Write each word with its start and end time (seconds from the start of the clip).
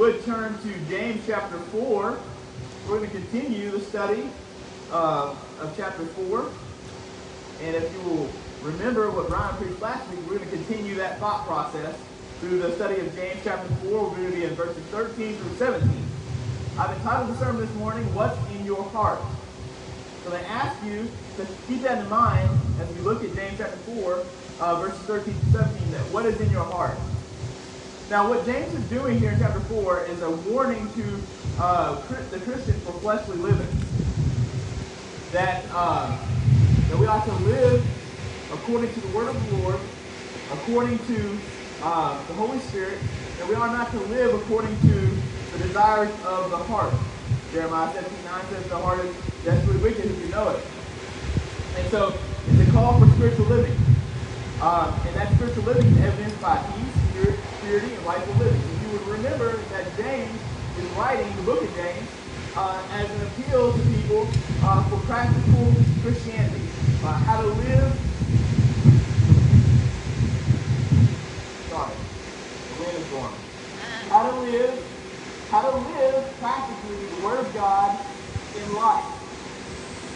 would 0.00 0.24
turn 0.24 0.58
to 0.62 0.72
James 0.88 1.22
chapter 1.26 1.58
4, 1.58 2.18
we're 2.88 2.96
going 2.96 3.10
to 3.10 3.14
continue 3.14 3.70
the 3.70 3.80
study 3.80 4.30
uh, 4.90 5.36
of 5.60 5.74
chapter 5.76 6.06
4. 6.06 6.50
And 7.60 7.76
if 7.76 7.92
you 7.92 8.00
will 8.08 8.30
remember 8.62 9.10
what 9.10 9.28
Brian 9.28 9.54
preached 9.56 9.82
last 9.82 10.08
week, 10.08 10.20
we're 10.20 10.38
going 10.38 10.48
to 10.48 10.56
continue 10.56 10.94
that 10.94 11.18
thought 11.18 11.46
process 11.46 11.94
through 12.40 12.60
the 12.60 12.74
study 12.76 12.98
of 12.98 13.14
James 13.14 13.40
chapter 13.44 13.68
4. 13.74 14.08
We're 14.08 14.16
going 14.16 14.30
to 14.30 14.36
be 14.38 14.44
in 14.44 14.54
verses 14.54 14.82
13 14.84 15.36
through 15.36 15.56
17. 15.56 15.90
I've 16.78 16.96
entitled 16.96 17.36
the 17.36 17.38
sermon 17.38 17.60
this 17.60 17.74
morning, 17.74 18.02
What's 18.14 18.38
in 18.56 18.64
Your 18.64 18.82
Heart? 18.82 19.20
So 20.24 20.32
I 20.32 20.40
ask 20.48 20.82
you 20.82 21.10
to 21.36 21.46
keep 21.68 21.82
that 21.82 21.98
in 21.98 22.08
mind 22.08 22.48
as 22.80 22.88
we 22.96 23.02
look 23.02 23.22
at 23.22 23.34
James 23.34 23.58
chapter 23.58 23.76
4, 23.76 24.24
uh, 24.60 24.80
verses 24.80 24.98
13 25.00 25.34
to 25.34 25.46
17, 25.58 25.90
that 25.92 26.00
what 26.10 26.24
is 26.24 26.40
in 26.40 26.50
your 26.50 26.64
heart? 26.64 26.96
Now, 28.10 28.28
what 28.28 28.44
James 28.44 28.74
is 28.74 28.82
doing 28.88 29.20
here 29.20 29.30
in 29.30 29.38
chapter 29.38 29.60
4 29.60 30.06
is 30.06 30.20
a 30.22 30.30
warning 30.50 30.90
to 30.94 31.20
uh, 31.60 31.94
the 32.32 32.40
Christian 32.40 32.74
for 32.80 32.90
fleshly 32.94 33.36
living. 33.36 33.68
That, 35.30 35.64
uh, 35.70 36.18
that 36.88 36.98
we 36.98 37.06
ought 37.06 37.24
to 37.24 37.32
live 37.44 37.86
according 38.52 38.92
to 38.94 39.00
the 39.00 39.16
word 39.16 39.28
of 39.28 39.50
the 39.50 39.56
Lord, 39.58 39.78
according 40.52 40.98
to 41.06 41.38
uh, 41.84 42.18
the 42.26 42.34
Holy 42.34 42.58
Spirit, 42.58 42.98
that 43.38 43.48
we 43.48 43.54
are 43.54 43.68
not 43.68 43.92
to 43.92 44.00
live 44.00 44.34
according 44.42 44.76
to 44.80 44.94
the 45.52 45.68
desires 45.68 46.10
of 46.24 46.50
the 46.50 46.58
heart. 46.58 46.92
Jeremiah 47.52 47.94
17, 47.94 48.24
9 48.24 48.44
says 48.50 48.68
the 48.70 48.76
heart 48.76 49.04
is 49.04 49.14
desperately 49.44 49.82
wicked 49.84 50.06
if 50.06 50.18
you 50.18 50.32
know 50.32 50.48
it. 50.48 50.60
And 51.76 51.88
so 51.92 52.18
it's 52.48 52.68
a 52.68 52.72
call 52.72 52.98
for 52.98 53.06
spiritual 53.14 53.46
living. 53.46 53.78
Uh, 54.60 54.98
and 55.06 55.14
that 55.14 55.32
spiritual 55.34 55.62
living 55.62 55.86
is 55.86 55.98
evidenced 55.98 56.42
by 56.42 56.56
peace, 56.56 57.00
purity, 57.70 57.94
and 57.94 58.04
rightful 58.04 58.34
living. 58.42 58.60
And 58.60 58.82
you 58.82 58.98
would 58.98 59.06
remember 59.06 59.56
that 59.70 59.86
James 59.96 60.40
is 60.76 60.84
writing 60.98 61.30
the 61.36 61.42
book 61.42 61.62
of 61.62 61.72
James 61.76 62.08
uh, 62.56 62.82
as 62.90 63.08
an 63.08 63.26
appeal 63.28 63.72
to 63.72 63.78
people 63.94 64.26
uh, 64.64 64.82
for 64.90 64.98
practical 65.06 65.72
Christianity. 66.02 66.66
Uh, 67.04 67.12
how 67.12 67.42
to 67.42 67.46
live 67.46 67.94
sorry, 71.70 71.94
the 71.94 72.82
wind 72.82 72.98
is 72.98 73.06
blowing. 73.06 73.38
How 74.10 74.28
to 74.28 74.40
live, 74.40 74.74
how 75.50 75.70
to 75.70 75.76
live 75.94 76.34
practically 76.40 77.06
the 77.06 77.24
Word 77.24 77.38
of 77.38 77.54
God 77.54 77.96
in 78.56 78.74
life. 78.74 79.04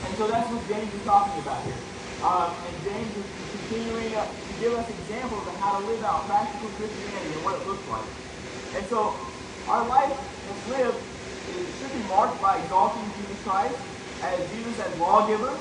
And 0.04 0.16
so 0.16 0.26
that's 0.26 0.50
what 0.50 0.66
James 0.66 0.92
is 0.92 1.04
talking 1.04 1.40
about 1.40 1.62
here. 1.62 1.93
Um, 2.22 2.54
and 2.54 2.74
James 2.84 3.12
is 3.16 3.28
continuing 3.50 4.10
to 4.14 4.52
give 4.60 4.72
us 4.76 4.86
examples 4.88 5.42
of 5.48 5.54
how 5.58 5.80
to 5.80 5.86
live 5.86 6.02
out 6.04 6.26
practical 6.28 6.68
Christianity 6.78 7.34
and 7.34 7.44
what 7.44 7.58
it 7.58 7.66
looks 7.66 7.86
like. 7.88 8.06
And 8.76 8.84
so 8.86 9.16
our 9.66 9.86
life 9.88 10.14
is 10.14 10.60
lived 10.70 11.00
it 11.44 11.68
should 11.76 11.92
be 11.92 12.02
marked 12.08 12.40
by 12.40 12.56
exalting 12.58 13.04
Jesus 13.20 13.38
Christ 13.44 13.76
as 14.22 14.40
Jesus 14.50 14.80
as 14.80 14.98
lawgiver, 14.98 15.52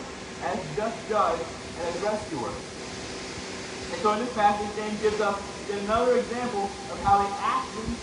as 0.48 0.58
just 0.76 0.96
judge, 1.10 1.40
and 1.40 1.84
as 1.88 2.02
rescuer. 2.02 2.48
And 2.48 4.00
so 4.00 4.14
in 4.16 4.20
this 4.24 4.34
passage, 4.34 4.72
James 4.80 5.00
gives 5.04 5.20
us 5.20 5.38
another 5.84 6.18
example 6.18 6.64
of 6.64 6.98
how 7.04 7.20
the 7.20 7.30
actions, 7.44 8.00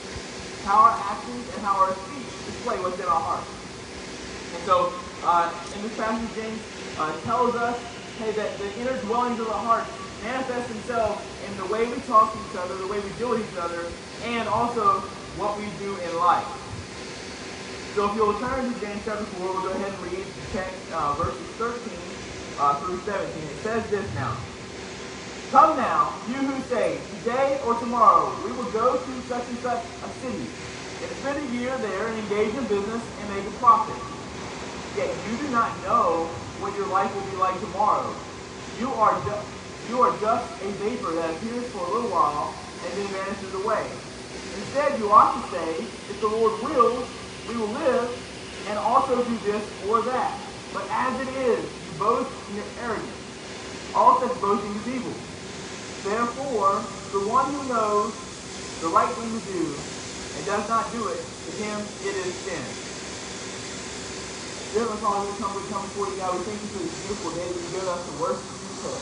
how 0.69 0.87
our 0.87 0.95
actions 1.09 1.45
and 1.57 1.61
how 1.65 1.89
our 1.89 1.93
speech 2.05 2.29
display 2.47 2.77
what's 2.85 3.01
in 3.01 3.09
our 3.09 3.21
heart. 3.21 3.45
And 3.49 4.63
so 4.69 4.93
uh, 5.25 5.49
in 5.75 5.83
this 5.83 5.97
passage, 5.97 6.31
James 6.37 6.61
uh, 7.01 7.17
tells 7.25 7.57
us, 7.57 7.77
hey, 8.21 8.33
that 8.33 8.53
the 8.59 8.69
inner 8.81 8.97
dwellings 9.09 9.41
of 9.41 9.47
the 9.47 9.61
heart 9.65 9.89
manifest 10.23 10.69
themselves 10.69 11.25
in 11.49 11.57
the 11.57 11.67
way 11.73 11.89
we 11.89 11.97
talk 12.05 12.33
to 12.33 12.39
each 12.39 12.57
other, 12.61 12.77
the 12.77 12.87
way 12.87 13.01
we 13.01 13.09
deal 13.17 13.31
with 13.31 13.41
each 13.41 13.59
other, 13.59 13.89
and 14.29 14.47
also 14.49 15.01
what 15.41 15.57
we 15.57 15.65
do 15.81 15.97
in 15.97 16.13
life. 16.21 16.45
So 17.97 18.13
if 18.13 18.15
you'll 18.15 18.39
turn 18.39 18.69
to 18.69 18.75
James 18.81 19.01
chapter 19.09 19.25
4, 19.41 19.41
we'll 19.41 19.63
go 19.65 19.73
ahead 19.73 19.89
and 19.89 20.03
read 20.05 20.27
text, 20.53 20.77
uh, 20.93 21.17
verses 21.17 21.49
13 21.57 21.81
uh, 22.61 22.77
through 22.85 23.01
17. 23.09 23.25
It 23.25 23.57
says 23.65 23.83
this 23.89 24.07
now. 24.15 24.37
Come 25.51 25.77
now, 25.81 26.15
you 26.29 26.39
who 26.45 26.63
say, 26.69 27.01
today 27.19 27.59
or 27.67 27.75
tomorrow 27.81 28.31
we 28.45 28.53
will 28.53 28.71
go 28.71 29.01
to 29.01 29.13
such 29.27 29.49
and 29.49 29.59
such 29.59 29.83
a 29.83 30.09
city, 30.23 30.47
and 30.47 31.11
spend 31.25 31.41
a 31.41 31.47
year 31.57 31.75
there 31.79 32.07
and 32.07 32.19
engage 32.21 32.55
in 32.55 32.65
business 32.69 33.03
and 33.03 33.27
make 33.35 33.49
a 33.49 33.55
profit. 33.59 33.99
Yet 34.95 35.11
you 35.27 35.37
do 35.41 35.49
not 35.51 35.73
know 35.83 36.31
what 36.61 36.77
your 36.77 36.89
life 36.89 37.15
will 37.15 37.27
be 37.31 37.37
like 37.37 37.61
tomorrow. 37.61 38.17
You 38.79 38.93
are 38.95 39.25
just 39.25 39.49
you 39.89 40.01
are 40.03 40.19
just 40.21 40.63
a 40.63 40.73
vapor 40.79 41.15
that 41.17 41.37
appears 41.37 41.67
for 41.73 41.85
a 41.87 41.93
little 41.93 42.11
while 42.11 42.55
and 42.87 42.97
then 42.97 43.09
vanishes 43.13 43.55
away. 43.55 43.91
Instead, 44.55 44.99
you 44.99 45.11
ought 45.11 45.35
to 45.43 45.51
say, 45.51 45.87
if 46.09 46.21
the 46.21 46.27
Lord 46.29 46.63
wills, 46.63 47.09
we 47.49 47.57
will 47.57 47.73
live 47.73 48.11
and 48.67 48.79
also 48.79 49.25
do 49.25 49.39
this 49.41 49.65
or 49.89 50.03
that. 50.05 50.53
But 50.73 50.89
as 50.91 51.21
it 51.21 51.29
is, 51.35 51.71
you 51.85 51.93
boast 51.99 52.31
in 52.49 52.57
your 52.57 52.67
arrogance. 52.79 53.17
All 53.95 54.21
such 54.21 54.41
boasting 54.41 54.77
is 54.77 54.89
evil. 54.89 55.17
Therefore, 56.05 56.89
the 57.13 57.27
one 57.27 57.53
who 57.55 57.69
knows 57.69 58.15
the 58.81 58.89
right 58.89 59.15
thing 59.17 59.41
to 59.41 59.47
do 59.53 59.85
and 60.37 60.47
does 60.47 60.69
not 60.69 60.93
do 60.93 61.09
it, 61.09 61.25
to 61.45 61.51
him 61.53 61.89
it 62.03 62.15
is 62.17 62.35
sin. 62.45 62.67
Dear 64.73 64.83
Heavenly 64.83 65.01
Father, 65.03 65.33
we 65.33 65.39
come, 65.39 65.57
we 65.57 65.69
come 65.71 65.89
before 65.89 66.11
you, 66.11 66.19
God. 66.19 66.41
We 66.41 66.45
thank 66.45 66.63
you 66.63 66.69
for 66.69 66.81
this 66.81 66.93
beautiful 66.93 67.33
day 67.35 67.49
that 67.55 67.63
you 67.63 67.71
give 67.71 67.89
us 67.89 68.05
to 68.07 68.13
worship 68.13 68.53
you, 68.61 68.77
to, 68.83 69.01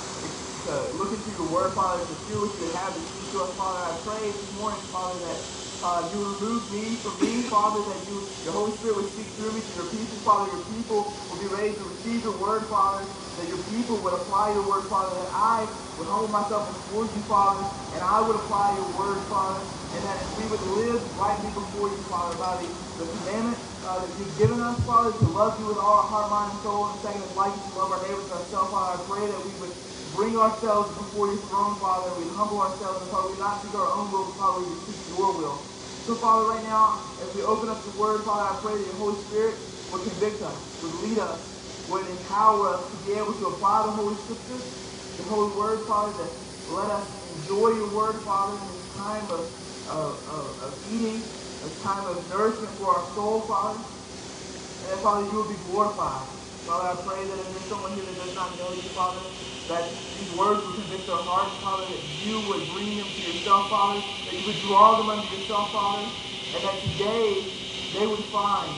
to 0.65 0.93
look 0.95 1.13
into 1.13 1.31
your 1.33 1.51
word, 1.51 1.75
Father, 1.75 2.07
to 2.07 2.17
feel 2.29 2.41
what 2.47 2.55
you 2.61 2.71
have 2.73 2.95
to 2.95 3.03
speak 3.03 3.31
to 3.33 3.43
us, 3.43 3.57
Father. 3.57 3.81
I 3.83 3.99
pray 4.05 4.33
this 4.33 4.53
morning, 4.53 4.87
Father, 4.93 5.21
that 5.27 5.41
uh, 5.83 6.09
you 6.13 6.23
remove 6.25 6.71
me 6.71 7.01
from 7.03 7.19
me, 7.21 7.49
Father, 7.51 7.83
that 7.93 8.07
you, 8.07 8.31
your 8.45 8.55
Holy 8.55 8.77
Spirit 8.79 8.97
would 8.97 9.11
speak 9.13 9.35
through 9.37 9.55
me 9.55 9.63
to 9.63 9.73
your 9.75 9.91
people, 9.91 10.21
Father. 10.25 10.53
Your 10.53 10.65
people 10.67 11.27
will 11.29 11.39
be 11.39 11.49
ready 11.49 11.75
to 11.75 11.85
receive 11.85 12.23
your 12.23 12.39
word, 12.39 12.69
Father. 12.71 13.09
That 13.37 13.49
your 13.49 13.65
people 13.65 14.01
would 14.03 14.15
apply 14.15 14.53
your 14.53 14.69
word, 14.69 14.89
Father. 14.89 15.17
That 15.21 15.31
I 15.35 15.67
would 15.97 16.09
humble 16.09 16.29
myself 16.29 16.69
before 16.69 17.07
you, 17.07 17.25
Father, 17.29 17.67
and 17.93 18.05
I 18.05 18.21
would 18.23 18.37
apply 18.37 18.77
your 18.77 18.93
word, 18.97 19.27
Father. 19.29 19.67
And 19.93 20.05
that 20.07 20.37
we 20.37 20.47
would 20.47 20.63
live 20.63 21.03
rightly 21.17 21.51
before 21.51 21.91
you, 21.91 22.07
Father, 22.09 22.37
by 22.39 22.63
the, 22.63 23.05
the 23.05 23.11
commandment 23.11 23.61
uh, 23.89 24.05
that 24.05 24.13
you've 24.21 24.37
given 24.37 24.61
us, 24.61 24.77
Father, 24.85 25.17
to 25.17 25.25
love 25.33 25.59
you 25.59 25.67
with 25.67 25.79
all 25.81 26.05
our 26.05 26.09
heart, 26.13 26.29
mind, 26.29 26.53
and 26.53 26.61
soul, 26.61 26.93
and 26.93 27.01
second 27.01 27.25
like 27.35 27.57
to 27.57 27.71
love 27.73 27.89
our 27.89 28.05
neighbors 28.05 28.29
ourselves, 28.31 28.69
Father. 28.69 29.01
I 29.01 29.07
pray 29.09 29.25
that 29.33 29.41
we 29.41 29.57
would 29.57 29.73
bring 30.13 30.37
ourselves 30.37 30.93
before 31.01 31.33
your 31.33 31.41
throne, 31.49 31.81
Father. 31.81 32.13
We 32.21 32.29
humble 32.29 32.61
ourselves, 32.61 33.01
and 33.01 33.11
Father, 33.11 33.33
we 33.33 33.41
not 33.41 33.65
seek 33.65 33.73
our 33.73 33.89
own 33.89 34.13
will, 34.13 34.37
Father, 34.37 34.61
we 34.69 34.77
seek 34.85 35.01
your 35.09 35.33
will. 35.41 35.73
So, 36.05 36.21
Father, 36.21 36.45
right 36.45 36.63
now, 36.65 37.17
as 37.25 37.33
we 37.35 37.43
open 37.43 37.71
up 37.71 37.85
the 37.85 37.97
Word, 37.97 38.25
Father, 38.29 38.45
I 38.45 38.61
pray 38.61 38.77
that 38.77 38.85
your 38.85 38.97
Holy 39.01 39.17
Spirit 39.25 39.57
would 39.91 40.05
convict 40.05 40.43
us, 40.43 40.61
would 40.85 40.95
lead 41.01 41.19
us, 41.19 41.41
would 41.89 42.07
empower 42.09 42.69
us 42.77 42.93
to 42.93 42.97
be 43.09 43.13
able 43.17 43.33
to 43.41 43.47
apply 43.57 43.85
the 43.89 43.93
Holy 43.97 44.17
Scriptures, 44.21 44.69
the 45.17 45.25
Holy 45.25 45.57
Word, 45.57 45.89
Father, 45.89 46.13
that 46.25 46.33
let 46.69 46.91
us 46.93 47.09
enjoy 47.33 47.73
your 47.81 47.89
Word, 47.89 48.21
Father, 48.25 48.61
in 48.61 48.77
this 48.77 48.85
time 48.93 49.31
of, 49.33 49.49
of, 49.89 50.21
of, 50.29 50.45
of 50.61 50.73
eating, 50.85 51.33
a 51.69 51.83
time 51.85 52.07
of 52.07 52.17
nourishment 52.31 52.73
for 52.81 52.97
our 52.97 53.05
soul, 53.15 53.41
Father. 53.45 53.77
And 53.77 54.87
that, 54.89 55.01
Father, 55.05 55.27
you 55.29 55.33
will 55.37 55.49
be 55.49 55.61
glorified. 55.69 56.25
Father, 56.65 56.89
I 56.89 56.97
pray 57.05 57.25
that 57.25 57.39
if 57.39 57.49
there's 57.53 57.69
someone 57.69 57.93
here 57.93 58.05
that 58.05 58.17
does 58.25 58.35
not 58.35 58.57
know 58.59 58.73
you, 58.73 58.83
Father, 58.97 59.21
that 59.69 59.85
these 60.17 60.31
words 60.33 60.65
would 60.65 60.77
convict 60.81 61.07
their 61.07 61.21
hearts, 61.29 61.53
Father, 61.61 61.85
that 61.85 62.03
you 62.25 62.41
would 62.49 62.65
bring 62.73 62.97
them 62.97 63.09
to 63.09 63.21
yourself, 63.29 63.69
Father, 63.69 64.01
that 64.01 64.33
you 64.33 64.45
would 64.49 64.61
draw 64.65 64.97
them 64.97 65.11
unto 65.11 65.29
yourself, 65.37 65.73
Father, 65.73 66.09
and 66.09 66.61
that 66.65 66.77
today 66.81 67.45
they 67.93 68.07
would 68.07 68.25
find 68.33 68.73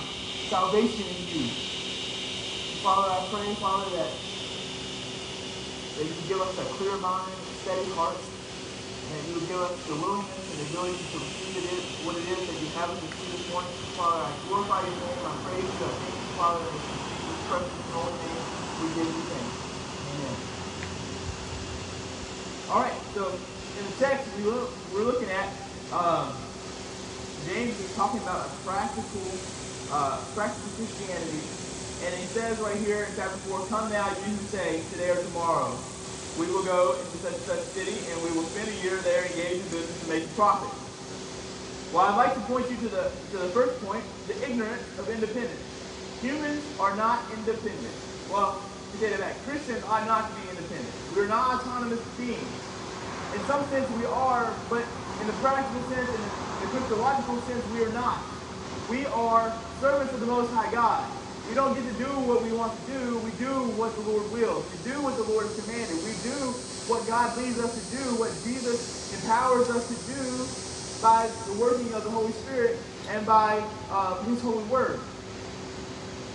salvation 0.50 1.06
in 1.06 1.20
you. 1.30 1.46
Father, 2.82 3.10
I 3.10 3.20
pray, 3.30 3.54
Father, 3.62 3.90
that, 3.94 4.10
that 5.94 6.04
you 6.06 6.14
give 6.26 6.40
us 6.40 6.58
a 6.58 6.64
clear 6.74 6.96
mind, 6.96 7.34
steady 7.62 7.90
heart, 7.94 8.16
and 8.18 8.39
that 9.10 9.28
you 9.28 9.40
give 9.46 9.60
us 9.60 9.80
the 9.86 9.96
willingness 9.96 10.48
and 10.50 10.60
the 10.60 10.64
ability 10.64 11.04
to 11.12 11.18
receive 11.18 11.56
it 11.56 11.64
is, 11.64 11.84
what 12.00 12.16
it 12.16 12.28
is 12.28 12.46
that 12.48 12.60
you 12.60 12.68
have 12.70 12.90
us 12.90 13.00
to 13.02 13.08
see 13.08 13.30
this 13.30 13.46
morning. 13.48 13.72
Father, 13.96 14.24
I 14.24 14.38
glorify 14.46 14.86
your 14.88 14.98
name, 14.98 15.26
I 15.26 15.36
praise 15.42 15.78
you, 15.78 15.96
thank 16.00 16.20
you, 16.22 16.30
Father, 16.36 16.70
in 16.70 17.26
this 17.26 17.40
precious 17.46 17.74
holy 17.90 18.18
name, 18.18 18.46
we 18.76 18.88
give 18.94 19.08
you 19.08 19.26
thanks. 19.28 19.56
Amen. 20.06 20.44
All 22.68 22.80
right, 22.80 23.02
so 23.14 23.42
in 23.76 23.84
the 23.86 23.92
text 23.92 24.32
we 24.36 24.44
look, 24.44 24.88
we're 24.90 25.04
looking 25.04 25.30
at 25.30 25.56
um, 25.92 26.46
James 27.44 27.80
is 27.80 27.94
talking 27.94 28.20
about 28.20 28.46
a 28.46 28.62
practical, 28.62 29.50
uh, 29.90 30.26
practical 30.34 30.70
Christianity, 30.70 31.50
and 32.00 32.14
he 32.16 32.26
says 32.26 32.58
right 32.60 32.80
here 32.80 33.04
in 33.04 33.14
chapter 33.16 33.38
four, 33.38 33.68
"Come 33.68 33.90
now, 33.90 34.16
you 34.18 34.24
who 34.24 34.44
say 34.44 34.84
today 34.84 35.10
or 35.10 35.22
tomorrow, 35.22 35.89
we 36.40 36.46
will 36.48 36.64
go 36.64 36.96
into 36.96 37.18
such 37.20 37.36
and 37.36 37.44
such 37.44 37.64
city, 37.76 38.00
and 38.08 38.16
we 38.24 38.32
will 38.32 38.48
spend 38.48 38.68
a 38.68 38.76
year 38.82 38.96
there, 39.04 39.28
engaged 39.28 39.60
in 39.60 39.68
business, 39.68 40.00
and 40.00 40.08
make 40.08 40.24
profit." 40.34 40.72
Well, 41.92 42.06
I'd 42.06 42.16
like 42.16 42.34
to 42.34 42.40
point 42.48 42.70
you 42.70 42.76
to 42.76 42.88
the 42.88 43.12
to 43.32 43.38
the 43.44 43.50
first 43.52 43.78
point: 43.84 44.02
the 44.26 44.36
ignorance 44.48 44.82
of 44.98 45.10
independence. 45.10 45.60
Humans 46.22 46.64
are 46.80 46.96
not 46.96 47.28
independent. 47.36 47.94
Well, 48.32 48.62
to 48.92 48.98
get 48.98 49.12
it 49.12 49.20
back, 49.20 49.36
Christians 49.44 49.84
ought 49.84 50.06
not 50.06 50.30
to 50.30 50.34
be 50.40 50.48
independent. 50.48 50.94
We're 51.14 51.28
not 51.28 51.60
autonomous 51.60 52.00
beings. 52.16 52.60
In 53.34 53.40
some 53.46 53.68
sense, 53.70 53.88
we 53.96 54.06
are, 54.06 54.52
but 54.68 54.84
in 55.20 55.26
the 55.26 55.32
practical 55.34 55.82
sense, 55.88 56.10
In 56.10 56.66
the 56.66 56.76
Christological 56.76 57.40
sense, 57.42 57.64
we 57.72 57.84
are 57.84 57.92
not. 57.92 58.20
We 58.88 59.06
are 59.06 59.52
servants 59.80 60.12
of 60.12 60.20
the 60.20 60.26
Most 60.26 60.52
High 60.52 60.70
God. 60.72 61.19
We 61.50 61.56
don't 61.56 61.74
get 61.74 61.82
to 61.82 61.98
do 61.98 62.06
what 62.30 62.46
we 62.46 62.52
want 62.54 62.70
to 62.70 62.84
do. 62.94 63.18
We 63.26 63.34
do 63.34 63.50
what 63.74 63.90
the 63.98 64.06
Lord 64.06 64.22
wills. 64.30 64.62
We 64.70 64.78
do 64.86 65.02
what 65.02 65.18
the 65.18 65.26
Lord 65.26 65.50
commanded. 65.58 65.98
We 66.06 66.14
do 66.22 66.54
what 66.86 67.02
God 67.10 67.34
leads 67.34 67.58
us 67.58 67.74
to 67.74 67.84
do, 67.98 68.06
what 68.22 68.30
Jesus 68.46 68.78
empowers 69.18 69.66
us 69.66 69.82
to 69.90 69.98
do 70.14 70.22
by 71.02 71.26
the 71.50 71.58
working 71.58 71.90
of 71.90 72.06
the 72.06 72.10
Holy 72.14 72.30
Spirit 72.46 72.78
and 73.10 73.26
by 73.26 73.58
uh, 73.90 74.22
His 74.30 74.40
holy 74.46 74.62
word. 74.70 75.02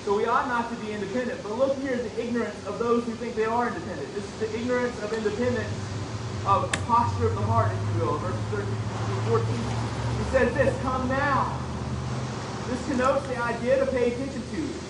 So 0.04 0.20
we 0.20 0.28
ought 0.28 0.52
not 0.52 0.68
to 0.68 0.76
be 0.84 0.92
independent. 0.92 1.40
But 1.48 1.56
look 1.56 1.80
here 1.80 1.96
at 1.96 2.04
the 2.04 2.12
ignorance 2.20 2.60
of 2.68 2.78
those 2.78 3.06
who 3.06 3.16
think 3.16 3.40
they 3.40 3.48
are 3.48 3.72
independent. 3.72 4.14
This 4.20 4.28
is 4.28 4.36
the 4.44 4.52
ignorance 4.60 5.00
of 5.00 5.14
independence 5.16 5.72
of 6.44 6.68
posture 6.92 7.32
of 7.32 7.36
the 7.40 7.48
heart, 7.48 7.72
if 7.72 7.80
you 7.96 8.04
will, 8.04 8.20
verses 8.20 8.44
13 8.52 8.68
through 8.68 9.40
14. 9.40 9.48
He 9.48 10.26
says 10.36 10.54
this, 10.60 10.76
come 10.84 11.08
now. 11.08 11.56
This 12.68 12.84
connotes 12.92 13.26
the 13.28 13.38
idea 13.40 13.80
to 13.80 13.88
pay 13.88 14.12
attention 14.12 14.44
to 14.52 14.86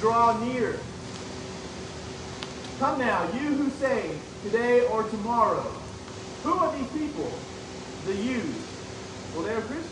draw 0.00 0.38
near. 0.44 0.78
Come 2.78 2.98
now, 2.98 3.24
you 3.32 3.54
who 3.54 3.70
say, 3.70 4.10
today 4.42 4.86
or 4.88 5.02
tomorrow. 5.04 5.62
Who 6.42 6.52
are 6.52 6.76
these 6.76 6.90
people? 6.90 7.30
The 8.06 8.14
Jews. 8.14 8.54
Well, 9.34 9.44
they're 9.44 9.60
Christians. 9.62 9.90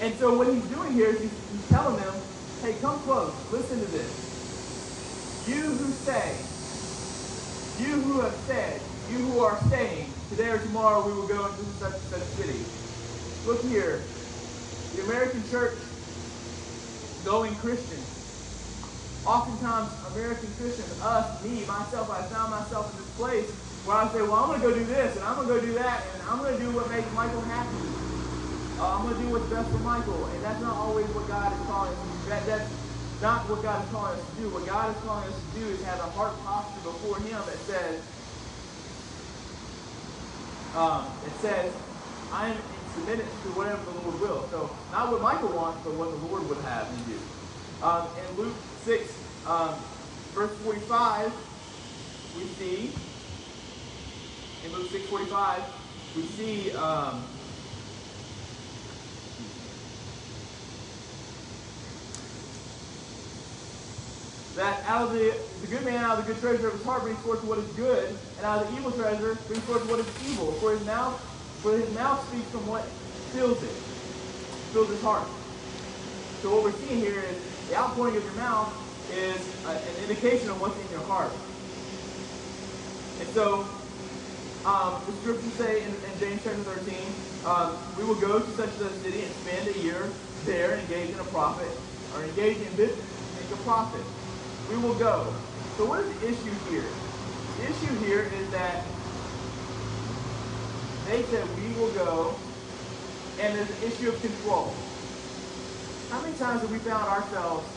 And 0.00 0.14
so 0.14 0.36
what 0.36 0.48
he's 0.48 0.64
doing 0.66 0.92
here 0.92 1.10
is 1.10 1.20
he's, 1.20 1.30
he's 1.52 1.68
telling 1.68 1.96
them, 1.96 2.14
hey, 2.62 2.74
come 2.80 2.98
close. 3.00 3.34
Listen 3.52 3.78
to 3.80 3.86
this. 3.86 5.48
You 5.48 5.60
who 5.60 5.92
say, 5.92 6.36
you 7.84 8.00
who 8.00 8.20
have 8.20 8.34
said, 8.46 8.80
you 9.10 9.18
who 9.18 9.40
are 9.40 9.58
saying, 9.68 10.06
today 10.30 10.50
or 10.50 10.58
tomorrow 10.58 11.06
we 11.06 11.12
will 11.12 11.28
go 11.28 11.46
into 11.46 11.64
such 11.80 11.92
and 11.92 12.02
such 12.02 12.22
city. 12.40 12.60
Look 13.46 13.62
here. 13.62 14.00
The 14.96 15.02
American 15.04 15.42
church, 15.50 15.76
going 17.24 17.54
Christian, 17.56 17.98
oftentimes 19.26 19.90
American 20.12 20.48
Christians, 20.54 20.90
us, 21.02 21.42
me, 21.44 21.64
myself, 21.66 22.10
I 22.10 22.22
found 22.32 22.50
myself 22.50 22.90
in 22.92 22.96
this 23.02 23.12
place 23.14 23.50
where 23.84 23.96
I 23.96 24.08
say, 24.12 24.22
well, 24.22 24.34
I'm 24.34 24.48
going 24.48 24.60
to 24.60 24.66
go 24.68 24.74
do 24.74 24.84
this, 24.84 25.16
and 25.16 25.24
I'm 25.24 25.36
going 25.36 25.48
to 25.48 25.54
go 25.54 25.60
do 25.60 25.72
that, 25.74 26.04
and 26.14 26.22
I'm 26.28 26.38
going 26.38 26.56
to 26.56 26.60
do 26.60 26.70
what 26.72 26.88
makes 26.90 27.08
Michael 27.12 27.40
happy. 27.42 27.80
Uh, 28.80 28.96
I'm 28.96 29.02
going 29.04 29.16
to 29.16 29.22
do 29.22 29.28
what's 29.32 29.48
best 29.52 29.68
for 29.68 29.80
Michael, 29.84 30.24
and 30.26 30.40
that's 30.44 30.60
not 30.62 30.76
always 30.76 31.06
what 31.12 31.28
God 31.28 31.52
is 31.52 31.60
calling 31.68 31.92
us 31.92 32.00
to 32.00 32.08
do. 32.08 32.30
That, 32.30 32.46
that's 32.46 32.70
not 33.20 33.48
what 33.48 33.62
God 33.62 33.84
is 33.84 33.90
calling 33.92 34.16
us 34.16 34.24
to 34.24 34.34
do. 34.40 34.48
What 34.48 34.64
God 34.66 34.96
is 34.96 35.00
calling 35.04 35.28
us 35.28 35.36
to 35.36 35.50
do 35.60 35.64
is 35.68 35.84
have 35.84 36.00
a 36.00 36.10
heart 36.16 36.32
posture 36.44 36.80
before 36.88 37.16
Him 37.20 37.40
that 37.44 37.60
says, 37.68 38.00
um, 40.76 41.12
it 41.28 41.34
says, 41.44 41.68
I 42.32 42.48
am 42.48 42.58
submitted 42.94 43.26
to 43.26 43.48
whatever 43.52 43.84
the 43.84 43.96
Lord 44.00 44.20
will. 44.20 44.48
So 44.48 44.70
not 44.92 45.12
what 45.12 45.20
Michael 45.20 45.52
wants, 45.52 45.80
but 45.84 45.92
what 45.94 46.08
the 46.08 46.20
Lord 46.24 46.48
would 46.48 46.62
have 46.64 46.88
me 46.94 47.12
do. 47.12 47.18
Um, 47.84 48.08
in 48.16 48.28
Luke 48.36 48.56
6, 48.84 49.12
um, 49.46 49.74
verse 50.32 50.56
45, 50.64 51.32
we 52.36 52.44
see, 52.44 52.90
in 54.64 54.72
Luke 54.72 54.90
6, 54.90 55.06
45, 55.06 55.62
we 56.16 56.22
see 56.22 56.72
um, 56.72 57.22
that 64.56 64.82
out 64.86 65.02
of 65.02 65.12
the, 65.12 65.34
the 65.60 65.66
good 65.66 65.84
man 65.84 66.02
out 66.02 66.18
of 66.18 66.26
the 66.26 66.32
good 66.32 66.40
treasure 66.40 66.68
of 66.68 66.72
his 66.72 66.84
heart 66.84 67.02
brings 67.02 67.18
forth 67.18 67.44
what 67.44 67.58
is 67.58 67.68
good, 67.74 68.08
and 68.38 68.46
out 68.46 68.62
of 68.62 68.70
the 68.70 68.78
evil 68.78 68.92
treasure 68.92 69.34
brings 69.46 69.62
forth 69.64 69.88
what 69.90 70.00
is 70.00 70.30
evil. 70.30 70.52
For 70.52 70.72
his 70.72 70.84
mouth, 70.86 71.20
for 71.62 71.76
his 71.76 71.94
mouth 71.94 72.26
speaks 72.28 72.48
from 72.48 72.66
what 72.66 72.84
fills 73.32 73.62
it, 73.62 73.76
fills 74.72 74.88
his 74.88 75.02
heart. 75.02 75.28
So 76.40 76.54
what 76.54 76.62
we're 76.64 76.72
seeing 76.88 77.00
here 77.00 77.20
is 77.20 77.49
the 77.70 77.76
outpouring 77.76 78.16
of 78.16 78.24
your 78.24 78.34
mouth 78.34 78.74
is 79.14 79.38
a, 79.66 79.70
an 79.70 80.10
indication 80.10 80.50
of 80.50 80.60
what's 80.60 80.74
in 80.74 80.90
your 80.90 81.06
heart. 81.06 81.30
And 83.22 83.28
so, 83.30 83.62
um, 84.66 84.98
the 85.06 85.14
scriptures 85.22 85.54
say 85.54 85.82
in, 85.86 85.88
in 85.94 86.12
James 86.18 86.42
chapter 86.42 86.58
13, 86.66 86.98
um, 87.46 87.78
we 87.96 88.02
will 88.02 88.18
go 88.18 88.40
to 88.40 88.50
such 88.58 88.74
a 88.82 88.90
city 89.06 89.22
and 89.22 89.32
spend 89.46 89.68
a 89.70 89.78
year 89.78 90.02
there, 90.44 90.72
and 90.72 90.82
engage 90.82 91.10
in 91.14 91.20
a 91.20 91.28
profit, 91.30 91.70
or 92.16 92.24
engage 92.24 92.56
in 92.58 92.74
business, 92.74 93.06
make 93.38 93.50
a 93.54 93.62
profit. 93.62 94.02
We 94.68 94.76
will 94.82 94.98
go. 94.98 95.32
So 95.76 95.86
what 95.86 96.00
is 96.00 96.10
the 96.18 96.26
issue 96.26 96.54
here? 96.74 96.90
The 97.58 97.70
issue 97.70 97.94
here 98.02 98.26
is 98.34 98.50
that 98.50 98.82
they 101.06 101.22
said 101.30 101.46
we 101.54 101.70
will 101.78 101.92
go, 101.92 102.34
and 103.38 103.54
there's 103.54 103.70
an 103.70 103.82
issue 103.86 104.08
of 104.08 104.20
control. 104.20 104.74
How 106.10 106.20
many 106.22 106.34
times 106.34 106.60
have 106.62 106.72
we 106.72 106.78
found 106.78 107.06
ourselves, 107.06 107.70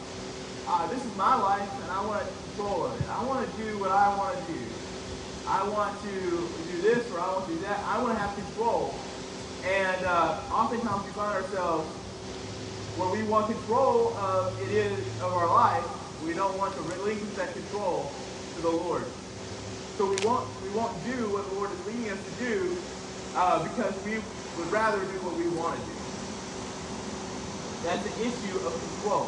uh, 0.68 0.88
this 0.88 1.06
is 1.06 1.16
my 1.16 1.36
life 1.36 1.70
and 1.84 1.92
I 1.92 2.04
want 2.04 2.26
control 2.50 2.86
of 2.86 3.00
it. 3.00 3.08
I 3.08 3.24
want 3.26 3.46
to 3.46 3.64
do 3.64 3.78
what 3.78 3.92
I 3.92 4.10
want 4.18 4.34
to 4.34 4.54
do. 4.54 4.60
I 5.46 5.62
want 5.70 6.02
to 6.02 6.10
do 6.10 6.82
this 6.82 7.06
or 7.12 7.20
I 7.20 7.28
want 7.30 7.46
to 7.46 7.54
do 7.54 7.60
that. 7.62 7.78
I 7.86 8.02
want 8.02 8.18
to 8.18 8.20
have 8.20 8.34
control. 8.34 8.98
And 9.70 10.04
uh, 10.04 10.42
oftentimes 10.50 11.06
we 11.06 11.12
find 11.12 11.44
ourselves 11.44 11.86
where 12.98 13.10
we 13.14 13.22
want 13.30 13.54
control 13.54 14.18
of 14.18 14.60
it 14.66 14.70
is 14.70 14.98
of 15.22 15.32
our 15.32 15.48
life. 15.54 15.86
We 16.26 16.34
don't 16.34 16.58
want 16.58 16.74
to 16.74 16.82
relinquish 16.82 17.38
that 17.38 17.54
control 17.54 18.10
to 18.56 18.62
the 18.64 18.70
Lord. 18.70 19.06
So 19.98 20.10
we 20.10 20.18
won't 20.26 20.50
we 20.64 20.70
won't 20.74 20.98
do 21.06 21.30
what 21.30 21.46
the 21.50 21.54
Lord 21.54 21.70
is 21.70 21.86
leading 21.86 22.10
us 22.10 22.18
to 22.18 22.44
do 22.44 22.82
uh, 23.36 23.62
because 23.62 23.94
we 24.04 24.18
would 24.58 24.72
rather 24.72 24.98
do 25.06 25.22
what 25.22 25.38
we 25.38 25.48
want 25.50 25.78
to 25.78 25.86
do. 25.86 26.03
That's 27.84 28.04
the 28.04 28.16
issue 28.24 28.56
of 28.64 28.74
control. 28.74 29.28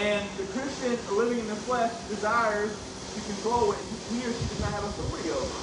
And 0.00 0.24
the 0.36 0.44
Christian 0.52 0.96
living 1.16 1.40
in 1.40 1.48
the 1.48 1.60
flesh 1.68 1.92
desires 2.08 2.72
to 2.72 3.20
control 3.20 3.68
what 3.68 3.78
he 4.12 4.24
or 4.24 4.32
she 4.32 4.44
does 4.48 4.60
not 4.60 4.72
have 4.72 4.84
authority 4.84 5.30
over. 5.30 5.56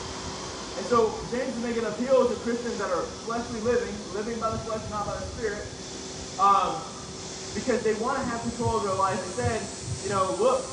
And 0.78 0.86
so 0.90 1.14
James 1.30 1.54
is 1.54 1.62
making 1.62 1.86
an 1.86 1.94
appeal 1.94 2.30
to 2.30 2.36
Christians 2.42 2.78
that 2.78 2.90
are 2.90 3.06
fleshly 3.26 3.62
living, 3.62 3.94
living 4.14 4.40
by 4.40 4.50
the 4.50 4.58
flesh, 4.66 4.82
not 4.90 5.06
by 5.06 5.18
the 5.18 5.28
spirit, 5.38 5.66
um, 6.42 6.82
because 7.54 7.82
they 7.86 7.94
want 8.02 8.18
to 8.18 8.26
have 8.26 8.42
control 8.42 8.78
of 8.78 8.84
their 8.84 8.98
life. 8.98 9.22
Said, 9.38 9.62
you 10.02 10.10
know, 10.10 10.34
look, 10.42 10.66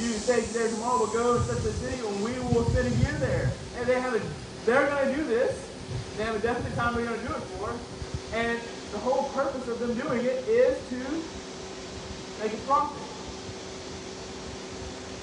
you 0.00 0.12
say 0.28 0.44
there 0.52 0.68
tomorrow 0.68 0.98
we'll 1.00 1.12
go 1.12 1.40
to 1.40 1.44
such 1.48 1.64
a 1.64 1.72
city 1.80 1.96
and 2.04 2.24
we 2.24 2.32
will 2.52 2.68
spend 2.68 2.88
a 2.88 2.96
year 3.00 3.16
there. 3.16 3.52
And 3.80 3.86
they 3.88 4.00
have 4.00 4.14
a, 4.14 4.20
they're 4.64 4.86
going 4.88 5.08
to 5.08 5.16
do 5.16 5.24
this. 5.24 5.56
They 6.16 6.24
have 6.24 6.36
a 6.36 6.40
definite 6.40 6.74
time 6.76 6.94
they're 6.94 7.06
going 7.06 7.20
to 7.20 7.26
do 7.26 7.32
it 7.32 7.44
for. 7.56 7.72
And 8.36 8.60
the 8.96 9.02
whole 9.04 9.28
purpose 9.36 9.68
of 9.68 9.78
them 9.78 9.92
doing 9.92 10.24
it 10.24 10.40
is 10.48 10.72
to 10.88 10.96
make 12.40 12.48
a 12.48 12.62
profit. 12.64 12.96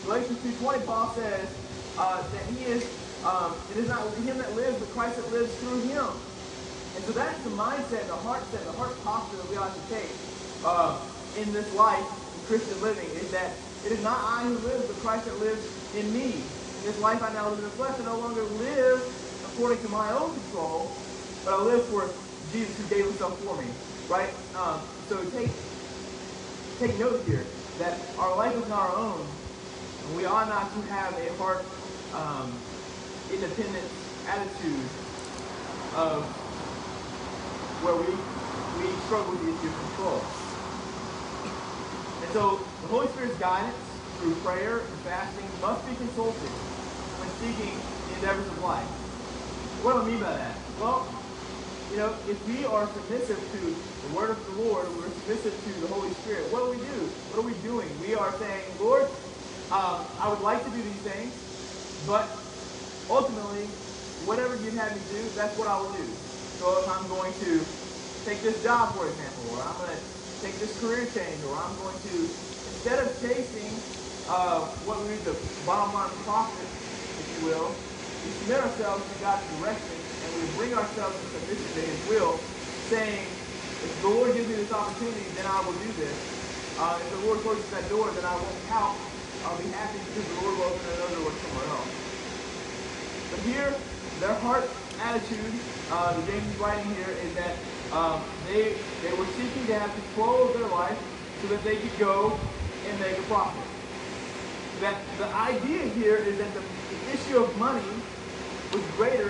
Galatians 0.06 0.38
2.20, 0.62 0.86
Paul 0.86 1.10
says 1.18 1.50
uh, 1.98 2.22
that 2.22 2.46
he 2.54 2.70
is, 2.70 2.86
um, 3.26 3.50
it 3.74 3.78
is 3.82 3.90
not 3.90 4.06
him 4.30 4.38
that 4.38 4.54
lives, 4.54 4.78
but 4.78 4.90
Christ 4.94 5.18
that 5.18 5.26
lives 5.34 5.50
through 5.58 5.82
him. 5.90 6.06
And 6.06 7.02
so 7.10 7.18
that's 7.18 7.42
the 7.42 7.50
mindset, 7.58 8.06
the 8.06 8.22
heart 8.22 8.46
set, 8.54 8.64
the 8.64 8.78
heart 8.78 8.94
posture 9.02 9.38
that 9.42 9.50
we 9.50 9.58
ought 9.58 9.74
to 9.74 9.84
take 9.90 10.14
uh, 10.62 10.94
in 11.42 11.52
this 11.52 11.66
life, 11.74 12.06
in 12.06 12.46
Christian 12.46 12.78
living, 12.86 13.10
is 13.18 13.32
that 13.32 13.58
it 13.90 13.92
is 13.92 14.04
not 14.04 14.22
I 14.22 14.44
who 14.44 14.54
lives, 14.70 14.86
but 14.86 15.02
Christ 15.02 15.26
that 15.26 15.40
lives 15.40 15.66
in 15.98 16.14
me. 16.14 16.30
In 16.30 16.84
this 16.86 17.00
life 17.02 17.24
I 17.24 17.34
now 17.34 17.50
live 17.50 17.58
in 17.58 17.66
the 17.66 17.74
flesh, 17.74 17.98
I 18.00 18.06
no 18.06 18.20
longer 18.20 18.44
live 18.62 19.02
according 19.50 19.82
to 19.82 19.90
my 19.90 20.12
own 20.14 20.30
control, 20.30 20.94
but 21.44 21.56
I 21.56 21.62
live 21.64 21.82
for 21.90 22.06
Jesus 22.54 22.78
who 22.78 22.96
gave 22.96 23.06
himself 23.06 23.34
for 23.42 23.58
me, 23.58 23.66
right? 24.08 24.30
Um, 24.54 24.78
so 25.10 25.18
take 25.34 25.50
take 26.78 26.94
note 27.00 27.26
here 27.26 27.44
that 27.80 27.98
our 28.20 28.38
life 28.38 28.54
is 28.54 28.70
not 28.70 28.78
our 28.78 28.96
own, 28.96 29.26
and 30.06 30.16
we 30.16 30.26
ought 30.26 30.48
not 30.48 30.70
to 30.70 30.82
have 30.94 31.18
a 31.18 31.34
heart 31.42 31.66
um, 32.14 32.54
independent 33.34 33.90
attitude 34.30 34.86
of 35.98 36.22
where 37.82 37.96
we 37.98 38.14
we 38.78 38.94
struggle 39.10 39.34
with 39.34 39.42
the 39.42 39.50
issue 39.50 39.74
of 39.74 39.78
control. 39.90 40.22
And 42.22 42.32
so 42.38 42.62
the 42.86 42.88
Holy 42.94 43.08
Spirit's 43.08 43.38
guidance 43.42 43.82
through 44.22 44.36
prayer 44.46 44.78
and 44.78 44.98
fasting 45.02 45.50
must 45.60 45.82
be 45.90 45.96
consulted 45.96 46.54
when 47.18 47.30
seeking 47.42 47.74
the 48.08 48.14
endeavors 48.22 48.46
of 48.46 48.62
life. 48.62 48.86
What 49.82 49.94
do 49.94 50.02
I 50.02 50.06
mean 50.06 50.20
by 50.22 50.38
that? 50.38 50.56
Well, 50.80 51.23
you 51.94 52.00
know, 52.00 52.10
if 52.28 52.42
we 52.50 52.66
are 52.66 52.90
submissive 52.90 53.38
to 53.38 53.62
the 53.62 54.16
word 54.18 54.32
of 54.32 54.42
the 54.50 54.64
Lord, 54.66 54.90
we're 54.98 55.14
submissive 55.14 55.54
to 55.54 55.72
the 55.86 55.94
Holy 55.94 56.10
Spirit, 56.26 56.42
what 56.50 56.66
do 56.66 56.74
we 56.74 56.82
do? 56.82 57.00
What 57.30 57.38
are 57.38 57.46
we 57.46 57.54
doing? 57.62 57.86
We 58.02 58.18
are 58.18 58.34
saying, 58.42 58.66
Lord, 58.82 59.06
um, 59.70 60.02
I 60.18 60.26
would 60.26 60.42
like 60.42 60.66
to 60.66 60.72
do 60.74 60.82
these 60.82 61.04
things, 61.06 61.30
but 62.10 62.26
ultimately, 63.14 63.70
whatever 64.26 64.58
you 64.66 64.74
have 64.74 64.90
me 64.90 65.06
do, 65.14 65.22
that's 65.38 65.54
what 65.54 65.70
I 65.70 65.78
will 65.78 65.94
do. 65.94 66.10
So 66.58 66.82
if 66.82 66.90
I'm 66.90 67.06
going 67.14 67.30
to 67.46 67.62
take 68.26 68.42
this 68.42 68.58
job, 68.66 68.98
for 68.98 69.06
example, 69.06 69.54
or 69.54 69.62
I'm 69.62 69.78
going 69.86 69.94
to 69.94 70.02
take 70.42 70.58
this 70.58 70.74
career 70.82 71.06
change, 71.14 71.46
or 71.46 71.54
I'm 71.62 71.78
going 71.78 71.94
to, 72.10 72.16
instead 72.74 73.06
of 73.06 73.14
chasing 73.22 73.70
uh, 74.34 74.66
what 74.90 74.98
we 74.98 75.14
need 75.14 75.22
the 75.30 75.38
bottom 75.70 75.94
line 75.94 76.10
profit, 76.26 76.66
if 77.22 77.28
you 77.38 77.54
will, 77.54 77.70
we 78.26 78.34
submit 78.42 78.66
ourselves 78.66 79.06
to 79.14 79.16
God's 79.22 79.46
direction 79.62 80.03
and 80.24 80.32
we 80.40 80.48
bring 80.56 80.74
ourselves 80.74 81.16
to 81.20 81.26
submission 81.36 81.70
to 81.76 81.82
his 81.84 82.00
will, 82.08 82.40
saying, 82.88 83.28
If 83.84 83.92
the 84.02 84.10
Lord 84.10 84.34
gives 84.34 84.48
me 84.48 84.56
this 84.56 84.72
opportunity, 84.72 85.28
then 85.36 85.46
I 85.46 85.60
will 85.68 85.76
do 85.84 85.92
this. 86.00 86.16
Uh, 86.80 86.98
if 86.98 87.08
the 87.20 87.22
Lord 87.28 87.40
closes 87.44 87.70
that 87.72 87.88
door, 87.90 88.10
then 88.12 88.26
I 88.26 88.34
won't 88.34 88.60
pout. 88.70 88.96
I'll 89.46 89.60
be 89.60 89.70
happy 89.76 90.00
because 90.00 90.26
the 90.26 90.38
Lord 90.42 90.58
will 90.58 90.72
open 90.72 90.88
another 90.96 91.20
door 91.20 91.32
somewhere 91.36 91.70
else. 91.76 91.92
But 93.30 93.40
here, 93.44 93.70
their 94.20 94.34
heart 94.40 94.66
attitude, 95.02 95.54
uh, 95.92 96.14
the 96.16 96.32
James 96.32 96.48
is 96.48 96.58
writing 96.58 96.88
here, 96.96 97.12
is 97.12 97.34
that 97.36 97.56
um, 97.92 98.24
they 98.48 98.74
they 99.04 99.14
were 99.18 99.28
seeking 99.38 99.68
to 99.68 99.80
have 99.80 99.94
control 99.94 100.48
of 100.48 100.54
their 100.58 100.70
life 100.70 100.98
so 101.42 101.48
that 101.50 101.64
they 101.64 101.76
could 101.76 101.98
go 102.00 102.40
and 102.90 103.00
make 103.00 103.18
a 103.18 103.22
profit. 103.24 103.62
That 104.82 104.96
the 105.18 105.28
idea 105.36 105.86
here 105.94 106.16
is 106.16 106.38
that 106.38 106.54
the 106.54 106.64
issue 107.14 107.44
of 107.44 107.56
money 107.58 107.84
was 108.74 108.82
greater 108.98 109.30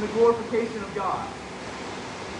the 0.00 0.06
glorification 0.08 0.82
of 0.82 0.94
God. 0.94 1.28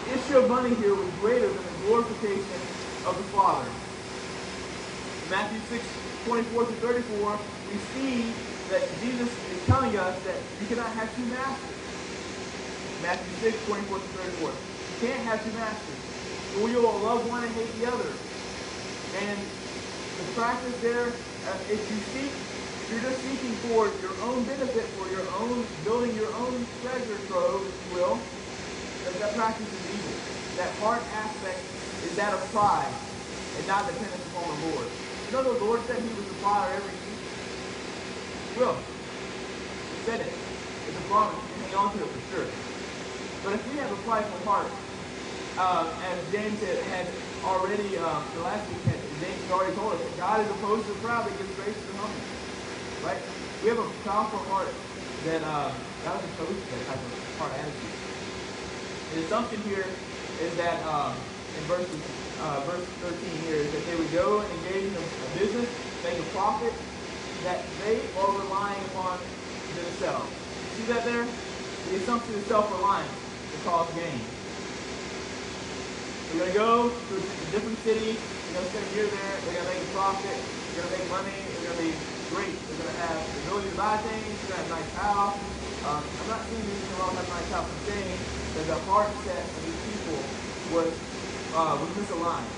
The 0.07 0.15
issue 0.15 0.38
of 0.38 0.49
money 0.49 0.75
here 0.77 0.95
was 0.95 1.11
greater 1.21 1.49
than 1.49 1.65
the 1.65 1.87
glorification 1.87 2.61
of 3.05 3.17
the 3.19 3.25
Father. 3.25 3.69
In 5.25 5.31
Matthew 5.31 5.61
6, 5.69 5.87
24 6.25 6.67
to 6.67 6.73
34, 6.73 7.38
we 7.71 7.79
see 7.79 8.35
that 8.71 9.00
Jesus 9.00 9.29
is 9.50 9.67
telling 9.67 9.97
us 9.97 10.23
that 10.23 10.37
you 10.61 10.67
cannot 10.67 10.95
have 10.95 11.15
two 11.17 11.25
masters. 11.27 11.69
Matthew 13.03 13.50
6, 13.50 13.65
24 13.67 13.99
to 13.99 14.05
34. 14.05 14.50
You 14.50 15.07
can't 15.07 15.25
have 15.25 15.45
two 15.45 15.53
masters. 15.53 15.97
For 16.55 16.69
you 16.69 16.83
will 16.83 16.99
love 16.99 17.27
one 17.27 17.45
and 17.45 17.55
hate 17.55 17.79
the 17.81 17.87
other. 17.87 18.12
And 19.21 19.38
the 20.19 20.25
practice 20.33 20.77
there, 20.81 21.15
uh, 21.47 21.59
if 21.69 21.91
you 21.91 22.00
seek 22.00 22.48
you're 22.88 23.00
just 23.00 23.23
seeking 23.23 23.61
for 23.61 23.99
your 24.00 24.21
own 24.21 24.47
benefit, 24.47 24.95
for 24.95 25.11
your 25.11 25.30
own, 25.30 25.68
building 25.85 26.14
your 26.14 26.35
own 26.35 26.68
treasure 26.80 27.18
trove, 27.26 27.75
if 27.75 27.80
you 27.83 27.88
will, 27.90 28.33
that, 29.04 29.18
that 29.18 29.35
practice 29.35 29.73
is 29.73 29.87
evil. 29.87 30.23
That 30.57 30.73
heart 30.75 31.09
aspect 31.12 31.66
is 32.02 32.16
that 32.16 32.35
of 32.35 32.50
pride 32.50 32.97
and 33.57 33.66
not 33.66 33.88
dependence 33.88 34.25
upon 34.26 34.49
the 34.49 34.66
Lord. 34.66 34.92
You 35.26 35.33
know 35.33 35.42
the 35.42 35.64
Lord 35.64 35.85
said 35.87 36.04
he 36.04 36.12
would 36.14 36.26
supply 36.26 36.59
our 36.61 36.75
every 36.75 36.95
need? 36.95 37.21
He 38.47 38.52
will. 38.54 38.85
He 39.90 39.99
said 39.99 40.21
it. 40.21 40.40
It's 40.87 40.97
a 40.97 41.02
promise. 41.02 41.40
You 41.50 41.62
hang 41.62 41.75
on 41.75 41.97
to 41.99 42.04
it 42.04 42.12
for 42.12 42.21
sure. 42.21 42.54
But 43.42 43.54
if 43.54 43.66
we 43.66 43.76
have 43.78 43.92
a 43.92 43.97
prideful 43.97 44.38
heart, 44.40 44.73
uh, 45.59 45.99
as 46.02 46.30
James 46.30 46.61
had, 46.62 46.83
had 46.85 47.14
already, 47.45 47.99
uh, 47.99 48.33
the 48.35 48.40
last 48.40 48.71
week, 48.71 48.85
had, 48.85 49.21
James 49.21 49.50
already 49.50 49.75
told 49.75 49.95
us 49.95 50.02
God 50.16 50.40
is 50.45 50.50
opposed 50.50 50.87
to 50.87 50.95
the 50.95 51.00
proud, 51.00 51.26
but 51.28 51.38
gives 51.38 51.52
grace 51.52 51.78
to 51.83 51.87
the 51.88 51.95
humble. 51.99 52.38
Right? 53.05 53.23
We 53.62 53.69
have 53.71 53.78
a 53.78 53.88
powerful 54.05 54.38
heart 54.50 54.69
that 55.25 55.43
uh, 55.43 55.71
God 56.05 56.19
is 56.19 56.31
opposed 56.35 56.59
to 56.59 56.67
that 56.75 56.85
type 56.87 57.02
of 57.02 57.38
heart 57.38 57.52
attitude. 57.59 57.95
The 59.14 59.25
assumption 59.25 59.61
here 59.62 59.87
is 60.43 60.55
that 60.57 60.78
um, 60.87 61.14
in 61.59 61.64
verse, 61.67 61.88
uh, 62.43 62.61
verse 62.67 62.87
13 63.02 63.19
here 63.47 63.57
is 63.57 63.71
that 63.73 63.85
they 63.87 63.97
would 63.97 64.12
go 64.12 64.40
and 64.40 64.49
engage 64.62 64.85
in 64.85 64.95
a, 64.95 65.02
a 65.02 65.28
business, 65.38 65.69
make 66.05 66.19
a 66.19 66.28
profit, 66.35 66.73
that 67.45 67.62
they 67.87 67.99
are 68.19 68.31
relying 68.38 68.83
upon 68.95 69.19
themselves. 69.75 70.31
See 70.76 70.87
that 70.93 71.05
there? 71.05 71.26
The 71.26 71.97
assumption 72.02 72.35
is 72.35 72.45
self-reliance 72.47 73.11
to 73.11 73.57
cause 73.69 73.88
gain. 73.95 74.21
We're 76.35 76.40
going 76.40 76.52
to 76.52 76.59
go 76.59 76.90
to 76.90 77.14
a 77.17 77.50
different 77.50 77.78
city, 77.78 78.19
we're 78.49 78.64
going 78.64 78.64
to 78.64 78.73
spend 78.73 78.87
a 78.88 78.95
year 78.97 79.07
there, 79.12 79.35
we're 79.45 79.52
going 79.61 79.69
to 79.69 79.73
make 79.76 79.85
a 79.85 79.93
profit, 79.93 80.38
we're 80.73 80.81
going 80.81 80.88
to 80.88 80.95
make 80.97 81.09
money, 81.12 81.37
we're 81.52 81.64
going 81.69 81.76
to 81.76 81.85
be 81.85 81.95
great. 82.33 82.57
They're 82.57 82.81
going 82.81 82.97
to 82.97 83.00
have 83.05 83.21
the 83.21 83.40
ability 83.45 83.69
to 83.73 83.76
buy 83.76 83.97
things. 84.09 84.25
They're 84.49 84.57
going 84.57 84.64
to 84.64 84.73
have 84.73 84.73
a 84.73 84.76
nice 84.81 84.93
house. 84.97 85.37
Um, 85.85 86.02
I'm 86.05 86.28
not 86.28 86.40
these 86.49 86.64
people 86.64 87.00
all 87.00 87.12
have 87.12 87.25
a 87.25 87.33
nice 87.33 87.50
house. 87.52 87.69
I'm 87.69 87.85
saying 87.88 88.17
that 88.57 88.67
the 88.69 88.78
heart 88.88 89.12
set 89.25 89.45
of 89.45 89.61
these 89.64 89.81
people 89.93 90.21
was, 90.73 90.93
uh, 91.57 91.76
was 91.76 91.90
misaligned. 91.97 92.52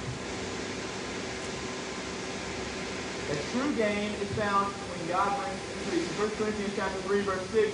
The 3.31 3.39
true 3.55 3.71
gain 3.79 4.11
is 4.19 4.31
found 4.35 4.75
when 4.75 5.01
God 5.07 5.31
brings 5.39 5.63
increase. 5.87 6.07
In 6.07 6.15
1 6.19 6.31
Corinthians 6.35 6.75
chapter 6.75 6.99
3, 7.07 7.21
verse 7.23 7.47
6, 7.55 7.71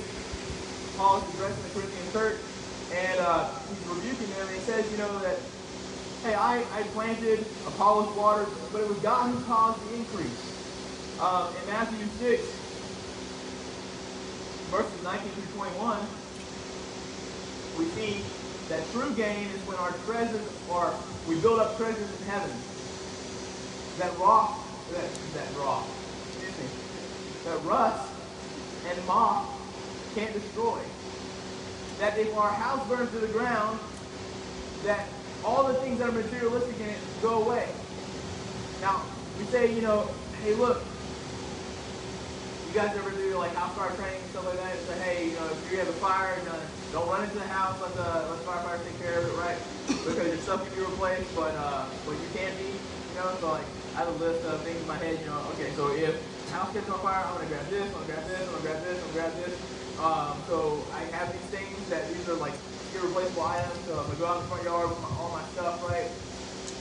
Paul 0.97 1.21
is 1.21 1.35
addressing 1.37 1.65
the 1.65 1.73
Corinthian 1.81 2.09
church, 2.13 2.41
and 2.93 3.17
uh, 3.21 3.49
he's 3.73 3.81
rebuking 3.89 4.29
them, 4.37 4.49
and 4.49 4.57
he 4.57 4.63
says, 4.69 4.85
you 4.93 4.99
know, 5.01 5.09
that, 5.21 5.41
hey, 6.23 6.35
I, 6.35 6.59
I 6.73 6.83
planted, 6.95 7.45
Apollos 7.67 8.15
watered, 8.17 8.49
but 8.73 8.81
it 8.83 8.89
was 8.89 8.99
God 8.99 9.31
who 9.31 9.45
caused 9.45 9.81
the 9.89 9.95
increase. 9.97 11.17
Uh, 11.21 11.53
in 11.63 11.67
Matthew 11.69 12.07
6, 12.19 12.43
verses 14.71 15.03
19 15.03 15.29
through 15.31 15.57
21, 15.57 16.01
we 17.79 17.85
see 17.97 18.23
that 18.69 18.83
true 18.93 19.11
gain 19.15 19.49
is 19.49 19.61
when 19.67 19.77
our 19.79 19.93
treasures 20.05 20.43
are, 20.71 20.93
we 21.29 21.41
build 21.41 21.61
up 21.61 21.77
treasures 21.77 22.11
in 22.21 22.27
heaven. 22.27 22.51
That 23.99 24.17
rock, 24.19 24.59
that, 24.93 25.11
that 25.35 25.49
rock, 25.57 25.87
excuse 26.29 26.59
me, 26.59 26.69
that 27.45 27.63
rust 27.65 28.11
and 28.89 29.07
moth 29.07 29.49
can't 30.15 30.33
destroy. 30.33 30.81
That 31.99 32.19
if 32.19 32.37
our 32.37 32.51
house 32.51 32.87
burns 32.89 33.11
to 33.13 33.19
the 33.19 33.29
ground, 33.29 33.79
that 34.85 35.07
all 35.47 35.63
the 35.63 35.75
things 35.75 35.99
that 36.01 36.09
are 36.09 36.13
materialistic 36.13 36.75
in 36.81 36.91
it 36.91 36.99
go 37.23 37.43
away. 37.47 37.69
Now, 38.81 39.01
we 39.39 39.45
say, 39.47 39.73
you 39.73 39.81
know, 39.81 40.11
hey, 40.43 40.55
look, 40.55 40.83
you 42.67 42.75
guys 42.75 42.91
ever 42.99 43.15
do 43.15 43.39
like 43.39 43.55
house 43.55 43.73
fire 43.79 43.95
training 43.95 44.21
and 44.21 44.31
stuff 44.35 44.45
like 44.45 44.59
that? 44.59 44.75
Say, 44.91 44.99
hey, 45.07 45.31
you 45.31 45.35
know, 45.39 45.47
if 45.47 45.71
you 45.71 45.79
have 45.79 45.89
a 45.89 45.99
fire, 46.03 46.35
you 46.43 46.51
know, 46.51 46.59
don't 46.93 47.09
run 47.09 47.23
into 47.23 47.39
the 47.39 47.47
house. 47.47 47.79
Let 47.81 47.95
the 47.95 48.11
let 48.27 48.39
the 48.43 48.45
firefighter 48.45 48.83
take 48.85 48.99
care 48.99 49.23
of 49.23 49.25
it, 49.31 49.35
right? 49.39 49.59
Because 49.87 50.27
your 50.27 50.43
stuff 50.43 50.67
can 50.67 50.75
be 50.75 50.83
replaced, 50.83 51.31
but 51.39 51.55
uh, 51.55 51.87
but 52.05 52.19
you 52.19 52.29
can't 52.35 52.55
be, 52.59 52.75
you 52.75 53.15
know. 53.15 53.31
So 53.39 53.55
like, 53.55 53.71
I 53.95 54.03
have 54.03 54.11
a 54.11 54.19
list 54.19 54.45
of 54.51 54.61
things 54.67 54.83
in 54.83 54.89
my 54.91 54.99
head. 54.99 55.15
You 55.21 55.27
know, 55.31 55.41
okay, 55.55 55.71
so 55.79 55.95
if 55.95 56.19
house 56.51 56.75
catches 56.75 56.91
on 56.91 56.99
fire, 57.07 57.23
I'm 57.23 57.39
gonna 57.39 57.47
grab 57.47 57.67
this, 57.71 57.87
I'm 57.87 58.03
gonna 58.03 58.19
grab 58.19 58.27
this, 58.27 58.43
I'm 58.43 58.51
gonna 58.51 58.67
grab 58.67 58.83
this, 58.83 58.99
I'm 58.99 59.07
gonna 59.15 59.15
grab 59.15 59.33
this. 59.47 59.55
Um, 60.03 60.35
so 60.51 60.85
I 60.93 61.07
have 61.17 61.31
these 61.33 61.49
things 61.55 61.89
that 61.89 62.03
these 62.13 62.29
are 62.29 62.35
like 62.35 62.55
irreplaceable 62.97 63.43
items. 63.43 63.87
So 63.87 63.99
I'm 63.99 64.07
gonna 64.07 64.19
go 64.19 64.27
out 64.27 64.37
in 64.39 64.43
the 64.43 64.49
front 64.49 64.65
yard 64.65 64.91
with 64.91 65.01
my, 65.01 65.09
all 65.09 65.31
my 65.33 65.45
stuff, 65.53 65.83
right? 65.83 66.11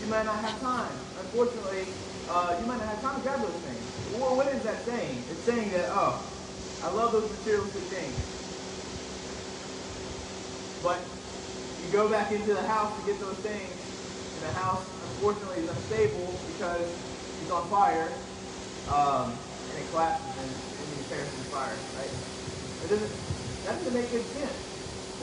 You 0.01 0.07
might 0.07 0.25
not 0.25 0.39
have 0.43 0.59
time. 0.59 0.99
Unfortunately, 1.19 1.93
uh, 2.29 2.57
you 2.59 2.65
might 2.65 2.79
not 2.79 2.87
have 2.87 3.01
time 3.01 3.15
to 3.15 3.21
grab 3.21 3.41
those 3.41 3.61
things. 3.61 3.83
Well, 4.11 4.35
what 4.35 4.47
is 4.47 4.63
that 4.63 4.85
saying? 4.85 5.23
It's 5.29 5.43
saying 5.43 5.71
that, 5.71 5.89
oh, 5.91 6.23
I 6.81 6.89
love 6.89 7.11
those 7.11 7.29
materialistic 7.29 7.83
things. 7.89 8.19
But 10.81 11.01
you 11.83 11.89
go 11.91 12.09
back 12.09 12.31
into 12.31 12.53
the 12.53 12.61
house 12.61 12.97
to 12.99 13.05
get 13.05 13.19
those 13.19 13.37
things, 13.37 13.71
and 14.35 14.43
the 14.43 14.53
house, 14.53 14.85
unfortunately, 15.09 15.63
is 15.63 15.69
unstable 15.69 16.39
because 16.47 16.87
it's 17.41 17.51
on 17.51 17.69
fire, 17.69 18.11
um, 18.87 19.37
and 19.69 19.79
it 19.79 19.89
collapses 19.89 20.27
and, 20.41 20.49
and 20.51 20.97
you 20.97 21.03
perish 21.09 21.33
in 21.33 21.43
fire, 21.45 21.79
right? 21.97 22.09
It 22.83 22.89
doesn't, 22.89 23.11
that 23.65 23.77
doesn't 23.79 23.93
make 23.93 24.11
good 24.11 24.27
sense. 24.33 24.74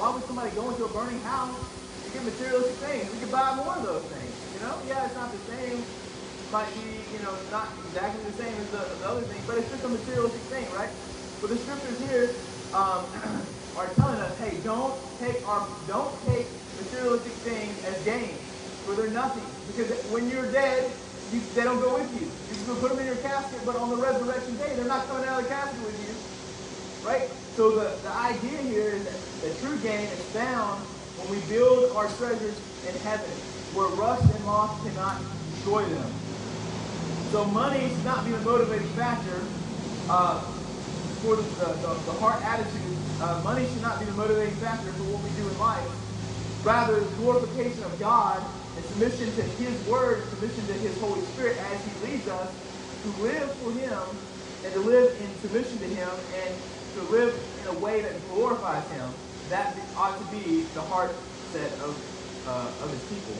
Why 0.03 0.11
would 0.11 0.27
somebody 0.27 0.51
go 0.59 0.67
into 0.67 0.83
a 0.83 0.89
burning 0.91 1.23
house 1.23 1.55
to 1.55 2.11
get 2.11 2.27
materialistic 2.27 2.75
things? 2.83 3.07
We 3.15 3.23
could 3.23 3.31
buy 3.31 3.55
more 3.55 3.71
of 3.79 3.87
those 3.87 4.03
things, 4.11 4.35
you 4.51 4.59
know? 4.67 4.75
Yeah, 4.91 5.07
it's 5.07 5.15
not 5.15 5.31
the 5.31 5.39
same 5.47 5.79
might 6.51 6.67
be, 6.75 7.07
you 7.15 7.23
know, 7.23 7.31
not 7.55 7.71
exactly 7.87 8.19
the 8.27 8.35
same 8.35 8.51
as 8.51 8.67
the, 8.75 8.83
the 8.99 9.07
other 9.07 9.23
thing, 9.31 9.39
but 9.47 9.63
it's 9.63 9.71
just 9.71 9.87
a 9.87 9.89
materialistic 9.89 10.43
thing, 10.51 10.67
right? 10.75 10.91
But 11.39 11.55
the 11.55 11.59
scriptures 11.63 11.95
here 12.03 12.35
um, 12.75 13.07
are 13.79 13.87
telling 13.95 14.19
us, 14.19 14.35
hey, 14.43 14.59
don't 14.67 14.99
take 15.23 15.39
our, 15.47 15.71
don't 15.87 16.11
take 16.27 16.51
materialistic 16.83 17.39
things 17.47 17.71
as 17.87 17.95
gain, 18.03 18.35
for 18.83 18.99
they're 18.99 19.07
nothing. 19.15 19.47
Because 19.71 19.87
when 20.11 20.27
you're 20.29 20.51
dead, 20.51 20.91
you, 21.31 21.39
they 21.55 21.63
don't 21.63 21.79
go 21.79 21.95
with 21.95 22.11
you. 22.19 22.27
You 22.27 22.59
can 22.67 22.75
put 22.83 22.91
them 22.91 22.99
in 22.99 23.07
your 23.07 23.23
casket, 23.23 23.63
but 23.65 23.79
on 23.79 23.95
the 23.95 24.03
resurrection 24.03 24.59
day, 24.59 24.75
they're 24.75 24.91
not 24.91 25.07
coming 25.07 25.31
out 25.31 25.39
of 25.39 25.47
the 25.47 25.55
casket 25.55 25.79
with 25.87 25.95
you, 26.03 26.11
right? 27.05 27.29
So 27.57 27.71
the, 27.71 27.97
the 28.03 28.11
idea 28.11 28.59
here 28.59 28.91
is 28.91 29.05
that 29.05 29.49
the 29.49 29.61
true 29.61 29.77
gain 29.79 30.07
is 30.09 30.23
found 30.33 30.81
when 31.19 31.31
we 31.31 31.47
build 31.47 31.95
our 31.97 32.09
treasures 32.17 32.57
in 32.89 32.95
heaven, 33.01 33.31
where 33.75 33.89
rust 33.99 34.25
and 34.35 34.45
moth 34.45 34.83
cannot 34.83 35.21
destroy 35.51 35.85
them. 35.85 36.11
So 37.31 37.45
money 37.47 37.89
should 37.89 38.05
not 38.05 38.25
be 38.25 38.33
the 38.33 38.41
motivating 38.41 38.89
factor 38.91 39.41
uh, 40.09 40.41
for 41.23 41.37
the, 41.37 41.43
the, 41.43 41.95
the, 42.05 42.15
heart 42.19 42.43
attitude. 42.45 42.97
Uh, 43.21 43.41
money 43.45 43.67
should 43.73 43.83
not 43.83 43.99
be 43.99 44.07
the 44.07 44.13
motivating 44.13 44.55
factor 44.57 44.91
for 44.93 45.05
what 45.15 45.23
we 45.23 45.31
do 45.41 45.49
in 45.49 45.59
life. 45.59 45.87
Rather, 46.65 47.01
the 47.01 47.17
glorification 47.17 47.83
of 47.85 47.99
God 47.99 48.43
and 48.77 48.85
submission 48.85 49.27
to 49.37 49.43
His 49.59 49.75
Word, 49.89 50.23
submission 50.31 50.67
to 50.67 50.75
His 50.75 50.99
Holy 51.01 51.21
Spirit 51.33 51.57
as 51.73 51.79
He 51.85 51.93
leads 52.07 52.29
us 52.29 52.51
to 53.03 53.09
live 53.23 53.51
for 53.61 53.73
Him 53.73 54.03
and 54.65 54.73
to 54.75 54.81
live 54.81 55.11
in 55.21 55.29
submission 55.41 55.79
to 55.79 55.89
Him 55.89 56.11
and 56.43 56.55
to 56.95 57.03
live 57.03 57.35
in 57.61 57.77
a 57.77 57.79
way 57.79 58.03
that 58.03 58.15
glorifies 58.29 58.89
Him. 58.91 59.09
That 59.51 59.77
ought 59.97 60.19
to 60.19 60.37
be 60.37 60.63
the 60.75 60.81
heart 60.83 61.15
set 61.53 61.73
of, 61.81 61.97
uh, 62.47 62.73
of 62.81 62.91
His 62.93 63.03
people. 63.05 63.37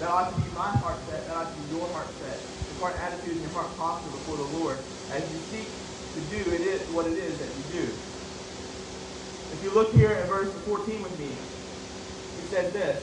That 0.00 0.10
ought 0.10 0.34
to 0.34 0.40
be 0.40 0.48
my 0.56 0.70
heart 0.70 0.98
set. 1.08 1.26
That 1.26 1.36
ought 1.36 1.54
to 1.54 1.60
be 1.62 1.76
your 1.76 1.86
heart 1.88 2.08
set 2.18 2.40
Your 2.72 2.80
heart 2.80 2.96
attitude 3.00 3.32
and 3.32 3.42
your 3.42 3.50
heart 3.50 3.76
posture 3.76 4.10
before 4.10 4.36
the 4.36 4.48
Lord 4.58 4.78
as 5.12 5.22
you 5.30 5.38
seek 5.50 5.68
to 6.14 6.20
do 6.22 6.50
it 6.50 6.60
is 6.62 6.80
what 6.90 7.06
it 7.06 7.18
is 7.18 7.38
that 7.38 7.48
you 7.56 7.62
do. 7.70 7.86
If 9.52 9.62
you 9.62 9.70
look 9.74 9.92
here 9.92 10.10
at 10.10 10.28
verse 10.28 10.50
14 10.64 11.02
with 11.02 11.18
me, 11.18 11.26
he 11.26 12.42
said 12.48 12.72
this. 12.72 13.02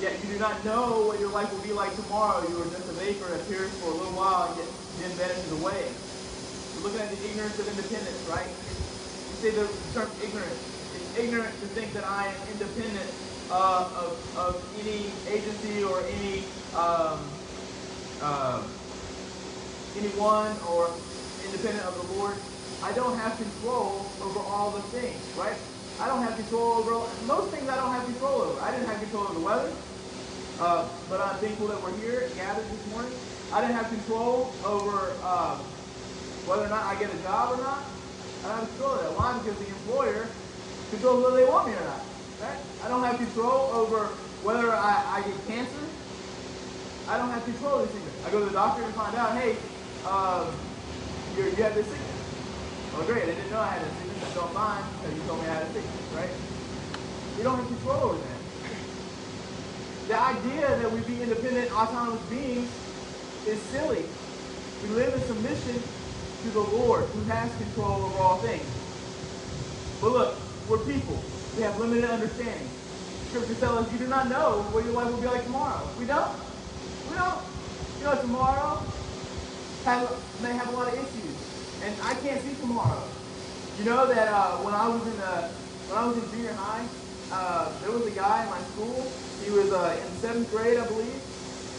Yet 0.00 0.22
you 0.22 0.32
do 0.34 0.38
not 0.38 0.64
know 0.64 1.06
what 1.06 1.20
your 1.20 1.30
life 1.30 1.52
will 1.52 1.62
be 1.62 1.72
like 1.72 1.94
tomorrow. 1.94 2.46
You 2.48 2.60
are 2.60 2.70
just 2.70 2.88
a 2.88 2.92
vapor 2.92 3.28
that 3.28 3.40
appears 3.42 3.70
for 3.80 3.90
a 3.90 3.94
little 3.94 4.12
while 4.12 4.50
and 4.50 4.58
yet 4.58 4.68
then 5.00 5.10
vanishes 5.16 5.52
away. 5.52 5.84
Looking 6.86 7.00
at 7.00 7.10
the 7.10 7.30
ignorance 7.30 7.58
of 7.58 7.66
independence, 7.66 8.22
right? 8.30 8.46
You 8.46 9.34
say 9.42 9.50
the 9.50 9.66
term 9.92 10.08
ignorant. 10.22 10.54
It's 10.94 11.18
ignorant 11.18 11.50
to 11.58 11.66
think 11.74 11.92
that 11.94 12.04
I 12.04 12.28
am 12.28 12.36
independent 12.52 13.10
uh, 13.50 13.90
of, 13.98 14.38
of 14.38 14.62
any 14.78 15.10
agency 15.26 15.82
or 15.82 15.98
any 16.06 16.46
um, 16.78 17.26
uh, 18.22 18.62
anyone 19.98 20.54
or 20.70 20.94
independent 21.44 21.84
of 21.86 22.06
the 22.06 22.14
Lord. 22.14 22.36
I 22.84 22.92
don't 22.92 23.18
have 23.18 23.36
control 23.36 24.06
over 24.22 24.38
all 24.38 24.70
the 24.70 24.82
things, 24.94 25.18
right? 25.36 25.58
I 25.98 26.06
don't 26.06 26.22
have 26.22 26.36
control 26.36 26.86
over 26.86 27.02
most 27.26 27.50
things. 27.50 27.68
I 27.68 27.74
don't 27.74 27.90
have 27.90 28.04
control 28.04 28.42
over. 28.42 28.60
I 28.62 28.70
didn't 28.70 28.86
have 28.86 29.00
control 29.00 29.24
over 29.24 29.34
the 29.34 29.40
weather, 29.40 29.72
uh, 30.60 30.88
but 31.10 31.20
I'm 31.20 31.34
thankful 31.38 31.66
that 31.66 31.82
we're 31.82 31.98
here 31.98 32.30
gathered 32.36 32.70
this 32.70 32.86
morning. 32.94 33.10
I 33.52 33.60
didn't 33.60 33.74
have 33.74 33.88
control 33.88 34.54
over 34.64 35.16
uh, 35.24 35.58
whether 36.46 36.64
or 36.64 36.70
not 36.70 36.86
I 36.86 36.94
get 36.94 37.10
a 37.10 37.18
job 37.26 37.58
or 37.58 37.62
not. 37.62 37.82
I 38.46 38.54
don't 38.54 38.58
have 38.62 38.70
control 38.70 38.94
of 38.94 39.02
that. 39.02 39.12
Why? 39.18 39.34
Because 39.42 39.58
the 39.58 39.66
employer 39.66 40.30
controls 40.94 41.18
whether 41.26 41.36
they 41.42 41.48
want 41.50 41.66
me 41.66 41.74
or 41.74 41.82
not. 41.82 42.02
Right? 42.38 42.58
I 42.82 42.88
don't 42.88 43.02
have 43.02 43.18
control 43.18 43.74
over 43.74 44.06
whether 44.46 44.70
I, 44.70 45.18
I 45.18 45.26
get 45.26 45.34
cancer. 45.50 45.82
I 47.10 47.18
don't 47.18 47.30
have 47.34 47.42
control 47.42 47.82
of 47.82 47.90
these 47.90 47.98
things. 47.98 48.06
I 48.22 48.30
go 48.30 48.38
to 48.38 48.46
the 48.46 48.54
doctor 48.54 48.86
and 48.86 48.94
find 48.94 49.14
out, 49.18 49.34
hey, 49.34 49.58
um, 50.06 50.54
you 51.34 51.50
have 51.66 51.74
this 51.74 51.86
sickness. 51.90 52.22
Oh, 52.94 53.02
great. 53.10 53.26
I 53.26 53.34
didn't 53.34 53.50
know 53.50 53.58
I 53.58 53.74
had 53.74 53.82
a 53.82 53.90
sickness. 53.98 54.22
I 54.22 54.34
don't 54.38 54.54
mind 54.54 54.84
because 55.02 55.18
you 55.18 55.22
told 55.26 55.42
me 55.42 55.50
I 55.50 55.54
had 55.58 55.66
a 55.66 55.72
sickness, 55.74 56.06
right? 56.14 56.30
We 57.36 57.42
don't 57.42 57.58
have 57.58 57.66
control 57.66 58.14
over 58.14 58.22
that. 58.22 58.38
The 60.06 60.14
idea 60.14 60.66
that 60.70 60.90
we 60.94 61.02
be 61.02 61.18
independent, 61.22 61.74
autonomous 61.74 62.22
beings 62.30 62.70
is 63.50 63.58
silly. 63.74 64.06
We 64.86 64.94
live 64.94 65.10
in 65.10 65.20
submission 65.26 65.82
to 66.46 66.52
the 66.52 66.60
Lord 66.60 67.04
who 67.04 67.22
has 67.24 67.50
control 67.56 68.04
over 68.04 68.18
all 68.18 68.38
things. 68.38 68.66
But 70.00 70.12
look, 70.12 70.36
we're 70.68 70.78
people. 70.78 71.18
We 71.56 71.62
have 71.62 71.78
limited 71.78 72.04
understanding. 72.04 72.68
Scripture 73.28 73.54
tells 73.54 73.86
us 73.86 73.92
you 73.92 73.98
do 73.98 74.06
not 74.06 74.28
know 74.28 74.62
what 74.70 74.84
your 74.84 74.94
life 74.94 75.10
will 75.10 75.20
be 75.20 75.26
like 75.26 75.44
tomorrow. 75.44 75.82
We 75.98 76.06
don't. 76.06 76.30
We 77.10 77.16
don't. 77.16 77.42
You 77.98 78.04
know, 78.04 78.20
tomorrow 78.20 78.82
have, 79.84 80.06
may 80.42 80.52
have 80.52 80.68
a 80.68 80.76
lot 80.76 80.88
of 80.88 80.94
issues 80.94 81.36
and 81.82 81.94
I 82.02 82.14
can't 82.14 82.40
see 82.40 82.54
tomorrow. 82.60 83.02
You 83.78 83.84
know 83.84 84.06
that 84.06 84.28
uh, 84.28 84.56
when 84.64 84.74
I 84.74 84.88
was 84.88 85.02
in 85.06 85.16
the 85.16 85.34
when 85.88 85.98
I 85.98 86.06
was 86.06 86.16
in 86.16 86.30
junior 86.30 86.52
high, 86.54 86.86
uh, 87.30 87.70
there 87.80 87.90
was 87.90 88.06
a 88.06 88.10
guy 88.10 88.42
in 88.42 88.50
my 88.50 88.58
school. 88.74 89.06
He 89.44 89.50
was 89.50 89.70
uh, 89.72 89.94
in 90.02 90.10
seventh 90.18 90.50
grade, 90.50 90.78
I 90.78 90.86
believe. 90.86 91.20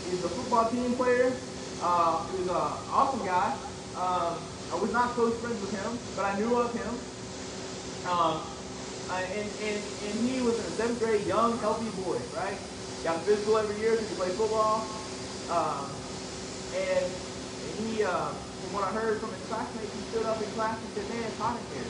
He 0.05 0.15
was 0.15 0.23
a 0.23 0.29
football 0.29 0.69
team 0.69 0.95
player. 0.95 1.33
Uh, 1.81 2.23
he 2.31 2.37
was 2.39 2.47
an 2.47 2.55
awesome 2.93 3.25
guy. 3.25 3.51
Um, 3.97 4.37
I 4.71 4.75
was 4.75 4.91
not 4.91 5.15
close 5.15 5.39
friends 5.39 5.61
with 5.61 5.71
him, 5.71 5.99
but 6.15 6.25
I 6.25 6.39
knew 6.39 6.57
of 6.57 6.73
him. 6.73 6.99
Um, 8.05 8.43
and, 9.09 9.49
and, 9.63 9.83
and 10.03 10.29
he 10.29 10.41
was 10.41 10.55
in 10.57 10.63
the 10.63 10.71
seventh 10.71 10.99
grade, 10.99 11.25
young, 11.25 11.59
healthy 11.59 11.89
boy, 11.89 12.19
right? 12.35 12.59
Got 13.03 13.25
physical 13.25 13.57
every 13.57 13.79
year 13.79 13.99
he 14.01 14.15
played 14.15 14.35
football. 14.35 14.91
Um, 15.49 15.89
and 16.75 17.11
he, 17.79 18.03
uh, 18.03 18.31
from 18.61 18.73
what 18.73 18.83
I 18.83 18.91
heard 18.91 19.21
from 19.21 19.31
his 19.31 19.41
classmates, 19.47 19.93
he 19.93 20.01
stood 20.11 20.25
up 20.25 20.41
in 20.43 20.51
class 20.51 20.77
and 20.83 20.93
said, 20.93 21.09
man, 21.09 21.23
it's 21.23 21.37
hot 21.37 21.59
in 21.71 21.77
here. 21.77 21.87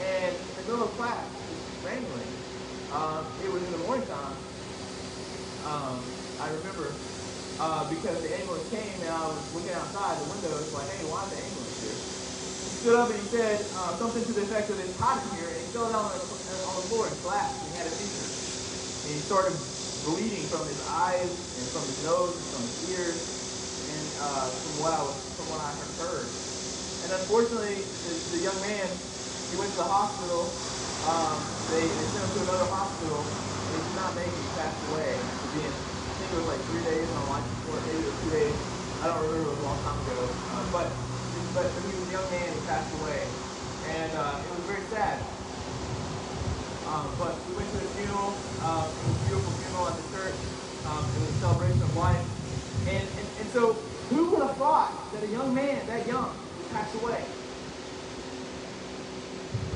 And 0.00 0.34
in 0.34 0.56
the 0.56 0.62
middle 0.62 0.82
of 0.82 0.96
class, 0.96 1.26
it's 1.50 1.84
raining. 1.84 2.34
Um, 2.90 3.26
it 3.44 3.52
was 3.52 3.62
in 3.62 3.70
the 3.70 3.78
morning 3.78 4.06
time. 4.06 4.36
Um, 5.64 6.12
I 6.40 6.48
remember 6.48 6.94
uh, 7.58 7.82
because 7.90 8.18
the 8.22 8.30
ambulance 8.38 8.66
came 8.70 8.94
and 9.02 9.10
I 9.10 9.26
was 9.26 9.38
looking 9.54 9.74
outside 9.74 10.14
the 10.18 10.28
window. 10.30 10.54
It's 10.62 10.74
like, 10.74 10.88
hey, 10.94 11.04
why 11.10 11.26
is 11.26 11.30
the 11.34 11.40
ambulance 11.42 11.78
here? 11.82 11.98
He 11.98 12.74
stood 12.82 12.96
up 12.96 13.08
and 13.10 13.18
he 13.18 13.26
said 13.28 13.58
uh, 13.82 13.98
something 13.98 14.22
to 14.24 14.32
the 14.32 14.42
effect 14.46 14.70
of, 14.70 14.78
it's 14.78 14.94
hot 14.98 15.18
in 15.18 15.28
here. 15.38 15.50
And 15.50 15.58
he 15.58 15.68
fell 15.74 15.90
down 15.90 16.06
on 16.06 16.14
the, 16.14 16.22
on 16.22 16.74
the 16.78 16.84
floor 16.90 17.10
and 17.10 17.16
collapsed. 17.26 17.58
And 17.66 17.70
had 17.82 17.86
a 17.90 17.94
seizure. 17.94 18.30
And 19.06 19.10
he 19.18 19.20
started 19.26 19.54
bleeding 20.06 20.46
from 20.48 20.62
his 20.70 20.80
eyes 20.88 21.28
and 21.28 21.66
from 21.74 21.84
his 21.84 21.98
nose 22.06 22.32
and 22.32 22.46
from 22.54 22.62
his 22.62 22.78
ears. 22.94 23.18
And 23.18 24.06
uh, 24.22 24.46
from 24.46 24.74
what 24.86 24.92
I 24.94 25.02
was 25.02 25.28
what 25.48 25.64
I 25.64 25.72
heard. 26.04 26.28
And 27.08 27.10
unfortunately, 27.24 27.80
the, 27.80 28.12
the 28.36 28.40
young 28.44 28.58
man, 28.60 28.84
he 28.84 29.56
went 29.56 29.72
to 29.72 29.80
the 29.80 29.88
hospital. 29.88 30.44
Um, 31.08 31.36
they, 31.72 31.80
they 31.88 32.06
sent 32.12 32.20
him 32.20 32.32
to 32.36 32.40
another 32.52 32.68
hospital, 32.68 33.24
he 33.24 33.80
did 33.80 33.96
not 33.96 34.12
make 34.12 34.28
it. 34.28 34.36
He 34.36 34.48
passed 34.60 34.76
away. 34.92 35.16
Being, 35.56 35.87
think 36.28 36.44
it 36.44 36.44
was 36.44 36.52
like 36.52 36.64
three 36.68 36.84
days 36.84 37.08
on 37.16 37.24
life 37.32 37.46
support, 37.56 37.80
maybe 37.88 38.04
it 38.04 38.12
was 38.12 38.20
two 38.20 38.32
days. 38.36 38.56
I 39.00 39.08
don't 39.08 39.16
remember. 39.24 39.48
It 39.48 39.54
was 39.56 39.60
a 39.64 39.64
long 39.64 39.80
time 39.80 39.96
ago. 40.04 40.20
Uh, 40.28 40.64
but 40.76 40.88
but 41.56 41.64
he 41.72 41.96
was 41.96 42.04
a 42.04 42.12
young 42.12 42.28
man. 42.28 42.48
He 42.52 42.60
passed 42.68 42.92
away, 43.00 43.24
and 43.96 44.10
uh, 44.12 44.36
it 44.36 44.50
was 44.52 44.64
very 44.68 44.84
sad. 44.92 45.16
Um, 46.92 47.08
but 47.16 47.32
we 47.48 47.56
went 47.56 47.68
to 47.72 47.78
his 47.80 47.92
funeral. 47.96 48.36
Um, 48.60 48.84
it 48.92 49.04
was 49.08 49.16
a 49.16 49.24
beautiful 49.24 49.52
funeral 49.56 49.88
at 49.88 49.96
the 49.96 50.06
church. 50.12 50.38
Um, 50.84 51.00
it 51.00 51.20
was 51.24 51.32
a 51.32 51.38
celebration 51.40 51.80
of 51.80 51.96
life. 51.96 52.24
And, 52.88 53.04
and, 53.04 53.26
and 53.40 53.48
so 53.52 53.72
who 54.12 54.28
would 54.32 54.44
have 54.44 54.56
thought 54.56 54.92
that 55.12 55.24
a 55.24 55.30
young 55.32 55.54
man 55.54 55.80
that 55.88 56.06
young 56.06 56.28
would 56.28 56.70
pass 56.72 56.88
away? 57.00 57.24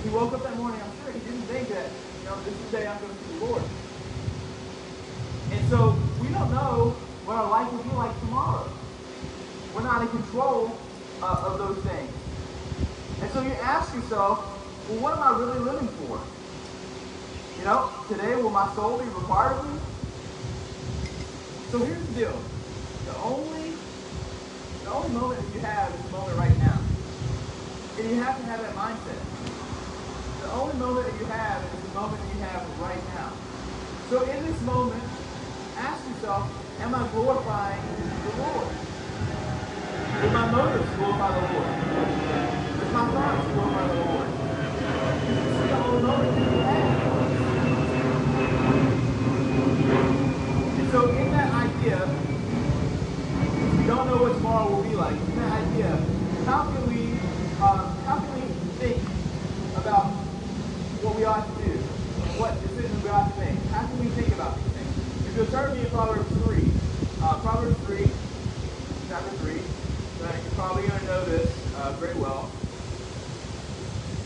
He 0.04 0.08
woke 0.08 0.32
up 0.32 0.42
that 0.42 0.56
morning, 0.56 0.80
I'm 0.80 0.92
sure 1.04 1.12
he 1.12 1.20
didn't 1.20 1.48
think 1.48 1.68
that, 1.68 1.88
you 1.88 2.24
know, 2.28 2.36
this 2.44 2.54
is 2.54 2.64
the 2.70 2.76
day 2.76 2.86
I'm 2.88 3.00
going 3.00 3.12
to 3.12 3.24
see 3.24 3.38
the 3.38 3.44
Lord. 3.44 3.62
So 5.72 5.98
we 6.20 6.28
don't 6.28 6.50
know 6.50 6.90
what 7.24 7.36
our 7.36 7.48
life 7.48 7.72
will 7.72 7.82
be 7.82 7.88
like 7.96 8.20
tomorrow. 8.20 8.70
We're 9.72 9.82
not 9.82 10.02
in 10.02 10.08
control 10.08 10.78
uh, 11.22 11.48
of 11.48 11.56
those 11.56 11.82
things. 11.82 12.10
And 13.22 13.30
so 13.32 13.40
you 13.40 13.54
ask 13.54 13.94
yourself, 13.94 14.38
well, 14.86 15.00
what 15.00 15.14
am 15.14 15.22
I 15.22 15.30
really 15.30 15.60
living 15.60 15.88
for? 15.96 16.20
You 17.56 17.64
know, 17.64 17.90
today 18.06 18.34
will 18.34 18.50
my 18.50 18.70
soul 18.74 18.98
be 18.98 19.06
required 19.06 19.60
of 19.60 19.72
me? 19.72 19.80
So 21.70 21.78
here's 21.78 22.06
the 22.08 22.20
deal. 22.20 22.44
The 23.06 23.16
only 23.16 23.72
the 24.84 24.92
only 24.92 25.08
moment 25.08 25.40
that 25.40 25.54
you 25.54 25.60
have 25.64 25.94
is 25.94 26.02
the 26.02 26.10
moment 26.10 26.36
right 26.36 26.58
now. 26.58 26.82
And 27.96 28.10
you 28.10 28.22
have 28.22 28.36
to 28.36 28.44
have 28.44 28.60
that 28.60 28.76
mindset. 28.76 29.24
The 30.38 30.52
only 30.52 30.74
moment 30.74 31.10
that 31.10 31.18
you 31.18 31.24
have 31.24 31.64
is 31.72 31.80
the 31.80 31.98
moment 31.98 32.20
that 32.20 32.36
you 32.36 32.42
have 32.42 32.78
right 32.78 33.02
now. 33.16 33.32
So 34.10 34.28
in 34.30 34.44
this 34.44 34.60
moment, 34.60 35.11
ask 35.76 36.08
yourself, 36.08 36.50
am 36.80 36.94
I 36.94 37.08
glorifying 37.08 37.82
the 38.22 38.32
Lord? 38.42 38.68
Do 40.20 40.28
my 40.30 40.50
motives 40.50 40.90
glorify 40.96 41.30
the 41.32 41.40
Lord? 41.52 41.72
Does 42.78 42.92
my 42.92 43.04
thoughts 43.10 43.46
glorify 43.52 43.86
the 43.88 43.94
Lord? 44.04 44.28
Is 45.22 45.56
you 46.36 46.60
have. 46.62 46.92
And 50.78 50.90
so 50.90 51.10
in 51.10 51.30
that 51.32 51.50
idea, 51.52 51.98
we 53.78 53.86
don't 53.86 54.06
know 54.06 54.18
what 54.22 54.32
tomorrow 54.34 54.68
will 54.74 54.82
be 54.82 54.94
like. 54.94 55.16
In 55.16 55.36
that 55.36 55.52
idea. 55.62 55.90
How 56.46 56.64
can 56.64 56.86
we, 56.88 57.12
um, 57.62 57.96
how 58.04 58.18
can 58.18 58.34
we 58.34 58.42
think 58.78 58.98
about 59.76 60.06
what 61.02 61.16
we 61.16 61.24
ought 61.24 61.51
If 65.32 65.38
you'll 65.38 65.46
turn 65.46 65.74
me 65.74 65.82
to 65.82 65.88
Proverbs 65.88 66.28
3, 66.44 66.62
uh, 67.22 67.40
Proverbs 67.40 67.78
3, 67.86 68.04
chapter 69.08 69.30
3, 69.40 69.54
that 70.20 70.36
you're 70.42 70.52
probably 70.52 70.86
going 70.86 71.00
to 71.00 71.06
know 71.06 71.24
this 71.24 71.48
uh, 71.76 71.92
very 71.92 72.14
well. 72.16 72.50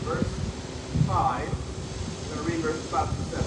Verse 0.03 0.27
5. 1.07 1.47
I'm 1.47 2.35
going 2.35 2.45
to 2.45 2.51
read 2.51 2.59
verses 2.59 2.85
5 2.91 3.07
to 3.07 3.23
7. 3.23 3.39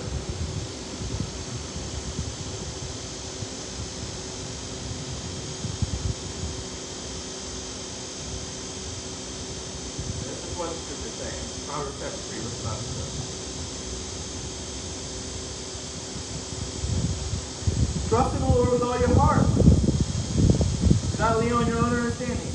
This 10.25 10.49
is 10.49 10.57
what 10.57 10.71
the 10.71 10.77
scripture 10.77 11.09
is 11.09 11.13
saying. 11.13 11.69
Proverbs 11.69 12.01
chapter 12.01 12.17
3, 12.17 12.39
verse 12.39 12.57
5 12.65 12.73
to 12.73 12.85
7. 13.21 13.30
Lord 18.61 18.73
with 18.73 18.83
all 18.83 18.99
your 18.99 19.15
heart. 19.15 19.47
Not 21.19 21.39
lean 21.39 21.53
on 21.53 21.67
your 21.67 21.79
own 21.79 21.95
understanding. 21.95 22.53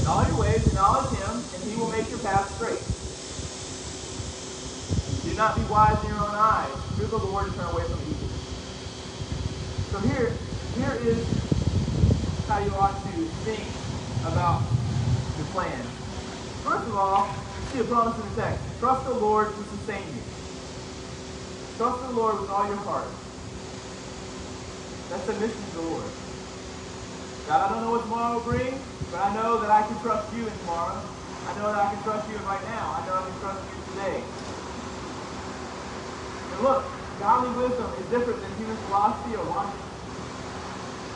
In 0.00 0.06
all 0.06 0.26
your 0.26 0.38
ways, 0.38 0.66
acknowledge 0.66 1.18
him, 1.18 1.44
and 1.54 1.62
he 1.70 1.76
will 1.76 1.90
make 1.90 2.08
your 2.08 2.20
path 2.20 2.54
straight. 2.56 2.80
Do 5.22 5.34
not 5.34 5.56
be 5.56 5.62
wise 5.64 6.02
in 6.02 6.08
your 6.08 6.20
own 6.20 6.34
eyes. 6.34 6.74
Fear 6.96 7.08
the 7.08 7.18
Lord 7.18 7.48
and 7.48 7.54
turn 7.54 7.66
away 7.66 7.82
from 7.84 8.00
evil. 8.10 8.30
So 9.90 10.00
here, 10.00 10.40
here 10.74 10.94
is 10.94 11.28
how 12.48 12.60
you 12.60 12.74
ought 12.74 13.04
to 13.12 13.30
think 13.44 13.76
about 14.24 14.62
your 15.36 15.46
plan. 15.46 15.86
First 16.64 16.86
of 16.88 16.94
all, 16.96 17.44
see 17.70 17.78
a 17.80 17.84
promise 17.84 18.16
in 18.24 18.34
the 18.34 18.42
text. 18.42 18.64
Trust 18.78 19.04
the 19.04 19.12
Lord 19.12 19.54
to 19.56 19.64
sustain 19.64 20.14
you. 20.16 20.31
Trust 21.76 22.02
the 22.02 22.10
Lord 22.12 22.40
with 22.40 22.50
all 22.50 22.66
your 22.66 22.76
heart. 22.76 23.14
That's 25.10 25.26
the 25.26 25.34
mission 25.34 25.62
of 25.64 25.74
the 25.74 25.80
Lord. 25.82 26.12
God, 27.46 27.60
I 27.60 27.68
don't 27.72 27.82
know 27.82 27.90
what 27.90 28.02
tomorrow 28.02 28.34
will 28.38 28.44
bring, 28.44 28.84
but 29.10 29.20
I 29.20 29.34
know 29.34 29.60
that 29.60 29.70
I 29.70 29.82
can 29.82 30.00
trust 30.00 30.32
you 30.34 30.46
in 30.48 30.58
tomorrow. 30.58 31.02
I 31.46 31.54
know 31.58 31.72
that 31.72 31.80
I 31.80 31.94
can 31.94 32.02
trust 32.04 32.28
you 32.30 32.36
in 32.36 32.44
right 32.44 32.64
now. 32.64 32.96
I 32.96 33.06
know 33.06 33.14
I 33.14 33.30
can 33.30 33.40
trust 33.40 33.68
you 33.68 33.76
today. 33.94 34.24
And 36.52 36.62
look, 36.62 36.84
godly 37.18 37.50
wisdom 37.56 37.92
is 37.98 38.06
different 38.10 38.42
than 38.42 38.56
human 38.56 38.76
philosophy 38.78 39.36
or 39.36 39.44
logic. 39.44 39.80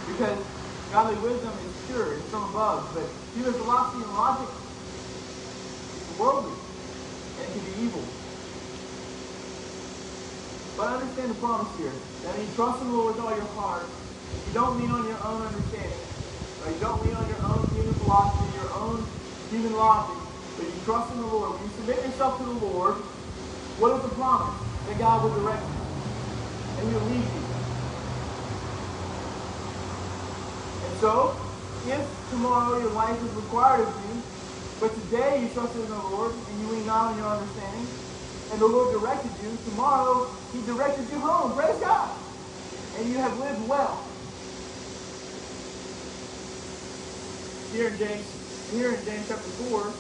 Because 0.07 0.45
godly 0.91 1.19
wisdom 1.21 1.53
is 1.67 1.73
pure, 1.87 2.19
it's 2.19 2.31
from 2.31 2.45
above, 2.51 2.95
but 2.95 3.11
human 3.35 3.55
philosophy 3.55 4.03
and 4.03 4.15
logic 4.15 4.49
is 6.03 6.19
worldly 6.19 6.59
and 7.39 7.47
it 7.47 7.53
can 7.53 7.65
be 7.65 7.83
evil. 7.83 8.16
But 10.77 10.93
understand 10.93 11.31
the 11.31 11.41
promise 11.41 11.73
here. 11.81 11.93
That 12.23 12.37
means 12.37 12.55
trust 12.55 12.83
in 12.85 12.89
the 12.89 12.97
Lord 12.97 13.17
with 13.17 13.25
all 13.25 13.33
your 13.33 13.49
heart. 13.57 13.89
You 14.47 14.53
don't 14.53 14.77
lean 14.77 14.93
on 14.93 15.09
your 15.09 15.17
own 15.25 15.41
understanding. 15.41 16.05
Or 16.61 16.69
you 16.69 16.81
don't 16.85 17.01
lean 17.01 17.17
on 17.17 17.25
your 17.33 17.41
own 17.49 17.65
human 17.73 17.95
philosophy, 17.97 18.45
your 18.61 18.73
own 18.77 19.01
human 19.49 19.73
logic, 19.73 20.21
but 20.61 20.69
you 20.69 20.77
trust 20.85 21.13
in 21.17 21.21
the 21.25 21.33
Lord. 21.33 21.57
When 21.57 21.65
you 21.65 21.73
submit 21.81 22.05
yourself 22.05 22.37
to 22.37 22.45
the 22.45 22.59
Lord, 22.61 23.01
what 23.81 23.97
is 23.97 24.03
the 24.05 24.13
promise? 24.21 24.53
That 24.89 24.99
God 25.01 25.25
will 25.25 25.33
direct 25.41 25.65
you. 25.65 25.81
And 26.77 26.85
he'll 26.93 27.09
lead 27.09 27.25
you. 27.25 27.45
And 30.85 30.95
so, 31.01 31.33
if 31.89 32.05
tomorrow 32.29 32.77
your 32.85 32.93
life 32.93 33.17
is 33.17 33.33
required 33.33 33.81
of 33.81 33.97
you, 34.13 34.21
but 34.81 34.93
today 35.09 35.41
you 35.41 35.49
trust 35.57 35.73
in 35.73 35.89
the 35.89 36.05
Lord 36.13 36.37
and 36.37 36.55
you 36.61 36.67
lean 36.69 36.85
not 36.85 37.13
on 37.13 37.19
your 37.19 37.33
understanding, 37.33 37.87
and 38.53 38.61
the 38.61 38.69
Lord 38.69 38.93
directed 38.93 39.33
you, 39.43 39.57
tomorrow 39.73 40.29
he 40.57 40.67
directed 40.67 41.05
you 41.13 41.21
home. 41.21 41.53
Praise 41.53 41.79
God. 41.81 42.09
And 42.99 43.09
you 43.09 43.19
have 43.19 43.39
lived 43.39 43.69
well. 43.69 44.01
Here 47.73 47.89
in 47.89 47.99
James, 47.99 48.25
here 48.73 48.95
in 48.95 49.05
James 49.05 49.29
chapter 49.29 49.51
4, 49.69 49.93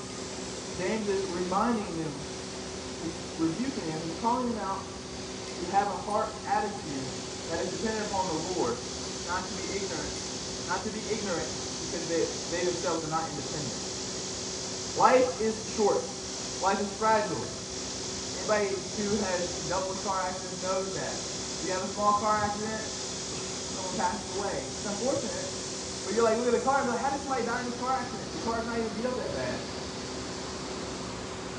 James 0.81 1.09
is 1.09 1.25
reminding 1.37 1.85
them, 1.85 2.12
rebuking 3.38 3.87
them, 3.87 4.01
calling 4.23 4.49
them 4.49 4.59
out 4.64 4.81
to 4.81 5.73
have 5.73 5.88
a 5.88 5.99
heart 6.09 6.29
attitude 6.49 7.05
that 7.51 7.61
is 7.64 7.71
dependent 7.71 8.07
upon 8.07 8.27
the 8.29 8.61
Lord, 8.61 8.77
not 9.29 9.47
to 9.49 9.55
be 9.61 9.77
ignorant, 9.77 10.12
not 10.69 10.83
to 10.85 10.90
be 10.90 11.01
ignorant 11.12 11.49
because 11.85 12.09
they, 12.09 12.25
they 12.51 12.64
themselves 12.64 13.05
are 13.05 13.11
not 13.11 13.29
independent. 13.29 13.77
Life 14.97 15.40
is 15.42 15.55
short. 15.77 16.01
Life 16.62 16.81
is 16.81 16.88
fragile. 16.99 17.45
Who 18.47 19.11
has 19.27 19.67
with 19.67 20.07
car 20.07 20.23
accidents 20.23 20.63
knows 20.63 20.95
that. 20.95 21.15
You 21.67 21.75
have 21.75 21.83
a 21.83 21.91
small 21.99 22.15
car 22.23 22.47
accident, 22.47 22.79
someone 22.79 23.99
passes 23.99 24.39
away. 24.39 24.55
It's 24.55 24.87
unfortunate, 24.87 25.51
but 26.07 26.15
you're 26.15 26.23
like, 26.23 26.39
look 26.39 26.55
at 26.55 26.63
the 26.63 26.63
car 26.63 26.79
and 26.79 26.87
like, 26.87 27.03
how 27.03 27.11
did 27.11 27.27
somebody 27.27 27.43
die 27.43 27.59
in 27.59 27.67
this 27.67 27.81
car 27.83 27.99
accident? 27.99 28.23
The 28.23 28.41
car's 28.47 28.63
not 28.71 28.79
even 28.79 29.03
up 29.03 29.19
that 29.19 29.33
bad. 29.35 29.59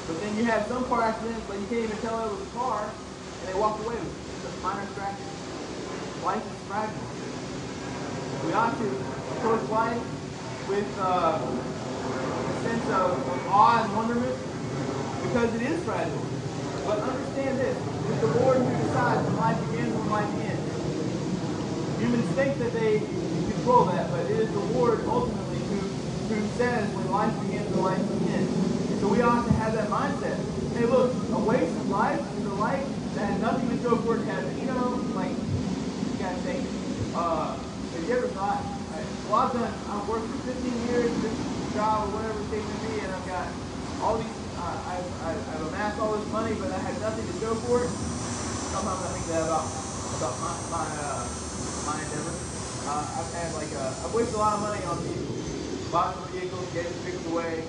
But 0.07 0.15
then 0.15 0.31
you 0.39 0.43
have 0.47 0.63
some 0.71 0.87
car 0.87 1.03
accidents, 1.11 1.43
but 1.43 1.59
you 1.59 1.67
can't 1.67 1.91
even 1.91 1.99
tell 1.99 2.23
it 2.23 2.31
was 2.31 2.39
a 2.39 2.51
car, 2.55 2.79
and 2.87 3.43
they 3.51 3.57
walk 3.59 3.83
away 3.83 3.99
with 3.99 4.15
just 4.47 4.47
a 4.47 4.63
minor 4.63 4.87
scratch. 4.95 5.19
Life 6.23 6.39
is 6.39 6.59
fragile. 6.71 7.03
We 8.47 8.55
ought 8.55 8.71
to 8.79 8.87
approach 9.35 9.67
life 9.67 9.99
with 10.71 10.87
uh, 11.03 11.35
a 11.35 12.55
sense 12.63 12.87
of 12.95 13.11
awe 13.51 13.83
and 13.83 13.91
wonderment 13.91 14.39
because 15.27 15.51
it 15.51 15.67
is 15.67 15.83
fragile. 15.83 16.23
But 16.87 17.03
understand 17.03 17.59
this, 17.59 17.75
it's 17.75 18.21
the 18.21 18.31
Lord 18.39 18.63
who 18.63 18.71
decides 18.87 19.19
when 19.27 19.35
life 19.35 19.59
begins 19.67 19.91
and 19.91 19.99
when 19.99 20.09
life 20.09 20.31
ends. 20.39 21.99
Humans 21.99 22.26
think 22.37 22.53
that 22.61 22.69
they 22.77 23.01
control 23.49 23.89
that, 23.89 24.05
but 24.13 24.29
it 24.29 24.37
is 24.37 24.53
the 24.53 24.65
Lord 24.77 25.01
ultimately 25.09 25.57
who, 25.73 25.81
who 26.29 26.37
says 26.53 26.85
when 26.93 27.09
life 27.09 27.33
begins 27.41 27.65
and 27.65 27.81
life 27.81 27.97
ends. 28.29 28.53
So 29.01 29.09
we 29.09 29.25
ought 29.25 29.41
to 29.41 29.53
have 29.57 29.73
that 29.73 29.89
mindset. 29.89 30.37
Hey, 30.77 30.85
look, 30.85 31.17
a 31.33 31.39
wasted 31.41 31.89
life 31.89 32.21
is 32.37 32.45
a 32.45 32.53
life 32.61 32.85
that 33.17 33.25
has 33.25 33.41
nothing 33.41 33.73
to 33.73 33.77
show 33.81 33.97
for 34.05 34.17
it 34.17 34.19
to 34.21 34.25
heaven. 34.29 34.53
You 34.53 34.69
know, 34.69 35.01
like, 35.17 35.33
you 35.33 36.13
gotta 36.21 36.37
think, 36.45 36.61
uh, 37.17 37.57
have 37.57 38.03
you 38.05 38.13
ever 38.13 38.29
thought, 38.37 38.61
right, 38.93 39.09
well, 39.33 39.41
I've 39.41 39.53
done, 39.57 39.73
I've 39.89 40.05
worked 40.05 40.29
for 40.29 40.53
15 40.53 40.93
years, 40.93 41.09
this 41.25 41.33
job 41.73 42.05
or 42.05 42.21
whatever 42.21 42.37
the 42.37 42.49
case 42.53 42.61
may 42.69 42.79
be, 42.85 43.01
and 43.01 43.17
I've 43.17 43.25
got 43.25 43.49
all 44.05 44.21
these, 44.21 44.37
uh, 44.61 44.93
I've, 44.93 45.09
I've 45.25 45.73
amassed 45.73 45.97
all 45.97 46.13
this 46.13 46.29
money, 46.29 46.53
but 46.61 46.69
I 46.69 46.77
had 46.85 47.01
nothing 47.01 47.25
to 47.25 47.35
show 47.41 47.57
for 47.65 47.81
it. 47.81 47.89
Sometimes 47.89 49.01
I 49.01 49.09
think 49.17 49.25
that 49.33 49.41
about, 49.41 49.65
about 50.21 50.37
my, 50.37 50.53
my, 50.69 50.85
uh, 51.01 51.37
my 51.87 51.95
endeavor. 52.03 52.35
Uh, 52.83 52.99
I've 53.15 53.31
had 53.31 53.49
like, 53.55 53.71
uh, 53.79 54.03
I've 54.03 54.13
wasted 54.13 54.35
a 54.35 54.43
lot 54.43 54.59
of 54.59 54.61
money 54.67 54.83
on 54.83 54.99
people. 55.07 55.39
Bought 55.87 56.19
some 56.19 56.27
vehicles, 56.35 56.67
gave 56.75 56.83
the 56.83 56.99
vehicles 57.07 57.27
away. 57.31 57.63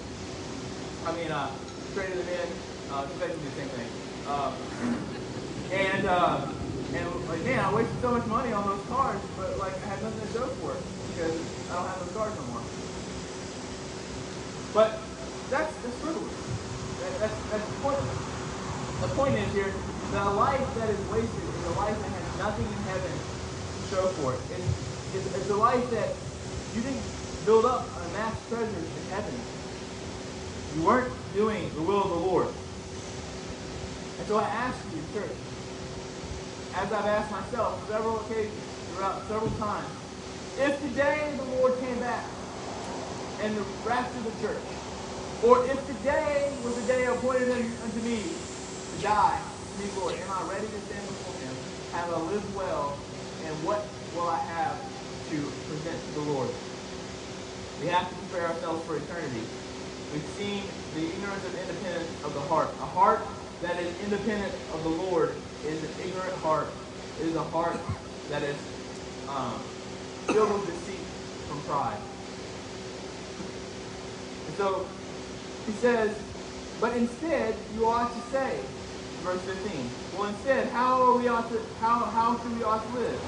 I 1.07 1.15
mean, 1.15 1.31
uh, 1.31 1.55
traded 1.95 2.19
them 2.19 2.27
in. 2.27 2.49
Uh, 2.91 3.07
it's 3.07 3.15
basically 3.23 3.47
the 3.47 3.57
same 3.63 3.71
thing. 3.79 3.91
Uh, 4.27 4.51
and, 5.71 6.03
uh, 6.03 6.51
and 6.99 7.07
like, 7.31 7.43
man, 7.47 7.63
I 7.63 7.71
wasted 7.71 7.95
so 8.03 8.11
much 8.11 8.27
money 8.27 8.51
on 8.51 8.67
those 8.67 8.83
cars, 8.91 9.23
but 9.39 9.55
like, 9.63 9.75
I 9.87 9.87
had 9.95 10.03
nothing 10.03 10.19
to 10.19 10.31
show 10.35 10.47
for 10.59 10.75
it 10.75 10.83
because 11.15 11.39
I 11.71 11.79
don't 11.79 11.87
have 11.87 12.01
those 12.03 12.15
cars 12.19 12.35
no 12.35 12.45
more. 12.51 12.65
But 14.75 14.99
that's, 15.47 15.71
that's 15.79 15.99
frivolous. 16.03 16.35
That, 17.07 17.13
that's, 17.23 17.39
that's 17.55 17.67
pointless. 17.87 18.19
The 18.99 19.11
point 19.15 19.35
is 19.39 19.53
here, 19.55 19.71
that 20.11 20.27
a 20.27 20.35
life 20.35 20.67
that 20.75 20.91
is 20.91 20.99
wasted 21.13 21.45
is 21.45 21.65
a 21.71 21.77
life 21.79 21.95
that 21.95 22.11
has 22.11 22.39
nothing 22.39 22.67
in 22.67 22.83
heaven 22.91 23.13
to 23.13 23.79
show 23.89 24.07
for 24.21 24.35
it. 24.35 24.41
It's, 24.57 25.15
it's, 25.15 25.37
it's 25.37 25.51
a 25.51 25.57
life 25.57 25.85
that 25.91 26.09
you 26.75 26.83
didn't 26.83 27.05
build 27.45 27.65
up 27.65 27.85
and 27.97 28.11
amass 28.13 28.37
treasures 28.49 28.73
in 28.73 29.05
heaven. 29.11 29.35
You 30.77 30.85
weren't 30.85 31.13
doing 31.35 31.71
the 31.75 31.83
will 31.83 32.03
of 32.03 32.11
the 32.11 32.23
Lord. 32.29 32.49
And 34.19 34.27
so 34.27 34.37
I 34.37 34.45
ask 34.45 34.79
you, 34.93 35.01
church, 35.13 35.37
as 36.77 36.93
I've 36.93 37.07
asked 37.07 37.31
myself 37.33 37.89
several 37.89 38.21
occasions, 38.21 38.53
throughout 38.95 39.27
several 39.29 39.51
times, 39.57 39.89
if 40.59 40.81
today 40.83 41.33
the 41.37 41.45
Lord 41.57 41.79
came 41.81 41.99
back 42.01 42.25
and 43.49 43.57
the 43.57 43.65
rapture 43.89 44.19
of 44.19 44.25
the 44.29 44.47
church, 44.47 44.63
or 45.43 45.65
if 45.65 45.81
today 45.87 46.53
was 46.63 46.77
the 46.77 46.83
day 46.83 47.07
appointed 47.07 47.49
unto 47.49 48.01
me 48.05 48.21
to 48.21 49.03
die, 49.03 49.41
me, 49.81 49.89
Lord, 49.97 50.15
am 50.21 50.31
I 50.31 50.43
ready 50.53 50.67
to 50.67 50.81
stand 50.85 51.07
before 51.09 51.33
him? 51.41 51.55
Have 51.97 52.13
I 52.13 52.19
lived 52.29 52.55
well? 52.55 52.99
And 53.47 53.55
what 53.65 53.89
will 54.15 54.29
I 54.29 54.37
have 54.37 54.77
to 55.31 55.37
present 55.71 55.97
to 55.97 56.13
the 56.21 56.27
Lord? 56.29 56.51
We 57.81 57.87
have 57.87 58.11
to 58.11 58.17
prepare 58.29 58.49
ourselves 58.49 58.85
for 58.85 58.97
eternity. 58.97 59.41
We've 60.13 60.29
seen 60.37 60.65
the 60.95 61.09
ignorance 61.09 61.45
of 61.47 61.55
independence 61.55 62.11
of 62.25 62.35
the 62.35 62.41
heart. 62.41 62.69
A 62.83 62.87
heart 62.87 63.25
that 63.63 63.81
is 63.81 63.89
independent 64.05 64.53
of 64.75 64.83
the 64.83 64.91
Lord 64.91 65.37
is 65.65 65.83
an 65.85 65.91
ignorant 66.05 66.35
heart. 66.43 66.69
It 67.21 67.27
is 67.27 67.37
a 67.37 67.45
heart 67.45 67.81
that 68.29 68.43
is 68.43 68.61
um, 69.27 69.63
filled 70.27 70.53
with 70.53 70.67
deceit 70.67 71.01
from 71.49 71.63
pride. 71.63 72.01
So 74.59 74.85
he 75.67 75.73
says, 75.75 76.19
but 76.81 76.97
instead 76.97 77.55
you 77.77 77.87
ought 77.87 78.13
to 78.13 78.21
say, 78.33 78.59
verse 79.23 79.41
15. 79.43 79.89
Well, 80.19 80.29
instead, 80.31 80.69
how 80.71 81.01
are 81.01 81.17
we 81.17 81.29
ought 81.29 81.49
to 81.49 81.61
how 81.79 82.01
how 82.11 82.37
should 82.43 82.59
we 82.59 82.65
ought 82.65 82.85
to 82.85 82.99
live? 82.99 83.21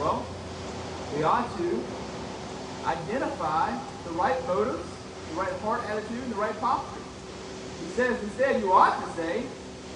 Well, 0.00 0.24
we 1.14 1.24
ought 1.24 1.54
to 1.58 1.84
identify 2.86 3.78
the 4.04 4.10
right 4.12 4.46
motives, 4.46 4.88
the 5.28 5.40
right 5.40 5.52
heart 5.60 5.82
attitude, 5.90 6.22
and 6.22 6.32
the 6.32 6.40
right 6.40 6.58
posture. 6.58 7.04
He 7.84 7.90
says 7.90 8.22
instead 8.22 8.62
you 8.62 8.72
ought 8.72 8.98
to 9.04 9.12
say, 9.12 9.44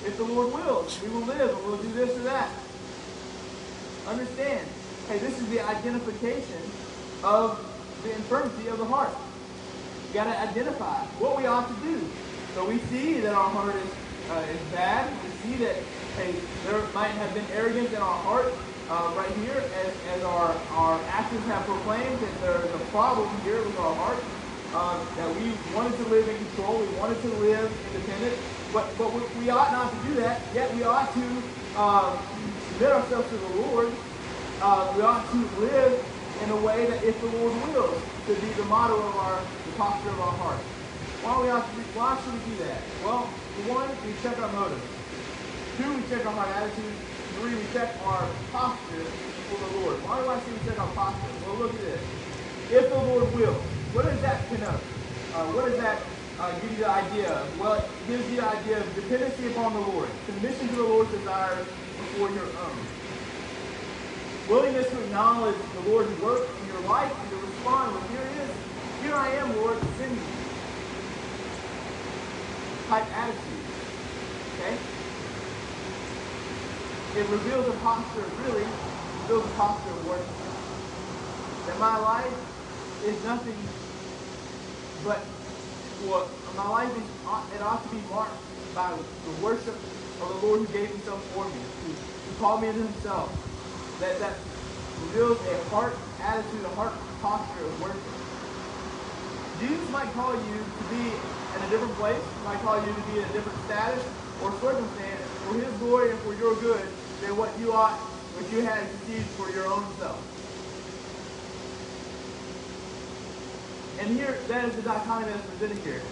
if 0.04 0.14
the 0.18 0.24
Lord 0.24 0.52
wills, 0.52 1.00
we 1.02 1.08
will 1.08 1.24
live 1.24 1.56
and 1.56 1.64
we'll 1.64 1.78
do 1.78 1.92
this 1.92 2.14
or 2.18 2.22
that. 2.24 2.50
Understand, 4.06 4.68
hey, 5.08 5.18
this 5.20 5.40
is 5.40 5.48
the 5.48 5.60
identification 5.60 6.60
of 7.24 7.64
the 8.02 8.12
infirmity 8.12 8.68
of 8.68 8.76
the 8.76 8.84
heart. 8.84 9.14
You 10.10 10.14
got 10.14 10.24
to 10.24 10.40
identify 10.40 10.98
what 11.22 11.36
we 11.38 11.46
ought 11.46 11.68
to 11.70 11.86
do. 11.86 12.02
So 12.54 12.66
we 12.66 12.78
see 12.90 13.20
that 13.20 13.32
our 13.32 13.48
heart 13.48 13.76
is 13.76 13.90
uh, 14.26 14.42
is 14.50 14.58
bad. 14.74 15.06
We 15.22 15.30
see 15.46 15.54
that 15.62 15.76
hey, 16.18 16.34
there 16.66 16.82
might 16.90 17.14
have 17.14 17.32
been 17.32 17.46
arrogance 17.54 17.90
in 17.94 18.02
our 18.02 18.18
heart 18.26 18.50
uh, 18.90 19.14
right 19.14 19.30
here 19.46 19.54
as, 19.54 19.94
as 20.10 20.22
our, 20.24 20.50
our 20.74 20.98
actions 21.14 21.46
have 21.46 21.62
proclaimed 21.62 22.18
that 22.18 22.40
there 22.42 22.58
is 22.58 22.74
a 22.74 22.84
problem 22.90 23.30
here 23.46 23.62
with 23.62 23.78
our 23.78 23.94
heart. 23.94 24.18
Um, 24.74 24.98
that 25.14 25.30
we 25.38 25.50
wanted 25.74 25.96
to 25.98 26.04
live 26.10 26.28
in 26.28 26.36
control, 26.36 26.78
we 26.78 26.86
wanted 26.98 27.20
to 27.22 27.28
live 27.38 27.70
independent, 27.94 28.34
but, 28.72 28.86
but 28.98 29.12
we, 29.14 29.22
we 29.42 29.50
ought 29.50 29.70
not 29.70 29.90
to 29.90 30.08
do 30.08 30.14
that, 30.22 30.42
yet 30.54 30.74
we 30.74 30.84
ought 30.84 31.12
to 31.14 31.26
uh, 31.74 32.18
submit 32.70 32.90
ourselves 32.90 33.28
to 33.30 33.36
the 33.36 33.48
Lord. 33.62 33.92
Uh, 34.62 34.92
we 34.96 35.02
ought 35.02 35.26
to 35.30 35.38
live 35.60 36.09
in 36.42 36.50
a 36.50 36.57
way 36.57 36.87
that 36.87 37.05
if 37.05 37.20
the 37.20 37.26
Lord 37.26 37.53
wills, 37.68 38.03
to 38.26 38.35
be 38.35 38.48
the 38.55 38.64
motto 38.64 38.94
of 38.94 39.16
our, 39.16 39.40
the 39.66 39.72
posture 39.76 40.11
of 40.11 40.20
our 40.20 40.37
heart. 40.38 40.61
Why, 41.20 41.42
we 41.42 41.50
ought 41.50 41.66
to, 41.66 41.81
why 41.98 42.16
should 42.22 42.33
we 42.33 42.40
do 42.55 42.64
that? 42.64 42.81
Well, 43.05 43.26
one, 43.68 43.90
we 44.07 44.14
check 44.22 44.38
our 44.38 44.53
motives. 44.55 44.87
Two, 45.76 45.90
we 45.98 46.03
check 46.09 46.24
our 46.24 46.33
heart 46.33 46.48
attitude. 46.57 46.96
three, 47.37 47.59
we 47.59 47.66
check 47.74 47.92
our 48.07 48.24
posture 48.55 49.05
for 49.50 49.59
the 49.59 49.70
Lord. 49.83 49.98
Why 50.07 50.22
do 50.22 50.31
I 50.31 50.38
say 50.40 50.53
we 50.55 50.62
check 50.64 50.79
our 50.81 50.92
posture? 50.94 51.33
Well, 51.44 51.59
look 51.61 51.74
at 51.74 51.83
this. 51.83 52.03
If 52.70 52.88
the 52.88 53.00
Lord 53.03 53.26
will, 53.35 53.59
what 53.92 54.07
does 54.07 54.20
that 54.22 54.46
connote? 54.48 54.81
Uh, 55.35 55.44
what 55.53 55.66
does 55.66 55.79
that 55.83 55.98
uh, 56.38 56.55
give 56.62 56.70
you 56.72 56.87
the 56.87 56.90
idea 56.90 57.35
of? 57.35 57.44
Well, 57.59 57.83
it 57.83 57.85
gives 58.07 58.24
you 58.31 58.40
the 58.40 58.48
idea 58.48 58.81
of 58.81 58.87
dependency 58.94 59.50
upon 59.50 59.74
the 59.74 59.83
Lord, 59.83 60.09
submission 60.24 60.68
to 60.70 60.76
the 60.76 60.88
Lord's 60.88 61.11
desires 61.11 61.66
before 61.98 62.31
your 62.31 62.46
own. 62.46 62.79
Willingness 64.50 64.90
to 64.90 65.00
acknowledge 65.04 65.54
the 65.74 65.90
Lord's 65.90 66.10
work 66.20 66.42
in 66.60 66.66
your 66.74 66.80
life 66.90 67.14
and 67.22 67.30
to 67.30 67.36
respond 67.46 67.94
with, 67.94 68.10
here 68.10 68.18
it 68.18 68.34
is, 68.42 68.50
here 69.00 69.14
I 69.14 69.28
am, 69.38 69.56
Lord, 69.58 69.78
send 69.96 70.10
me. 70.10 70.18
Type 72.88 73.06
attitude. 73.14 73.62
Okay? 74.58 74.74
It 77.14 77.28
reveals 77.30 77.68
a 77.68 77.78
posture, 77.78 78.26
really, 78.42 78.66
reveals 79.22 79.46
a 79.46 79.54
posture 79.54 79.90
of 79.94 80.08
worship. 80.08 80.26
That 81.70 81.78
my 81.78 81.96
life 82.02 83.06
is 83.06 83.22
nothing 83.22 83.54
but 85.06 85.18
what 86.10 86.26
my 86.56 86.68
life 86.68 86.90
is 86.98 87.06
it 87.54 87.62
ought 87.62 87.84
to 87.84 87.90
be 87.94 88.02
marked 88.10 88.34
by 88.74 88.90
the 88.98 89.46
worship 89.46 89.78
of 90.20 90.26
the 90.26 90.46
Lord 90.46 90.66
who 90.66 90.66
gave 90.72 90.88
himself 90.88 91.22
for 91.38 91.44
me, 91.44 91.54
who, 91.54 91.92
who 91.92 92.40
called 92.40 92.62
me 92.62 92.68
into 92.68 92.82
himself. 92.82 93.46
That 94.00 94.18
that 94.20 94.38
reveals 95.02 95.38
a 95.46 95.68
heart 95.68 95.98
attitude, 96.22 96.64
a 96.64 96.74
heart 96.74 96.94
posture 97.20 97.66
of 97.66 97.80
worship. 97.80 98.02
Jesus 99.60 99.88
might 99.90 100.12
call 100.14 100.34
you 100.34 100.64
to 100.78 100.84
be 100.88 101.12
in 101.54 101.62
a 101.62 101.68
different 101.68 101.94
place, 101.96 102.22
might 102.44 102.60
call 102.62 102.80
you 102.86 102.94
to 102.94 103.00
be 103.12 103.18
in 103.18 103.24
a 103.24 103.32
different 103.32 103.58
status 103.66 104.02
or 104.42 104.58
circumstance 104.60 105.20
for 105.44 105.54
his 105.54 105.72
glory 105.78 106.10
and 106.12 106.20
for 106.20 106.34
your 106.34 106.54
good 106.56 106.88
than 107.20 107.36
what 107.36 107.58
you 107.60 107.72
ought, 107.72 107.98
what 108.40 108.50
you 108.50 108.64
had 108.64 108.88
conceived 108.88 109.26
for 109.36 109.50
your 109.50 109.66
own 109.66 109.84
self. 109.98 110.16
And 113.98 114.18
here, 114.18 114.44
that 114.48 114.64
is 114.64 114.76
the 114.76 114.82
dichotomy 114.82 115.30
that's 115.30 115.46
presented 115.46 115.84
here. 115.84 116.02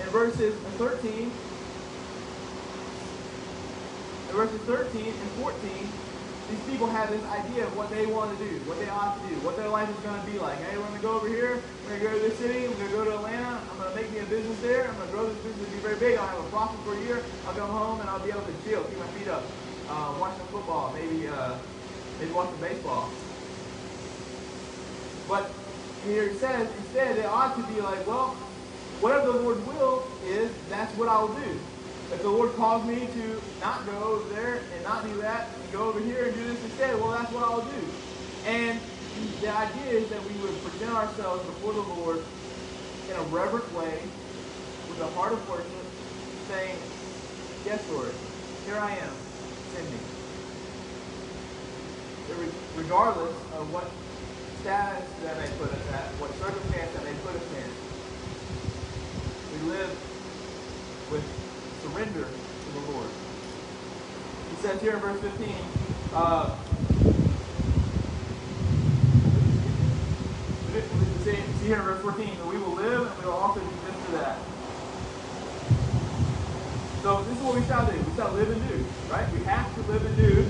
In 0.00 0.08
verses 0.08 0.54
13, 0.78 1.32
in 4.30 4.34
verses 4.34 4.60
13 4.62 5.04
and 5.20 5.30
14, 5.32 5.92
these 6.50 6.64
people 6.64 6.86
have 6.88 7.10
this 7.10 7.24
idea 7.28 7.64
of 7.66 7.76
what 7.76 7.90
they 7.90 8.06
want 8.06 8.36
to 8.36 8.38
do, 8.44 8.56
what 8.64 8.78
they 8.80 8.88
ought 8.88 9.20
to 9.20 9.22
do, 9.28 9.34
what 9.44 9.56
their 9.56 9.68
life 9.68 9.88
is 9.88 10.00
going 10.00 10.18
to 10.18 10.26
be 10.26 10.38
like. 10.38 10.58
Hey, 10.64 10.76
we're 10.76 10.88
going 10.88 11.00
to 11.00 11.06
go 11.06 11.12
over 11.16 11.28
here. 11.28 11.60
We're 11.84 11.98
going 11.98 12.00
to 12.00 12.06
go 12.06 12.12
to 12.16 12.22
this 12.24 12.38
city. 12.38 12.68
We're 12.68 12.80
going 12.80 12.90
to 12.90 12.96
go 12.96 13.04
to 13.04 13.14
Atlanta. 13.20 13.60
I'm 13.70 13.76
going 13.76 13.92
to 13.92 13.96
make 13.96 14.08
me 14.12 14.18
a 14.20 14.28
business 14.28 14.58
there. 14.60 14.88
I'm 14.88 14.96
going 14.96 15.08
to 15.08 15.14
grow 15.14 15.24
this 15.28 15.38
business 15.44 15.68
to 15.68 15.74
be 15.76 15.82
very 15.84 16.00
big. 16.00 16.16
I'll 16.16 16.26
have 16.26 16.40
a 16.40 16.50
profit 16.50 16.80
for 16.88 16.96
a 16.96 17.00
year. 17.04 17.20
I'll 17.46 17.54
come 17.54 17.68
home 17.68 18.00
and 18.00 18.08
I'll 18.08 18.24
be 18.24 18.32
able 18.32 18.48
to 18.48 18.56
chill, 18.64 18.82
keep 18.84 18.98
my 18.98 19.10
feet 19.18 19.28
up 19.28 19.44
uh, 19.88 20.14
watch 20.20 20.36
some 20.36 20.46
football, 20.48 20.92
maybe 20.92 21.28
uh, 21.28 21.56
maybe 22.20 22.32
watch 22.32 22.50
some 22.50 22.60
baseball. 22.60 23.10
But 25.28 25.50
here 26.04 26.24
it 26.24 26.38
says 26.38 26.68
instead 26.78 27.18
it 27.18 27.26
ought 27.26 27.56
to 27.56 27.74
be 27.74 27.80
like, 27.80 28.06
well, 28.06 28.34
whatever 29.00 29.32
the 29.32 29.38
Lord 29.40 29.66
will 29.66 30.06
is, 30.24 30.50
that's 30.68 30.94
what 30.96 31.08
I'll 31.08 31.28
do. 31.28 31.58
If 32.12 32.22
the 32.22 32.28
Lord 32.30 32.54
calls 32.54 32.86
me 32.86 33.06
to 33.06 33.42
not 33.60 33.84
go 33.84 33.92
over 33.92 34.34
there 34.34 34.62
and 34.74 34.82
not 34.82 35.04
do 35.06 35.20
that 35.20 35.50
and 35.60 35.72
go 35.72 35.90
over 35.90 36.00
here 36.00 36.24
and 36.26 36.34
do 36.34 36.44
this 36.54 36.62
instead, 36.62 36.94
well, 36.98 37.10
that's 37.10 37.30
what 37.32 37.42
I'll 37.42 37.60
do. 37.60 37.84
And 38.46 38.80
the 39.42 39.50
idea 39.54 40.00
is 40.00 40.08
that 40.08 40.24
we 40.24 40.32
would 40.40 40.56
present 40.64 40.90
ourselves 40.92 41.44
before 41.44 41.74
the 41.74 41.80
Lord 41.80 42.24
in 43.10 43.16
a 43.16 43.22
reverent 43.28 43.70
way 43.74 44.00
with 44.88 45.00
a 45.00 45.06
heart 45.08 45.32
of 45.34 45.48
worship, 45.50 45.68
saying, 46.48 46.76
Yes, 47.66 47.84
Lord, 47.90 48.14
here 48.64 48.78
I 48.78 48.92
am 48.92 49.12
sending. 49.74 50.00
Regardless 52.74 53.34
of 53.52 53.72
what 53.72 53.90
status 54.60 55.04
that 55.24 55.36
may 55.36 55.48
put 55.58 55.70
us 55.72 55.92
at, 55.92 56.08
what 56.20 56.32
circumstance 56.38 56.92
that 56.94 57.04
may 57.04 57.14
put 57.20 57.36
us 57.36 57.52
in, 57.52 57.70
we 59.52 59.70
live 59.70 59.90
with 61.10 61.47
surrender 61.82 62.24
to 62.24 62.68
the 62.72 62.92
Lord. 62.92 63.08
He 64.50 64.56
says 64.62 64.80
here 64.80 64.94
in 64.94 65.00
verse 65.00 65.20
15, 65.20 65.48
uh, 66.14 66.56
see 71.60 71.66
here 71.66 71.76
in 71.76 71.82
verse 71.82 72.00
14, 72.02 72.48
we 72.48 72.58
will 72.58 72.74
live 72.74 73.06
and 73.06 73.18
we 73.18 73.24
will 73.26 73.36
also 73.36 73.60
do 73.60 73.66
this 73.84 74.06
to 74.06 74.12
that. 74.12 74.38
So 77.02 77.22
this 77.24 77.36
is 77.36 77.44
what 77.44 77.54
we 77.60 77.64
shall 77.66 77.86
do. 77.86 77.92
We 77.92 78.16
shall 78.16 78.32
live 78.32 78.50
and 78.50 78.68
do, 78.68 78.84
right? 79.10 79.28
We 79.32 79.44
have 79.44 79.68
to 79.74 79.92
live 79.92 80.04
and 80.04 80.16
do. 80.16 80.46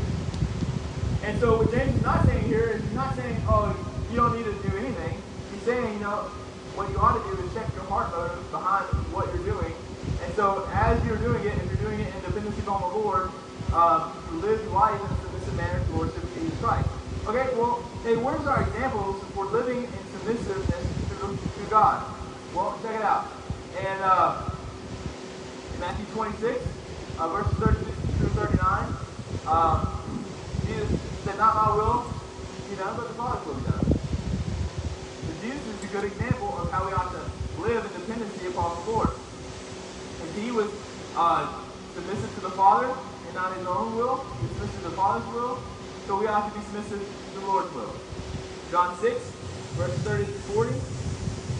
And 1.24 1.38
so 1.40 1.58
what 1.58 1.70
James 1.72 1.94
is 1.94 2.02
not 2.02 2.24
saying 2.26 2.44
here 2.46 2.68
is 2.70 2.82
he's 2.82 2.94
not 2.94 3.16
saying, 3.16 3.36
oh, 3.48 3.74
you 4.10 4.16
don't 4.16 4.36
need 4.36 4.44
to 4.44 4.54
do 4.68 4.76
anything. 4.78 5.22
He's 5.52 5.62
saying, 5.62 5.94
you 5.94 6.00
know, 6.00 6.30
what 6.74 6.88
you 6.90 6.98
ought 6.98 7.18
to 7.18 7.36
do 7.36 7.42
is 7.42 7.52
check 7.54 7.66
your 7.74 7.84
heart 7.84 8.10
motive 8.14 8.50
behind 8.50 8.86
what 9.12 9.26
you're 9.34 9.44
doing. 9.44 9.74
And 10.22 10.34
so 10.34 10.68
as 10.72 11.04
you're 11.06 11.18
doing 11.18 11.44
it, 11.44 11.56
if 11.56 11.66
you're 11.66 11.90
doing 11.90 12.00
it 12.00 12.14
in 12.14 12.20
dependency 12.22 12.60
upon 12.62 12.80
the 12.82 12.98
Lord, 12.98 13.30
um, 13.72 14.12
you 14.30 14.40
live 14.40 14.72
life 14.72 15.00
in 15.00 15.06
a 15.06 15.20
submissive 15.22 15.56
manner 15.56 15.80
towards 15.92 16.14
Jesus 16.34 16.58
Christ. 16.60 16.88
Okay, 17.26 17.46
well, 17.56 17.82
hey, 18.02 18.16
where's 18.16 18.46
our 18.46 18.62
examples 18.62 19.22
for 19.34 19.44
living 19.46 19.84
in 19.84 20.04
submissiveness 20.12 20.86
to, 21.10 21.62
to 21.64 21.70
God? 21.70 22.04
Well, 22.54 22.78
check 22.82 22.96
it 22.96 23.02
out. 23.02 23.28
And 23.80 24.00
uh, 24.02 24.50
Matthew 25.80 26.06
26, 26.14 26.66
uh, 27.18 27.28
verses 27.28 27.52
30 27.58 27.78
through 28.18 28.28
39. 28.30 28.94
Um, 29.46 30.24
Jesus 30.66 30.88
said, 31.24 31.36
Not 31.38 31.54
my 31.54 31.76
will 31.76 32.18
you 32.70 32.76
know, 32.76 32.92
but 32.96 33.08
the 33.08 33.14
Father's 33.14 33.46
will 33.46 33.54
be 33.54 33.64
done. 33.64 33.80
So 33.80 35.30
Jesus 35.40 35.64
is 35.66 35.84
a 35.84 35.92
good 35.92 36.04
example 36.04 36.52
of 36.58 36.70
how 36.70 36.84
we 36.84 36.92
ought 36.92 37.12
to 37.12 37.22
live 37.62 37.84
in 37.84 37.92
dependency 38.00 38.46
upon 38.46 38.76
the 38.84 38.90
Lord. 38.90 39.10
And 40.20 40.42
he 40.42 40.50
was 40.50 40.70
uh, 41.16 41.46
submissive 41.94 42.34
to 42.34 42.40
the 42.40 42.50
Father 42.50 42.86
and 43.26 43.34
not 43.34 43.56
his 43.56 43.66
own 43.66 43.96
will. 43.96 44.24
He 44.40 44.46
was 44.46 44.56
submissive 44.56 44.82
to 44.82 44.88
the 44.90 44.96
Father's 44.96 45.34
will. 45.34 45.62
So 46.06 46.18
we 46.18 46.26
ought 46.26 46.48
to 46.48 46.54
be 46.58 46.64
submissive 46.64 47.00
to 47.34 47.40
the 47.40 47.46
Lord's 47.46 47.74
will. 47.74 47.94
John 48.70 48.96
6, 48.98 49.20
verses 49.76 50.00
30 50.02 50.24
to 50.24 50.32
40. 50.56 50.72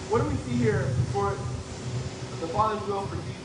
What 0.09 0.23
do 0.23 0.29
we 0.29 0.37
see 0.49 0.57
here 0.57 0.89
for 1.13 1.37
the 2.41 2.49
Father's 2.49 2.81
will 2.89 3.05
for 3.07 3.17
Jesus? 3.17 3.39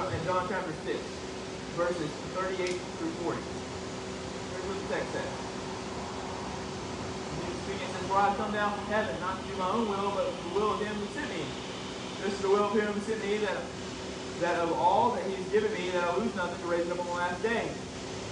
In 0.00 0.24
John 0.24 0.46
chapter 0.48 0.72
6, 0.72 0.96
verses 1.76 2.10
38 2.40 2.72
through 2.72 3.14
40. 3.20 3.36
Here's 3.36 4.64
what 4.64 4.80
the 4.80 4.88
text 4.96 5.12
says. 5.12 5.32
Jesus 7.36 7.60
speaking 7.68 7.88
says, 7.92 8.04
For 8.08 8.16
I 8.16 8.32
have 8.32 8.36
come 8.40 8.52
down 8.52 8.72
from 8.72 8.86
heaven, 8.88 9.12
not 9.20 9.36
to 9.36 9.44
do 9.44 9.54
my 9.60 9.68
own 9.68 9.84
will, 9.92 10.12
but 10.16 10.24
the 10.24 10.50
will 10.56 10.72
of 10.72 10.80
him 10.80 10.94
who 10.96 11.06
sent 11.12 11.28
me. 11.28 11.44
This 12.22 12.34
is 12.34 12.40
the 12.40 12.50
will 12.50 12.64
of 12.64 12.78
him 12.78 12.92
who 12.92 13.00
sent 13.00 13.24
me, 13.24 13.38
that, 13.38 13.62
that 14.40 14.56
of 14.56 14.72
all 14.72 15.12
that 15.12 15.26
he 15.26 15.34
has 15.36 15.46
given 15.46 15.72
me, 15.72 15.90
that 15.90 16.04
I 16.04 16.16
lose 16.16 16.34
nothing 16.34 16.60
to 16.60 16.66
raise 16.66 16.86
it 16.86 16.92
up 16.92 17.00
on 17.00 17.06
the 17.06 17.12
last 17.12 17.42
day. 17.42 17.70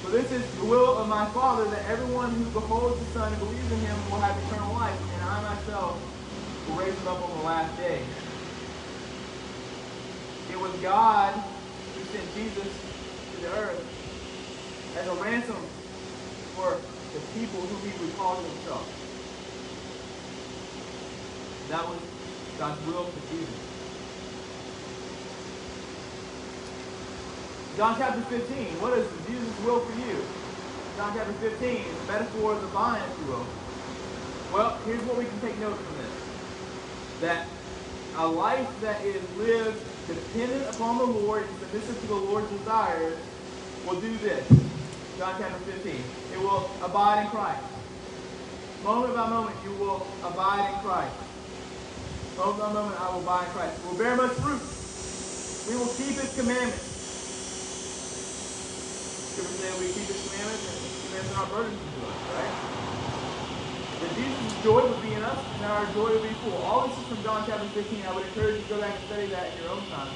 For 0.02 0.10
this 0.10 0.30
is 0.30 0.42
the 0.56 0.64
will 0.64 0.98
of 0.98 1.08
my 1.08 1.26
Father, 1.32 1.70
that 1.70 1.86
everyone 1.88 2.34
who 2.34 2.44
beholds 2.50 3.04
the 3.04 3.12
Son 3.18 3.32
and 3.32 3.40
believes 3.40 3.70
in 3.72 3.80
him 3.80 4.10
will 4.10 4.20
have 4.20 4.36
eternal 4.44 4.74
life, 4.74 4.98
and 5.14 5.22
I 5.22 5.54
myself 5.54 6.02
will 6.66 6.76
raise 6.76 6.94
him 6.94 7.08
up 7.08 7.22
on 7.22 7.38
the 7.38 7.44
last 7.44 7.76
day. 7.78 8.04
It 10.50 10.60
was 10.60 10.72
God 10.80 11.42
who 11.94 12.04
sent 12.04 12.34
Jesus 12.34 12.74
to 13.32 13.40
the 13.40 13.48
earth 13.48 13.86
as 14.96 15.06
a 15.08 15.14
ransom 15.14 15.66
for 16.54 16.80
the 17.14 17.20
people 17.38 17.60
who 17.60 17.76
he 17.86 17.92
would 17.98 18.16
call 18.16 18.42
himself. 18.42 18.88
That 21.68 21.86
was 21.88 22.00
God's 22.58 22.86
will 22.86 23.12
for 23.12 23.20
Jesus. 23.28 23.77
John 27.78 27.94
chapter 27.96 28.20
15, 28.22 28.66
what 28.82 28.98
is 28.98 29.06
Jesus' 29.30 29.54
will 29.62 29.78
for 29.78 29.94
you? 30.02 30.18
John 30.96 31.14
chapter 31.14 31.32
15, 31.34 31.78
the 31.78 32.12
metaphor 32.12 32.54
of 32.54 32.60
the 32.60 32.66
vine, 32.74 33.00
if 33.00 33.14
you 33.22 33.30
will. 33.30 33.46
Well, 34.52 34.76
here's 34.84 34.98
what 35.06 35.16
we 35.16 35.22
can 35.22 35.38
take 35.38 35.56
note 35.60 35.78
from 35.78 35.94
this. 36.02 36.10
That 37.22 37.46
a 38.18 38.26
life 38.26 38.66
that 38.82 39.00
is 39.06 39.22
lived 39.38 39.78
dependent 40.08 40.66
upon 40.74 40.98
the 40.98 41.04
Lord 41.04 41.44
and 41.46 41.58
submissive 41.60 42.00
to 42.00 42.06
the 42.08 42.14
Lord's 42.18 42.50
desires 42.50 43.16
will 43.86 44.00
do 44.00 44.10
this. 44.26 44.42
John 45.16 45.38
chapter 45.38 45.70
15. 45.70 46.02
It 46.34 46.38
will 46.42 46.68
abide 46.82 47.26
in 47.26 47.30
Christ. 47.30 47.62
Moment 48.82 49.14
by 49.14 49.30
moment, 49.30 49.54
you 49.62 49.70
will 49.78 50.04
abide 50.26 50.74
in 50.74 50.80
Christ. 50.82 51.14
Moment 52.38 52.58
by 52.58 52.72
moment, 52.72 53.00
I 53.00 53.14
will 53.14 53.22
abide 53.22 53.46
in 53.46 53.52
Christ. 53.52 53.78
We 53.84 53.90
will 53.92 53.98
bear 54.02 54.16
much 54.16 54.32
fruit. 54.42 54.62
We 55.70 55.76
will 55.78 55.94
keep 55.94 56.18
his 56.18 56.34
commandments. 56.34 56.97
Scripture 59.38 59.70
says 59.70 59.78
we 59.78 59.86
keep 59.94 60.10
his 60.10 60.22
commandments, 60.26 60.66
and 60.66 60.74
his 60.82 60.98
commandments 61.06 61.30
are 61.30 61.46
not 61.46 61.50
burdensome 61.54 61.92
to 61.94 62.02
us, 62.10 62.18
right? 62.34 62.50
that 64.00 64.14
Jesus' 64.14 64.62
joy 64.62 64.86
would 64.86 65.02
be 65.02 65.14
in 65.14 65.22
us 65.22 65.38
and 65.62 65.64
our 65.66 65.86
joy 65.92 66.10
would 66.10 66.22
be 66.22 66.34
full. 66.42 66.54
All 66.62 66.86
this 66.86 66.98
is 66.98 67.06
from 67.06 67.22
John 67.22 67.44
chapter 67.46 67.66
15. 67.74 68.06
I 68.06 68.12
would 68.14 68.26
encourage 68.26 68.56
you 68.56 68.62
to 68.62 68.68
go 68.68 68.80
back 68.80 68.94
and 68.94 69.06
study 69.06 69.26
that 69.26 69.54
in 69.54 69.62
your 69.62 69.70
own 69.70 69.82
time. 69.90 70.10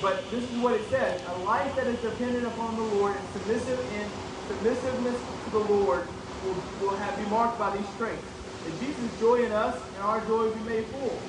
But 0.00 0.30
this 0.30 0.44
is 0.44 0.56
what 0.58 0.74
it 0.74 0.84
says. 0.88 1.20
A 1.28 1.38
life 1.40 1.74
that 1.76 1.86
is 1.86 2.00
dependent 2.00 2.46
upon 2.46 2.76
the 2.76 2.82
Lord 2.82 3.16
and 3.16 3.26
submissive 3.32 3.80
in 3.92 4.08
submissiveness 4.48 5.20
to 5.44 5.50
the 5.50 5.58
Lord 5.58 6.08
will, 6.44 6.56
will 6.80 6.96
have 6.96 7.16
be 7.16 7.24
marked 7.24 7.58
by 7.58 7.76
these 7.76 7.88
traits. 7.96 8.24
That 8.64 8.78
Jesus' 8.80 9.18
joy 9.18 9.44
in 9.44 9.52
us 9.52 9.80
and 9.94 10.04
our 10.04 10.20
joy 10.20 10.48
will 10.48 10.54
be 10.54 10.68
made 10.68 10.84
full. 10.86 11.20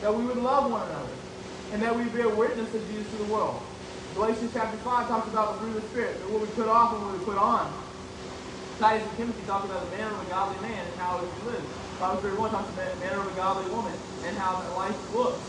That 0.00 0.14
we 0.14 0.24
would 0.24 0.36
love 0.38 0.70
one 0.70 0.82
another. 0.88 1.16
And 1.72 1.82
that 1.82 1.94
we 1.96 2.04
bear 2.04 2.28
witness 2.28 2.72
of 2.74 2.86
Jesus 2.88 3.10
to 3.12 3.16
the 3.18 3.24
world. 3.24 3.60
Galatians 4.16 4.50
chapter 4.54 4.78
5 4.78 5.08
talks 5.08 5.28
about 5.28 5.52
the 5.52 5.60
fruit 5.60 5.76
of 5.76 5.82
the 5.82 5.88
Spirit, 5.92 6.16
and 6.16 6.32
what 6.32 6.40
we 6.40 6.48
put 6.56 6.72
off 6.72 6.96
and 6.96 7.04
what 7.04 7.12
we 7.12 7.20
put 7.20 7.36
on. 7.36 7.68
Titus 8.80 9.04
and 9.04 9.16
Timothy 9.20 9.44
talk 9.44 9.68
about 9.68 9.84
the 9.84 9.92
manner 9.92 10.08
of 10.08 10.24
a 10.24 10.30
godly 10.32 10.56
man 10.64 10.80
and 10.80 10.96
how 10.96 11.20
it 11.20 11.28
live. 11.44 11.60
Proverbs 12.00 12.24
31 12.24 12.48
talks 12.48 12.72
about 12.72 12.88
the 12.96 13.00
manner 13.04 13.20
of 13.20 13.28
a 13.28 13.36
godly 13.36 13.68
woman 13.76 13.92
and 14.24 14.32
how 14.40 14.56
that 14.56 14.72
life 14.72 14.96
looks. 15.12 15.44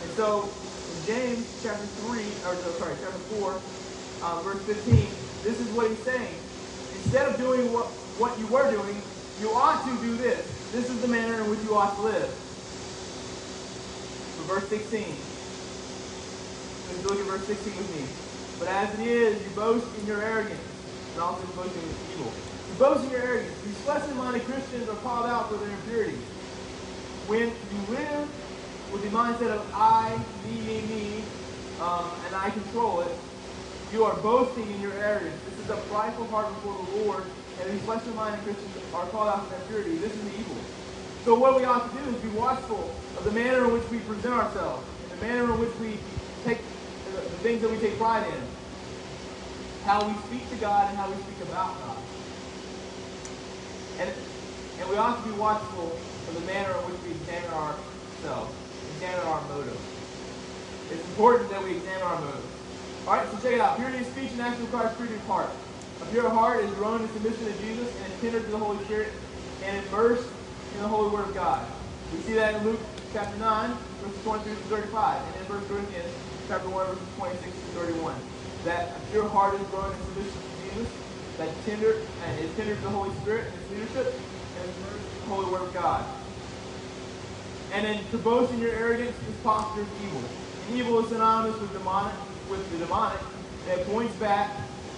And 0.00 0.10
so, 0.16 0.48
in 0.48 0.98
James 1.04 1.44
chapter 1.60 1.84
3, 2.08 2.24
or 2.48 2.56
no, 2.56 2.72
sorry, 2.80 2.96
chapter 2.96 3.20
4, 3.36 3.52
uh, 3.52 4.40
verse 4.48 4.64
15, 4.64 4.96
this 5.44 5.60
is 5.60 5.68
what 5.76 5.92
he's 5.92 6.00
saying. 6.08 6.40
Instead 7.04 7.28
of 7.28 7.36
doing 7.36 7.68
what, 7.68 7.92
what 8.16 8.32
you 8.40 8.48
were 8.48 8.64
doing, 8.72 8.96
you 9.44 9.52
ought 9.52 9.84
to 9.84 9.92
do 10.00 10.16
this. 10.16 10.40
This 10.72 10.88
is 10.88 11.04
the 11.04 11.08
manner 11.08 11.36
in 11.44 11.52
which 11.52 11.60
you 11.68 11.76
ought 11.76 11.92
to 12.00 12.02
live. 12.08 12.32
So 14.40 14.42
verse 14.48 14.64
16. 14.72 15.31
Let's 16.92 17.08
look 17.08 17.20
at 17.20 17.26
verse 17.26 17.46
16 17.46 17.76
with 17.76 17.96
me. 17.96 18.04
But 18.58 18.68
as 18.68 18.98
it 19.00 19.06
is, 19.06 19.42
you 19.42 19.50
boast 19.56 19.86
in 19.98 20.06
your 20.06 20.22
arrogance, 20.22 20.60
and 21.14 21.22
also 21.22 21.44
boast 21.56 21.74
in 21.74 22.12
evil. 22.12 22.30
You 22.30 22.78
boast 22.78 23.04
in 23.04 23.10
your 23.10 23.22
arrogance. 23.22 23.56
These 23.64 23.80
fleshly-minded 23.80 24.44
Christians 24.44 24.88
are 24.88 24.96
called 24.96 25.26
out 25.26 25.48
for 25.48 25.56
their 25.56 25.70
impurity. 25.70 26.18
When 27.26 27.48
you 27.48 27.80
live 27.96 28.28
with 28.92 29.02
the 29.02 29.08
mindset 29.08 29.50
of 29.50 29.64
I, 29.74 30.12
me, 30.46 30.60
me, 30.60 30.80
me, 30.82 31.24
um, 31.80 32.12
and 32.26 32.36
I 32.36 32.50
control 32.50 33.00
it, 33.00 33.12
you 33.92 34.04
are 34.04 34.14
boasting 34.20 34.70
in 34.70 34.80
your 34.80 34.92
arrogance. 34.92 35.34
This 35.48 35.64
is 35.64 35.70
a 35.70 35.76
prideful 35.88 36.26
heart 36.28 36.48
before 36.54 36.76
the 36.76 37.04
Lord, 37.04 37.24
and 37.60 37.72
these 37.72 37.82
fleshly-minded 37.82 38.44
Christians 38.44 38.76
are 38.94 39.06
called 39.06 39.28
out 39.28 39.48
for 39.48 39.50
their 39.50 39.62
impurity. 39.64 39.96
This 39.96 40.12
is 40.12 40.38
evil. 40.38 40.56
So 41.24 41.34
what 41.34 41.56
we 41.56 41.64
ought 41.64 41.90
to 41.90 41.98
do 41.98 42.04
is 42.10 42.16
be 42.22 42.28
watchful 42.38 42.94
of 43.16 43.24
the 43.24 43.32
manner 43.32 43.64
in 43.64 43.72
which 43.72 43.88
we 43.90 43.98
present 44.00 44.34
ourselves, 44.34 44.84
the 45.10 45.26
manner 45.26 45.44
in 45.52 45.60
which 45.60 45.74
we 45.80 45.96
take 46.44 46.58
things 47.42 47.60
that 47.60 47.70
we 47.70 47.76
take 47.78 47.98
pride 47.98 48.24
in. 48.26 48.42
How 49.84 50.06
we 50.06 50.14
speak 50.30 50.48
to 50.50 50.56
God 50.56 50.88
and 50.88 50.96
how 50.96 51.10
we 51.10 51.16
speak 51.26 51.42
about 51.50 51.74
God. 51.82 51.98
And, 53.98 54.10
and 54.78 54.88
we 54.88 54.96
ought 54.96 55.18
to 55.18 55.28
be 55.28 55.34
watchful 55.36 55.90
of 55.90 56.34
the 56.34 56.46
manner 56.46 56.70
in 56.70 56.82
which 56.86 57.02
we 57.02 57.10
examine 57.18 57.50
ourselves, 57.50 58.54
examine 58.94 59.26
our 59.26 59.42
motives. 59.50 59.82
It's 60.90 61.02
important 61.10 61.50
that 61.50 61.62
we 61.64 61.82
examine 61.82 62.02
our 62.02 62.20
motives. 62.20 62.46
All 63.06 63.14
right, 63.18 63.26
so 63.26 63.36
check 63.42 63.58
it 63.58 63.60
out. 63.60 63.76
Purity 63.76 63.98
of 63.98 64.06
speech 64.06 64.30
and 64.38 64.40
action 64.40 64.62
requires 64.62 64.94
purity 64.94 65.16
of 65.16 65.26
heart. 65.26 65.50
A 66.00 66.06
pure 66.14 66.30
heart 66.30 66.62
is 66.62 66.70
grown 66.78 67.02
in 67.02 67.08
submission 67.10 67.46
to 67.46 67.54
Jesus 67.58 67.90
and 67.90 68.12
is 68.12 68.20
tender 68.22 68.38
to 68.38 68.50
the 68.54 68.58
Holy 68.58 68.78
Spirit 68.86 69.10
and 69.64 69.84
immersed 69.86 70.30
in 70.74 70.82
the 70.82 70.88
Holy 70.88 71.10
Word 71.10 71.26
of 71.26 71.34
God. 71.34 71.66
We 72.14 72.20
see 72.22 72.34
that 72.34 72.54
in 72.54 72.62
Luke 72.62 72.80
chapter 73.12 73.36
9, 73.38 73.76
verses 74.00 74.22
23 74.22 74.54
to 74.54 74.60
35, 74.70 75.26
and 75.26 75.34
in 75.42 75.50
1 75.50 75.66
Corinthians 75.66 76.12
chapter 76.48 76.68
1, 76.68 76.86
verses 76.86 77.02
26 77.18 77.44
to 77.44 77.68
31. 77.78 78.14
That 78.64 78.96
a 78.96 79.00
pure 79.10 79.28
heart 79.28 79.54
is 79.54 79.66
growing 79.68 79.92
in 79.92 80.02
submission 80.06 80.38
to 80.38 80.52
Jesus, 80.62 80.88
that 81.38 81.50
tender 81.64 82.02
and 82.24 82.40
is 82.40 82.50
tender 82.56 82.74
to 82.74 82.80
the 82.82 82.90
Holy 82.90 83.14
Spirit 83.22 83.46
and 83.46 83.54
his 83.54 83.70
leadership, 83.70 84.14
and 84.14 84.68
the 84.68 85.26
Holy 85.28 85.50
Word 85.50 85.62
of 85.62 85.74
God. 85.74 86.04
And 87.72 87.86
then 87.86 88.04
to 88.10 88.18
boast 88.18 88.52
in 88.52 88.60
your 88.60 88.72
arrogance, 88.72 89.16
is 89.16 89.36
posture 89.42 89.82
of 89.82 90.04
evil. 90.04 90.22
And 90.68 90.78
evil 90.78 91.00
is 91.00 91.08
synonymous 91.08 91.58
with 91.60 91.72
demonic, 91.72 92.14
with 92.50 92.62
the 92.70 92.78
demonic, 92.78 93.20
that 93.66 93.86
points 93.86 94.14
back 94.16 94.50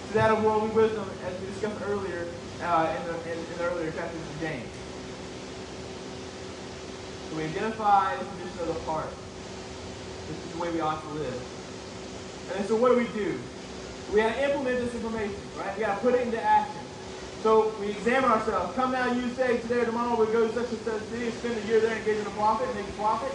to 0.07 0.13
that 0.13 0.31
of 0.31 0.43
worldly 0.43 0.69
wisdom, 0.69 1.09
as 1.25 1.39
we 1.39 1.47
discussed 1.47 1.81
earlier 1.87 2.27
uh, 2.61 2.95
in, 2.95 3.07
the, 3.07 3.31
in, 3.31 3.37
in 3.37 3.57
the 3.57 3.63
earlier 3.63 3.91
chapters 3.91 4.19
of 4.19 4.39
James. 4.41 4.69
So 7.29 7.37
we 7.37 7.43
identify 7.43 8.15
the 8.17 8.25
condition 8.25 8.59
of 8.59 8.67
the 8.67 8.79
heart. 8.81 9.09
This 10.27 10.37
is 10.45 10.51
the 10.53 10.59
way 10.59 10.71
we 10.71 10.81
ought 10.81 11.01
to 11.01 11.09
live. 11.09 11.41
And 12.55 12.65
so 12.67 12.75
what 12.75 12.89
do 12.89 12.97
we 12.97 13.07
do? 13.13 13.39
We 14.13 14.21
got 14.21 14.33
to 14.35 14.43
implement 14.43 14.79
this 14.79 14.93
information, 14.93 15.41
right? 15.57 15.75
We 15.75 15.81
got 15.83 15.95
to 15.95 16.01
put 16.01 16.13
it 16.13 16.21
into 16.21 16.41
action. 16.41 16.81
So 17.41 17.73
we 17.79 17.89
examine 17.89 18.29
ourselves. 18.29 18.73
Come 18.75 18.91
now, 18.91 19.11
you 19.13 19.29
say 19.33 19.57
today 19.61 19.81
or 19.81 19.85
tomorrow 19.85 20.17
we 20.17 20.31
go 20.33 20.47
to 20.47 20.53
such 20.53 20.69
and 20.69 20.81
such 20.81 21.01
city 21.13 21.29
spend 21.29 21.57
a 21.57 21.67
year 21.67 21.79
there 21.79 21.95
engaging 21.97 22.25
a 22.25 22.33
profit 22.33 22.65
make 22.73 22.89
a 22.89 22.97
profit. 22.97 23.33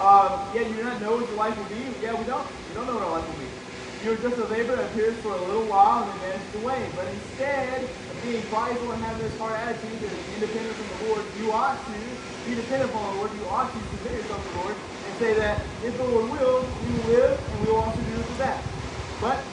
Um, 0.00 0.40
yeah, 0.56 0.64
you 0.64 0.72
do 0.72 0.84
not 0.84 1.00
know 1.00 1.20
what 1.20 1.28
your 1.28 1.36
life 1.36 1.52
will 1.56 1.68
be. 1.68 1.84
Yeah, 2.00 2.16
we 2.16 2.24
don't. 2.24 2.48
We 2.68 2.72
don't 2.72 2.88
know 2.88 2.96
what 2.96 3.04
our 3.04 3.20
life 3.20 3.28
will 3.28 3.40
be. 3.44 3.48
You're 4.04 4.16
just 4.24 4.40
a 4.40 4.48
labor 4.48 4.74
that 4.74 4.88
appears 4.90 5.14
for 5.20 5.36
a 5.36 5.42
little 5.52 5.68
while 5.68 6.02
and 6.02 6.10
then 6.10 6.40
vanishes 6.40 6.54
away. 6.64 6.80
But 6.96 7.06
instead 7.12 7.84
of 7.84 8.16
being 8.24 8.42
prideful 8.48 8.88
and 8.88 9.00
having 9.04 9.20
this 9.20 9.36
hard 9.36 9.52
attitude 9.52 10.00
that 10.00 10.12
is 10.16 10.24
independent 10.32 10.74
from 10.74 10.88
the 10.88 10.98
Lord, 11.12 11.22
you 11.38 11.52
ought 11.52 11.76
to 11.76 11.96
be 12.48 12.56
dependent 12.56 12.90
upon 12.90 13.04
the 13.04 13.14
Lord. 13.20 13.30
You 13.36 13.44
ought 13.52 13.68
to 13.68 13.78
submit 13.78 14.12
yourself 14.16 14.40
to 14.42 14.48
the 14.48 14.58
Lord 14.64 14.76
say 15.22 15.34
that 15.34 15.78
if 15.82 15.96
the 15.96 16.04
Lord 16.04 16.30
will, 16.30 16.78
we 16.82 16.92
will 16.92 17.04
live, 17.06 17.40
and 17.50 17.60
we 17.60 17.68
will 17.68 17.78
also 17.80 18.02
do 18.02 18.16
this 18.18 18.28
and 18.30 18.40
that. 18.40 18.74
But 19.20 19.46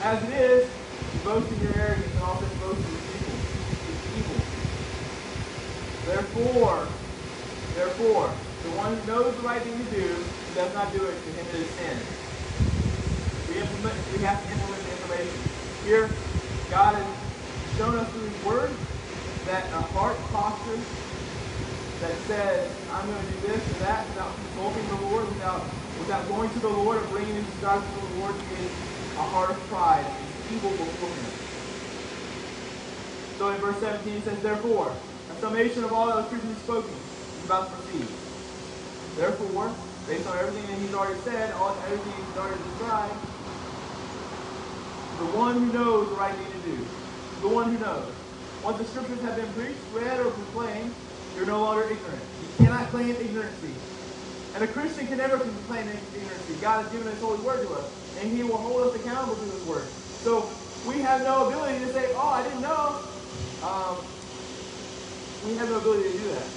as 0.00 0.24
it 0.24 0.30
is, 0.30 0.72
you 1.12 1.20
boast 1.20 1.52
in 1.52 1.60
your 1.60 1.72
arrogance, 1.72 2.14
and 2.14 2.24
all 2.24 2.40
this 2.40 2.52
boasting 2.54 2.94
is 2.94 3.06
evil. 3.06 3.42
Evil. 4.08 4.48
Therefore, 6.04 7.00
therefore, 7.74 8.40
the 8.62 8.70
one 8.70 8.98
who 8.98 9.04
knows 9.06 9.36
the 9.36 9.42
right 9.42 9.62
thing 9.62 9.78
to 9.78 9.90
do 9.90 10.32
and 10.46 10.54
does 10.54 10.72
not 10.74 10.92
do 10.92 11.06
it, 11.06 11.24
to 11.24 11.32
him 11.32 11.48
it 11.48 11.54
is 11.56 11.74
sin. 11.74 12.08
We 13.46 13.60
implement. 13.60 14.10
We 14.10 14.20
have 14.22 14.44
to 14.44 14.50
implement 14.52 14.84
the 14.84 14.92
information. 14.92 15.46
Here, 15.82 16.22
God 16.68 16.96
has 16.96 17.16
shown 17.66 17.98
us 17.98 18.10
through 18.12 18.24
His 18.30 18.38
Word 18.38 18.80
that 19.44 19.70
a 19.72 19.80
heart 19.80 20.30
posture 20.30 20.88
that 22.00 22.12
says, 22.28 22.70
I'm 22.92 23.06
going 23.08 23.24
to 23.24 23.32
do 23.32 23.40
this 23.48 23.60
or 23.60 23.78
that 23.80 24.06
without 24.08 24.34
consulting 24.36 24.86
the 24.88 25.00
Lord, 25.08 25.28
without, 25.28 25.64
without 25.98 26.28
going 26.28 26.50
to 26.50 26.58
the 26.60 26.68
Lord 26.68 26.98
and 26.98 27.10
bringing 27.10 27.34
his 27.34 27.46
desires 27.56 27.84
to 27.84 28.00
the 28.00 28.20
Lord 28.20 28.34
is 28.60 28.70
a 29.16 29.22
heart 29.22 29.50
of 29.50 29.56
pride. 29.68 30.04
It's 30.04 30.52
evil 30.52 30.70
before 30.70 31.08
him. 31.08 31.32
So 33.38 33.48
in 33.50 33.60
verse 33.60 33.80
17 33.80 34.12
it 34.12 34.24
says, 34.24 34.42
Therefore, 34.42 34.92
a 34.92 35.34
summation 35.40 35.84
of 35.84 35.92
all 35.92 36.06
that 36.06 36.16
was 36.16 36.26
previously 36.28 36.56
spoken 36.62 36.92
is 36.92 37.44
about 37.44 37.68
to 37.68 37.76
proceed. 37.76 38.08
Therefore, 39.16 39.72
based 40.06 40.26
on 40.28 40.36
everything 40.38 40.66
that 40.68 40.78
he's 40.80 40.94
already 40.94 41.20
said, 41.20 41.52
all 41.54 41.76
everything 41.84 42.12
he's 42.12 42.36
already 42.36 42.60
described, 42.62 43.16
the 45.16 45.28
one 45.32 45.54
who 45.54 45.72
knows 45.72 46.08
the 46.10 46.16
right 46.16 46.34
thing 46.36 46.52
to 46.52 46.68
do, 46.68 46.76
the 47.40 47.48
one 47.48 47.72
who 47.72 47.78
knows. 47.80 48.12
Once 48.62 48.78
the 48.78 48.84
scriptures 48.84 49.20
have 49.20 49.36
been 49.36 49.52
preached, 49.52 49.80
read, 49.92 50.20
or 50.20 50.30
proclaimed, 50.30 50.92
you're 51.36 51.46
no 51.46 51.60
longer 51.60 51.84
ignorant. 51.84 52.22
You 52.40 52.64
cannot 52.64 52.88
claim 52.88 53.10
ignorancy. 53.14 53.72
And 54.54 54.64
a 54.64 54.66
Christian 54.66 55.06
can 55.06 55.18
never 55.18 55.38
claim 55.38 55.86
ignorancy. 55.86 56.60
God 56.60 56.82
has 56.82 56.92
given 56.92 57.06
his 57.06 57.20
holy 57.20 57.38
word 57.44 57.66
to 57.66 57.74
us, 57.74 57.86
and 58.20 58.32
he 58.32 58.42
will 58.42 58.56
hold 58.56 58.88
us 58.88 58.96
accountable 58.96 59.36
to 59.36 59.44
his 59.44 59.64
word. 59.68 59.84
So 60.24 60.48
we 60.88 61.00
have 61.02 61.22
no 61.22 61.48
ability 61.48 61.84
to 61.84 61.92
say, 61.92 62.08
oh, 62.14 62.28
I 62.28 62.42
didn't 62.42 62.62
know. 62.62 62.98
Um, 63.62 63.96
we 65.46 65.54
have 65.60 65.68
no 65.68 65.76
ability 65.76 66.10
to 66.10 66.18
do 66.18 66.28
that. 66.34 66.48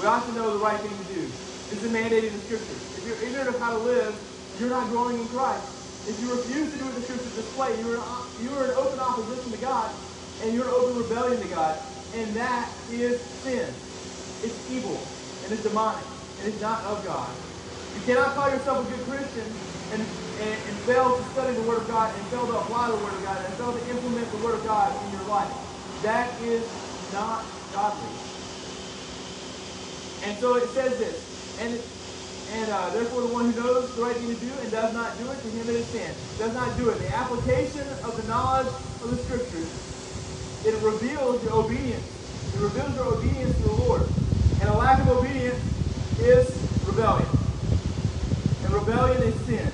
We 0.00 0.08
to 0.08 0.32
know 0.32 0.56
the 0.56 0.64
right 0.64 0.80
thing 0.80 0.90
to 0.90 1.08
do. 1.12 1.20
This 1.68 1.84
is 1.84 1.92
mandated 1.92 2.32
in 2.32 2.32
the 2.32 2.44
scriptures. 2.48 2.80
If 2.96 3.04
you're 3.04 3.20
ignorant 3.28 3.54
of 3.54 3.60
how 3.60 3.76
to 3.76 3.78
live, 3.84 4.16
you're 4.58 4.70
not 4.70 4.88
growing 4.88 5.20
in 5.20 5.28
Christ. 5.28 6.08
If 6.08 6.16
you 6.22 6.32
refuse 6.32 6.72
to 6.72 6.78
do 6.78 6.84
what 6.86 6.94
the 6.94 7.02
scriptures 7.02 7.34
display, 7.36 7.76
you're, 7.84 8.00
you 8.40 8.50
are 8.56 8.64
in 8.64 8.70
open 8.80 8.98
opposition 8.98 9.52
to 9.52 9.58
God, 9.58 9.92
and 10.42 10.54
you're 10.54 10.64
in 10.64 10.72
open 10.72 11.02
rebellion 11.04 11.42
to 11.42 11.48
God, 11.48 11.78
and 12.16 12.34
that 12.34 12.72
is 12.90 13.20
sin. 13.44 13.68
It's 14.42 14.60
evil, 14.68 15.18
and 15.42 15.52
it's 15.52 15.62
demonic, 15.62 16.06
and 16.38 16.48
it's 16.48 16.60
not 16.60 16.84
of 16.84 17.04
God. 17.04 17.36
You 17.92 18.02
cannot 18.02 18.34
call 18.34 18.50
yourself 18.50 18.86
a 18.86 18.90
good 18.90 19.04
Christian 19.06 19.60
and, 19.90 20.02
and, 20.36 20.62
and 20.68 20.80
fail 20.82 21.16
to 21.18 21.24
study 21.24 21.54
the 21.54 21.62
Word 21.62 21.82
of 21.82 21.88
God 21.88 22.16
and 22.18 22.28
fail 22.28 22.46
to 22.46 22.54
apply 22.58 22.90
the 22.90 22.96
Word 22.96 23.14
of 23.14 23.22
God 23.22 23.44
and 23.44 23.54
fail 23.56 23.72
to 23.78 23.88
implement 23.90 24.30
the 24.30 24.38
Word 24.38 24.56
of 24.58 24.64
God 24.64 25.04
in 25.04 25.10
your 25.12 25.24
life. 25.24 25.52
That 26.02 26.40
is 26.40 26.64
not 27.12 27.46
godly. 27.70 28.20
And 30.22 30.38
so 30.38 30.56
it 30.56 30.68
says 30.70 30.98
this, 30.98 31.30
and 31.58 31.84
and 32.48 32.70
uh, 32.70 32.90
therefore 32.90 33.22
the 33.22 33.28
one 33.28 33.52
who 33.52 33.60
knows 33.60 33.94
the 33.94 34.02
right 34.02 34.16
thing 34.16 34.28
to 34.28 34.36
do 34.40 34.58
and 34.58 34.70
does 34.72 34.92
not 34.94 35.18
do 35.18 35.30
it, 35.30 35.42
to 35.42 35.50
him 35.50 35.70
it 35.70 35.76
is 35.76 35.90
sin. 35.90 36.16
Does 36.38 36.54
not 36.54 36.76
do 36.76 36.90
it. 36.90 36.98
The 36.98 37.14
application 37.14 37.88
of 38.04 38.16
the 38.16 38.24
knowledge 38.24 38.72
of 39.02 39.10
the 39.10 39.18
Scriptures, 39.18 39.72
it 40.64 40.74
reveals 40.82 41.42
your 41.44 41.54
obedience. 41.54 42.26
It 42.52 42.60
reveals 42.60 42.96
your 42.96 43.16
obedience 43.16 43.56
to 43.58 43.64
the 43.64 43.72
Lord. 43.72 44.10
And 44.60 44.68
a 44.68 44.74
lack 44.74 45.00
of 45.00 45.08
obedience 45.08 45.64
is 46.18 46.68
rebellion. 46.84 47.28
And 48.62 48.74
rebellion 48.74 49.22
is 49.22 49.34
sin. 49.46 49.72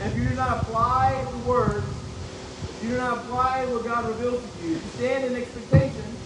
And 0.00 0.10
if 0.10 0.16
you 0.16 0.28
do 0.30 0.34
not 0.34 0.60
apply 0.60 1.26
the 1.30 1.38
word, 1.38 1.84
if 2.74 2.82
you 2.82 2.90
do 2.90 2.96
not 2.96 3.18
apply 3.18 3.66
what 3.66 3.84
God 3.84 4.06
reveals 4.08 4.42
to 4.42 4.62
you, 4.62 4.76
you 4.76 4.88
stand 4.94 5.24
in 5.24 5.36
expectation 5.36 6.16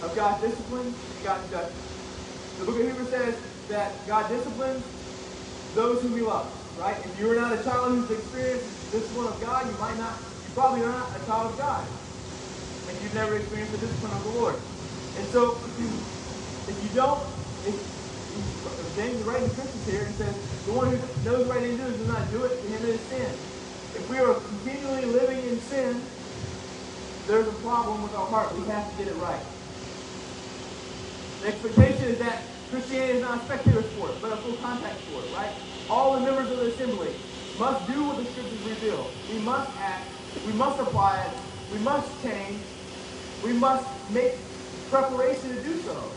of 0.00 0.16
God's 0.16 0.42
discipline 0.48 0.94
and 1.14 1.24
God's 1.24 1.50
judgment. 1.50 1.82
The 2.58 2.64
book 2.64 2.78
of 2.80 2.86
Hebrews 2.86 3.10
says 3.10 3.36
that 3.68 4.06
God 4.06 4.28
disciplines 4.28 4.84
those 5.74 6.00
whom 6.00 6.16
he 6.16 6.22
loves, 6.22 6.54
right? 6.78 7.04
If 7.04 7.18
you 7.18 7.30
are 7.30 7.36
not 7.36 7.52
a 7.52 7.62
child 7.62 7.92
who's 7.92 8.10
experienced 8.10 8.66
the 8.90 8.98
discipline 8.98 9.26
of 9.26 9.40
God, 9.42 9.66
you 9.66 9.76
might 9.78 9.98
not, 9.98 10.22
you 10.42 10.50
probably 10.54 10.80
are 10.82 10.92
not 10.92 11.20
a 11.20 11.26
child 11.26 11.52
of 11.52 11.58
God. 11.58 11.86
And 12.88 13.02
you've 13.02 13.12
never 13.12 13.36
experienced 13.36 13.72
the 13.72 13.78
discipline 13.78 14.12
of 14.12 14.22
the 14.22 14.30
Lord. 14.30 14.62
And 15.16 15.28
so, 15.28 15.60
if 16.68 16.76
you 16.82 16.90
don't, 16.94 17.20
if, 17.66 17.76
James 18.96 19.20
is 19.20 19.24
writing 19.24 19.50
Christians 19.50 19.86
here 19.86 20.02
and 20.02 20.14
says, 20.14 20.34
the 20.64 20.72
one 20.72 20.88
who 20.88 20.96
knows 21.22 21.46
right 21.46 21.62
and 21.62 21.78
does 21.78 21.96
does 21.96 22.08
not 22.08 22.30
do 22.30 22.44
it, 22.44 22.56
to 22.56 22.66
him 22.68 22.82
it 22.82 22.96
is 22.96 23.00
sin. 23.12 23.28
If 23.94 24.08
we 24.10 24.18
are 24.18 24.34
continually 24.34 25.04
living 25.04 25.38
in 25.44 25.60
sin, 25.60 26.00
there's 27.26 27.46
a 27.46 27.56
problem 27.60 28.02
with 28.02 28.14
our 28.14 28.26
heart. 28.26 28.54
We 28.56 28.64
have 28.66 28.88
to 28.88 28.96
get 28.96 29.08
it 29.12 29.18
right. 29.20 29.44
The 31.42 31.48
expectation 31.48 32.08
is 32.08 32.18
that 32.18 32.42
Christianity 32.70 33.18
is 33.18 33.22
not 33.22 33.42
a 33.42 33.44
spectator 33.44 33.82
sport, 33.82 34.12
but 34.20 34.32
a 34.32 34.36
full 34.36 34.56
contact 34.56 34.98
sport, 35.06 35.24
right? 35.36 35.52
All 35.88 36.14
the 36.14 36.20
members 36.20 36.50
of 36.50 36.58
the 36.58 36.66
assembly 36.72 37.14
must 37.58 37.86
do 37.86 38.02
what 38.04 38.16
the 38.16 38.24
scriptures 38.24 38.62
reveal. 38.66 39.10
We 39.32 39.38
must 39.40 39.70
act, 39.78 40.08
we 40.46 40.52
must 40.52 40.80
apply 40.80 41.22
it, 41.22 41.32
we 41.72 41.78
must 41.80 42.10
change, 42.22 42.60
we 43.44 43.52
must 43.52 43.86
make 44.10 44.34
preparation 44.90 45.54
to 45.54 45.62
do 45.62 45.76
so. 45.82 46.10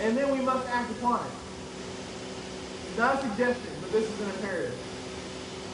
And 0.00 0.16
then 0.16 0.30
we 0.32 0.40
must 0.44 0.66
act 0.68 0.90
upon 0.92 1.20
it. 1.20 1.32
It's 2.88 2.98
not 2.98 3.16
a 3.16 3.28
suggestion, 3.28 3.70
but 3.82 3.92
this 3.92 4.08
is 4.08 4.20
an 4.20 4.30
imperative. 4.30 4.78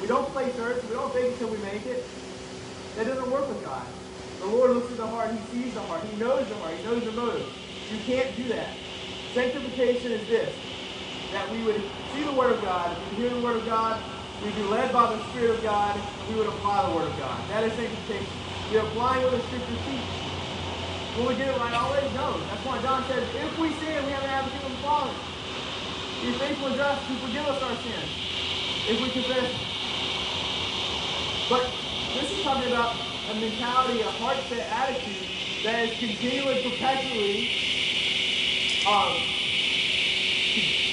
We 0.03 0.09
don't 0.09 0.29
play 0.33 0.51
church, 0.53 0.83
we 0.85 0.95
don't 0.95 1.13
fake 1.15 1.33
until 1.33 1.49
we 1.49 1.59
make 1.59 1.87
it. 1.87 2.05
That 2.97 3.07
doesn't 3.07 3.31
work 3.31 3.49
with 3.49 3.65
God. 3.65 3.87
The 4.41 4.47
Lord 4.47 4.73
looks 4.73 4.91
at 4.91 4.99
the 4.99 5.07
heart, 5.07 5.31
He 5.33 5.63
sees 5.63 5.75
the 5.75 5.81
heart, 5.81 6.03
He 6.11 6.17
knows 6.19 6.47
the 6.49 6.55
heart, 6.57 6.77
He 6.77 6.85
knows 6.85 7.05
the 7.05 7.13
motive. 7.13 7.47
You 7.93 7.99
can't 8.05 8.37
do 8.37 8.45
that. 8.49 8.75
Sanctification 9.33 10.13
is 10.13 10.27
this, 10.29 10.55
that 11.33 11.51
we 11.53 11.63
would 11.63 11.83
see 12.13 12.23
the 12.25 12.33
Word 12.33 12.53
of 12.53 12.63
God, 12.63 12.97
we 12.99 13.05
would 13.05 13.19
hear 13.19 13.31
the 13.31 13.41
Word 13.41 13.57
of 13.57 13.67
God, 13.67 14.03
we'd 14.45 14.57
be 14.57 14.63
led 14.65 14.93
by 14.93 15.15
the 15.15 15.23
Spirit 15.31 15.57
of 15.57 15.63
God, 15.63 16.01
we 16.29 16.35
would 16.35 16.49
apply 16.49 16.89
the 16.89 16.95
Word 16.97 17.09
of 17.09 17.19
God. 17.19 17.39
That 17.51 17.65
is 17.65 17.73
sanctification. 17.75 18.27
We're 18.73 18.81
applying 18.81 19.23
what 19.23 19.33
the 19.33 19.41
Scripture 19.43 19.77
teaches. 19.87 20.26
Will 21.17 21.29
we 21.29 21.35
get 21.37 21.49
it 21.49 21.57
right 21.57 21.73
always? 21.73 22.13
No. 22.13 22.37
That's 22.53 22.65
why 22.67 22.83
John 22.83 23.03
says, 23.09 23.25
if 23.35 23.59
we 23.59 23.73
sin, 23.81 24.05
we 24.05 24.13
have 24.13 24.23
an 24.23 24.29
advocate 24.29 24.63
with 24.65 24.73
the 24.73 24.83
Father. 24.85 25.15
He's 26.21 26.37
faithful 26.37 26.67
and 26.67 26.77
just 26.77 27.07
to 27.09 27.15
forgive 27.25 27.47
us 27.47 27.63
our 27.63 27.77
sins. 27.77 28.11
If 28.85 29.01
we 29.01 29.09
confess. 29.09 29.49
But 31.49 31.73
this 32.13 32.31
is 32.37 32.45
talking 32.45 32.71
about 32.71 32.97
a 33.31 33.35
mentality, 33.41 34.03
a 34.03 34.11
heart 34.21 34.37
set 34.51 34.69
attitude 34.69 35.27
that 35.65 35.89
is 35.89 35.99
continually, 35.99 36.63
perpetually 36.63 37.49
um, 38.85 39.17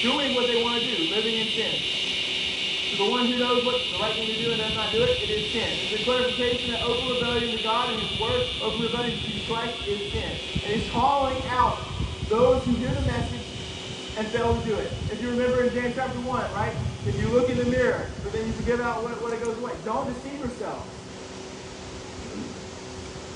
doing 0.02 0.36
what 0.36 0.48
they 0.48 0.64
want 0.64 0.82
to 0.82 0.88
do, 0.88 1.04
living 1.12 1.36
in 1.36 1.48
sin. 1.48 2.03
The 2.94 3.10
one 3.10 3.26
who 3.26 3.40
knows 3.40 3.66
what 3.66 3.90
the 3.90 3.98
right 3.98 4.14
thing 4.14 4.28
to 4.28 4.38
do 4.38 4.52
and 4.52 4.62
does 4.62 4.76
not 4.76 4.92
do 4.94 5.02
it, 5.02 5.18
it 5.24 5.30
is 5.30 5.50
sin. 5.50 5.66
It's 5.66 6.00
a 6.00 6.04
clarification 6.06 6.70
that 6.70 6.84
open 6.84 7.10
rebellion 7.10 7.58
to 7.58 7.64
God 7.64 7.90
and 7.90 8.00
His 8.00 8.20
Word, 8.22 8.46
open 8.62 8.82
rebellion 8.86 9.18
to 9.18 9.26
Jesus 9.26 9.48
Christ 9.50 9.74
is 9.88 9.98
sin. 10.14 10.30
And 10.62 10.78
He's 10.78 10.88
calling 10.92 11.42
out 11.50 11.82
those 12.30 12.64
who 12.66 12.76
hear 12.78 12.94
the 12.94 13.02
message 13.02 13.42
and 14.16 14.28
fail 14.30 14.54
to 14.54 14.62
do 14.70 14.76
it. 14.78 14.94
If 15.10 15.24
you 15.24 15.34
remember 15.34 15.64
in 15.64 15.74
James 15.74 15.96
chapter 15.96 16.20
1, 16.22 16.54
right? 16.54 16.76
If 17.10 17.18
you 17.20 17.28
look 17.34 17.50
in 17.50 17.58
the 17.58 17.66
mirror, 17.66 18.06
but 18.22 18.32
then 18.32 18.46
you 18.46 18.54
forget 18.54 18.76
about 18.78 19.02
what, 19.02 19.20
what 19.26 19.34
it 19.34 19.42
goes 19.44 19.58
away. 19.58 19.74
Don't 19.84 20.06
deceive 20.14 20.38
yourself. 20.38 20.86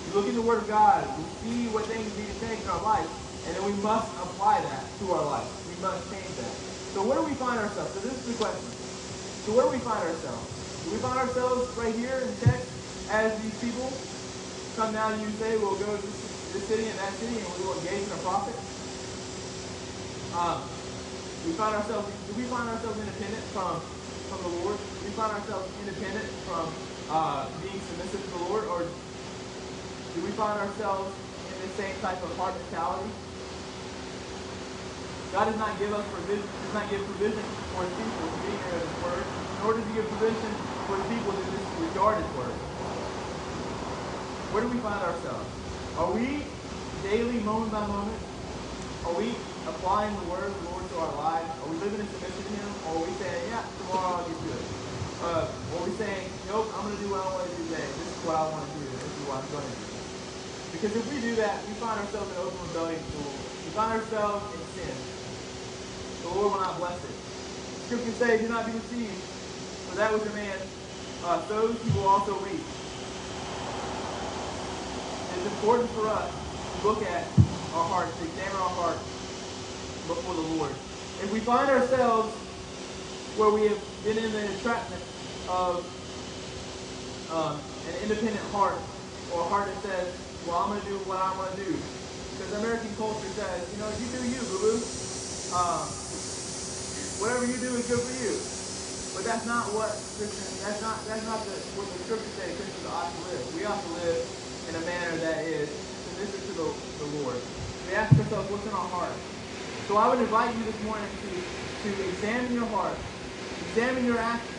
You 0.06 0.14
look 0.14 0.30
in 0.30 0.36
the 0.36 0.46
Word 0.46 0.62
of 0.62 0.68
God, 0.70 1.02
we 1.18 1.26
see 1.42 1.66
what 1.74 1.86
things 1.90 2.06
need 2.14 2.30
to 2.30 2.38
change 2.46 2.62
in 2.62 2.70
our 2.70 2.84
life, 2.86 3.10
and 3.50 3.58
then 3.58 3.66
we 3.66 3.74
must 3.82 4.06
apply 4.22 4.62
that 4.62 4.86
to 5.02 5.12
our 5.18 5.26
life. 5.26 5.50
We 5.66 5.82
must 5.82 6.06
change 6.14 6.30
that. 6.46 6.54
So 6.94 7.02
where 7.02 7.18
do 7.18 7.26
we 7.26 7.34
find 7.34 7.58
ourselves? 7.58 7.90
So 7.98 8.00
this 8.06 8.14
is 8.14 8.38
the 8.38 8.38
question. 8.38 8.77
So 9.48 9.56
where 9.56 9.64
do 9.64 9.72
we 9.72 9.80
find 9.80 10.04
ourselves? 10.04 10.44
Do 10.84 10.92
we 10.92 11.00
find 11.00 11.16
ourselves 11.24 11.72
right 11.80 11.96
here 11.96 12.20
in 12.20 12.28
text 12.44 12.68
as 13.16 13.32
these 13.40 13.56
people 13.64 13.88
come 14.76 14.92
down 14.92 15.16
and 15.16 15.24
you 15.24 15.32
say, 15.40 15.56
we'll 15.56 15.80
go 15.80 15.88
to 15.88 16.04
this, 16.04 16.52
this 16.52 16.68
city 16.68 16.84
and 16.84 17.00
that 17.00 17.16
city 17.16 17.40
and 17.40 17.48
we 17.56 17.64
will 17.64 17.80
engage 17.80 18.04
in 18.04 18.12
a 18.12 18.20
profit? 18.28 18.60
Um, 20.36 20.68
we 21.48 21.56
find 21.56 21.80
ourselves, 21.80 22.12
do 22.28 22.36
we 22.36 22.44
find 22.52 22.68
ourselves 22.68 23.00
independent 23.00 23.48
from, 23.56 23.80
from 24.28 24.40
the 24.44 24.52
Lord? 24.68 24.76
Do 24.76 25.00
we 25.08 25.16
find 25.16 25.32
ourselves 25.32 25.72
independent 25.80 26.28
from 26.44 26.68
uh, 27.08 27.48
being 27.64 27.80
submissive 27.88 28.20
to 28.20 28.30
the 28.36 28.44
Lord? 28.52 28.68
Or 28.68 28.84
do 28.84 30.20
we 30.28 30.32
find 30.36 30.60
ourselves 30.60 31.08
in 31.56 31.58
the 31.64 31.72
same 31.80 31.96
type 32.04 32.20
of 32.20 32.36
heart 32.36 32.52
mentality? 32.68 33.16
God 35.34 35.46
does 35.52 35.60
not 35.60 35.78
give 35.78 35.92
us 35.92 36.06
provision, 36.08 36.48
does 36.48 36.74
not 36.74 36.88
give 36.90 37.04
provision 37.04 37.44
for 37.76 37.84
his 37.84 37.94
people 38.00 38.28
to 38.32 38.40
be 38.48 38.52
here 38.56 38.80
his 38.80 38.96
word, 39.04 39.26
nor 39.60 39.76
does 39.76 39.86
he 39.86 39.94
give 39.94 40.08
provision 40.08 40.54
for 40.88 40.96
his 40.96 41.08
people 41.12 41.32
to 41.36 41.44
disregard 41.52 42.16
his 42.16 42.30
word. 42.40 42.56
Where 44.56 44.64
do 44.64 44.70
we 44.72 44.80
find 44.80 45.04
ourselves? 45.04 45.48
Are 46.00 46.12
we 46.16 46.48
daily, 47.04 47.44
moment 47.44 47.76
by 47.76 47.84
moment? 47.84 48.22
Are 49.04 49.16
we 49.20 49.36
applying 49.68 50.16
the 50.16 50.28
word 50.32 50.48
of 50.48 50.56
the 50.56 50.66
Lord 50.72 50.88
to 50.88 50.96
our 51.04 51.14
lives? 51.20 51.52
Are 51.60 51.70
we 51.70 51.76
living 51.84 52.00
in 52.00 52.08
submission 52.08 52.44
to 52.48 52.54
him? 52.56 52.70
Or 52.88 52.90
are 52.96 53.04
we 53.04 53.12
saying, 53.20 53.44
yeah, 53.52 53.68
tomorrow 53.84 54.24
I'll 54.24 54.28
get 54.28 54.40
to 54.40 54.50
it? 54.56 54.66
Or 55.28 55.76
are 55.76 55.84
we 55.84 55.92
saying, 56.00 56.24
nope, 56.48 56.72
I'm 56.72 56.88
going 56.88 56.96
to 56.96 57.04
do 57.04 57.12
what 57.12 57.20
I 57.20 57.28
want 57.36 57.44
to 57.44 57.52
do 57.52 57.64
today. 57.68 57.84
This 57.84 58.08
is 58.08 58.20
what 58.24 58.36
I 58.40 58.46
want 58.48 58.64
to 58.64 58.72
do. 58.80 58.88
This 58.88 59.12
is 59.12 59.24
what 59.28 59.44
I'm 59.44 59.50
going 59.52 59.68
to 59.68 59.76
do. 59.76 59.88
Because 60.72 60.94
if 60.96 61.06
we 61.12 61.18
do 61.20 61.34
that, 61.44 61.60
we 61.68 61.74
find 61.84 62.00
ourselves 62.00 62.32
in 62.32 62.38
open 62.40 62.60
rebellion 62.72 63.02
to 63.04 63.12
the 63.12 63.24
Lord. 63.28 63.44
We 63.68 63.72
find 63.76 63.92
ourselves 64.00 64.44
in 64.56 64.64
sin 64.72 64.96
the 66.28 66.36
Lord 66.36 66.52
will 66.54 66.62
not 66.62 66.78
bless 66.78 67.04
it. 67.04 67.10
Scripture 67.86 68.14
says, 68.14 68.42
do 68.42 68.50
not 68.50 68.66
be 68.66 68.74
deceived, 68.74 69.22
for 69.88 69.96
that 69.96 70.14
which 70.14 70.24
a 70.24 70.36
man 70.36 70.58
uh, 71.24 71.48
sows, 71.48 71.78
he 71.84 71.90
will 71.92 72.08
also 72.08 72.34
reap. 72.40 72.60
It's 75.36 75.46
important 75.46 75.90
for 75.92 76.08
us 76.08 76.34
to 76.82 76.88
look 76.88 77.04
at 77.04 77.24
our 77.74 77.84
hearts, 77.84 78.18
to 78.18 78.26
examine 78.26 78.56
our 78.56 78.70
hearts 78.70 79.04
before 80.08 80.34
the 80.34 80.42
Lord. 80.42 80.74
If 81.24 81.32
we 81.32 81.40
find 81.40 81.70
ourselves 81.70 82.36
where 83.38 83.50
we 83.50 83.68
have 83.68 83.80
been 84.04 84.18
in 84.18 84.32
the 84.32 84.52
entrapment 84.52 85.02
of 85.48 85.86
um, 87.32 87.62
an 87.88 88.04
independent 88.04 88.40
heart, 88.52 88.80
or 89.32 89.42
a 89.42 89.44
heart 89.46 89.68
that 89.68 89.82
says, 89.84 90.14
well, 90.46 90.58
I'm 90.58 90.70
going 90.70 90.82
to 90.82 90.88
do 90.88 90.98
what 91.10 91.20
I 91.20 91.38
want 91.38 91.56
to 91.56 91.64
do. 91.64 91.76
Because 92.38 92.54
American 92.54 92.96
culture 92.96 93.28
says, 93.36 93.68
you 93.72 93.78
know, 93.80 93.90
you 94.00 94.06
do 94.18 94.24
you, 94.28 94.42
boo-boo. 94.42 94.84
Um, 95.56 95.90
whatever 97.20 97.46
you 97.46 97.58
do 97.58 97.76
is 97.76 97.86
good 97.86 98.02
for 98.02 98.16
you. 98.24 98.38
But 99.18 99.26
that's 99.26 99.46
not 99.46 99.74
what 99.74 99.98
Christians, 100.18 100.62
that's 100.62 100.82
not, 100.82 101.02
that's 101.10 101.26
not 101.26 101.42
the, 101.46 101.58
what 101.74 101.90
the 101.90 102.00
scripture 102.06 102.34
says 102.38 102.54
Christians 102.54 102.86
ought 102.86 103.10
to 103.10 103.20
live. 103.34 103.42
We 103.58 103.66
ought 103.66 103.82
to 103.82 103.92
live 103.98 104.22
in 104.70 104.76
a 104.78 104.84
manner 104.86 105.18
that 105.18 105.42
is 105.46 105.70
submissive 106.06 106.46
to 106.46 106.54
the, 106.54 106.68
the 107.02 107.10
Lord. 107.26 107.42
We 107.90 107.96
ask 107.98 108.14
ourselves, 108.14 108.46
what's 108.52 108.66
in 108.66 108.74
our 108.78 108.90
heart? 108.94 109.18
So 109.90 109.98
I 109.98 110.08
would 110.10 110.20
invite 110.20 110.54
you 110.54 110.64
this 110.70 110.80
morning 110.84 111.10
to, 111.24 111.90
to 111.90 111.90
examine 112.10 112.54
your 112.54 112.68
heart, 112.68 112.98
examine 113.72 114.06
your 114.06 114.20
actions. 114.20 114.54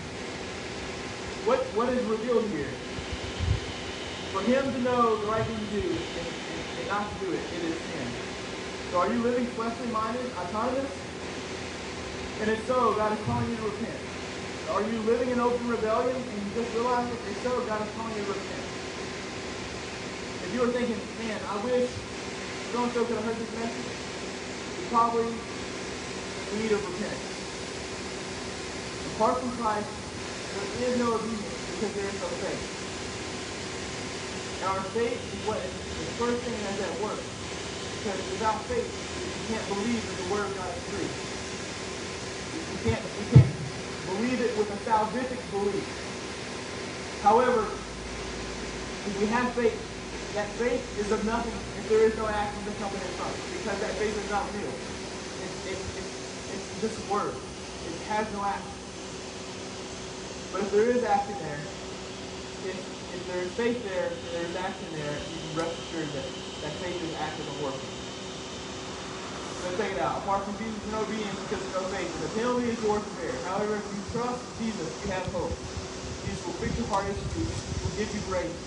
What, 1.46 1.62
what 1.78 1.88
is 1.90 2.02
revealed 2.04 2.50
here? 2.50 2.72
For 4.32 4.42
him 4.42 4.72
to 4.72 4.78
know 4.80 5.16
the 5.22 5.26
right 5.30 5.44
thing 5.46 5.56
to 5.56 5.70
do 5.80 5.86
and, 6.18 6.26
and, 6.26 6.60
and 6.78 6.88
not 6.88 7.06
to 7.06 7.26
do 7.26 7.32
it, 7.32 7.40
it 7.54 7.62
is 7.62 7.78
sin. 7.78 8.10
So 8.90 8.98
are 8.98 9.12
you 9.12 9.22
living 9.22 9.46
fleshly 9.46 9.86
minded, 9.86 10.26
autonomous? 10.34 11.07
And 12.40 12.50
if 12.50 12.66
so, 12.66 12.94
God 12.94 13.18
is 13.18 13.24
calling 13.24 13.50
you 13.50 13.56
to 13.56 13.62
repent. 13.62 14.00
Are 14.68 14.90
you 14.90 15.02
living 15.02 15.30
in 15.30 15.40
open 15.40 15.66
rebellion 15.66 16.16
and 16.30 16.42
you 16.44 16.52
just 16.52 16.72
realize 16.72 17.12
it? 17.12 17.18
If 17.26 17.38
so, 17.42 17.64
God 17.66 17.82
is 17.82 17.90
calling 17.94 18.16
you 18.16 18.24
to 18.24 18.28
repent. 18.28 18.66
If 20.42 20.52
you 20.52 20.60
were 20.60 20.72
thinking, 20.72 21.00
man, 21.18 21.40
I 21.48 21.56
wish 21.56 21.90
so-and-so 22.70 23.06
could 23.06 23.16
have 23.16 23.24
heard 23.24 23.38
this 23.38 23.50
message, 23.52 23.92
you 24.76 24.86
probably 24.88 25.40
need 26.52 26.72
of 26.72 26.84
repentance. 26.84 27.46
Apart 29.06 29.40
from 29.40 29.56
Christ, 29.56 29.90
there 30.54 30.66
is 30.76 30.96
no 30.98 31.14
obedience 31.14 31.64
because 31.66 31.94
there 31.94 32.08
is 32.08 32.20
no 32.20 32.30
faith. 32.40 32.64
And 34.60 34.68
our 34.68 34.84
faith 34.94 35.22
is 35.32 35.40
what 35.44 35.58
is 35.64 35.72
the 35.98 36.12
first 36.18 36.44
thing 36.44 36.62
that's 36.62 36.80
at 36.80 37.00
work. 37.00 37.24
Because 37.92 38.20
without 38.30 38.68
faith, 38.68 38.92
you 39.36 39.42
can't 39.46 39.68
believe 39.68 40.06
that 40.06 40.16
the 40.16 40.24
Word 40.24 40.50
of 40.50 40.56
God 40.56 40.76
is 40.76 40.88
true. 40.88 41.10
We 42.84 42.90
can't, 42.90 43.04
we 43.18 43.24
can't 43.36 43.48
believe 44.06 44.40
it 44.40 44.56
with 44.56 44.70
a 44.70 44.76
salvific 44.88 45.50
belief. 45.50 45.84
However, 47.22 47.68
if 49.06 49.18
we 49.18 49.26
have 49.26 49.54
faith, 49.54 49.80
that 50.34 50.56
faith 50.58 50.82
is 50.98 51.10
of 51.10 51.24
nothing 51.24 51.54
if 51.76 51.88
there 51.88 52.06
is 52.06 52.16
no 52.16 52.28
action 52.28 52.64
to 52.64 52.70
come 52.78 52.94
in 52.94 53.00
front, 53.16 53.34
because 53.52 53.80
that 53.80 53.98
faith 53.98 54.16
is 54.16 54.30
not 54.30 54.54
real. 54.54 54.72
It's, 55.42 55.66
it's, 55.66 55.82
it's, 55.96 56.10
it's 56.52 56.80
just 56.80 56.98
word. 57.08 57.34
It 57.86 58.00
has 58.02 58.32
no 58.32 58.44
action. 58.44 58.72
But 60.52 60.62
if 60.62 60.70
there 60.70 60.90
is 60.90 61.02
action 61.02 61.36
there, 61.40 61.66
if, 62.64 62.76
if 63.14 63.26
there 63.26 63.42
is 63.42 63.52
faith 63.54 63.82
there, 63.84 64.18
and 64.26 64.34
there 64.34 64.44
is 64.44 64.56
action 64.56 64.88
there, 64.92 65.20
you 65.32 65.40
can 65.40 65.54
rest 65.54 65.78
assured 65.86 66.12
that 66.14 66.24
that 66.62 66.80
faith 66.80 67.02
is 67.02 67.14
active 67.14 67.46
and 67.48 67.58
working. 67.60 67.88
Let's 69.64 69.76
take 69.76 69.92
it 69.92 69.98
out. 69.98 70.22
Apart 70.22 70.44
from 70.46 70.54
Jesus 70.62 70.78
and 70.86 70.94
obedience 70.94 71.38
because 71.50 71.64
of 71.66 71.72
no 71.74 71.82
faith. 71.90 72.06
the 72.14 72.28
penalty 72.38 72.70
is 72.70 72.78
yours 72.82 73.02
to 73.02 73.12
bear. 73.18 73.34
However, 73.42 73.74
if 73.74 73.86
you 73.90 74.02
trust 74.14 74.38
Jesus, 74.62 74.90
you 75.02 75.10
have 75.10 75.26
hope. 75.34 75.50
Jesus 76.22 76.46
will 76.46 76.58
fix 76.62 76.78
your 76.78 76.86
heart 76.86 77.10
issues. 77.10 77.34
He 77.34 77.42
will 77.82 77.96
give 77.98 78.10
you 78.14 78.22
grace. 78.30 78.58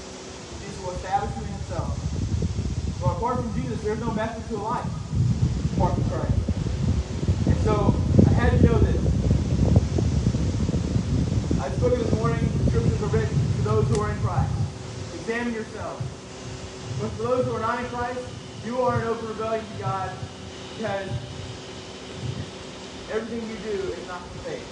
Jesus 0.59 0.79
will 0.83 0.91
establish 0.91 1.31
you 1.31 1.43
in 1.47 1.51
himself. 1.55 1.95
But 2.99 3.15
apart 3.15 3.39
from 3.39 3.49
Jesus, 3.55 3.79
there's 3.87 4.03
no 4.03 4.11
method 4.11 4.43
to 4.51 4.57
life 4.59 4.91
apart 5.79 5.95
from 5.95 6.05
Christ. 6.11 6.39
And 7.47 7.59
so 7.63 7.95
I 8.27 8.31
had 8.35 8.51
to 8.51 8.59
know 8.67 8.77
this. 8.83 9.01
I 11.63 11.71
spoke 11.71 11.95
this 11.95 12.11
morning, 12.19 12.43
the 12.43 12.63
scriptures 12.67 12.99
are 12.99 13.13
written 13.15 13.37
to 13.39 13.61
those 13.63 13.87
who 13.87 14.01
are 14.03 14.11
in 14.11 14.19
Christ. 14.19 14.53
Examine 15.23 15.53
yourselves. 15.55 16.03
But 16.99 17.09
for 17.15 17.23
those 17.23 17.45
who 17.47 17.55
are 17.55 17.63
not 17.63 17.79
in 17.79 17.85
Christ, 17.89 18.21
you 18.65 18.81
are 18.81 18.99
in 18.99 19.07
open 19.07 19.27
rebellion 19.27 19.63
to 19.65 19.79
God 19.79 20.11
because 20.81 21.09
everything 23.11 23.47
you 23.47 23.55
do 23.69 23.93
is 23.93 24.07
not 24.07 24.25
for 24.33 24.49
faith. 24.49 24.65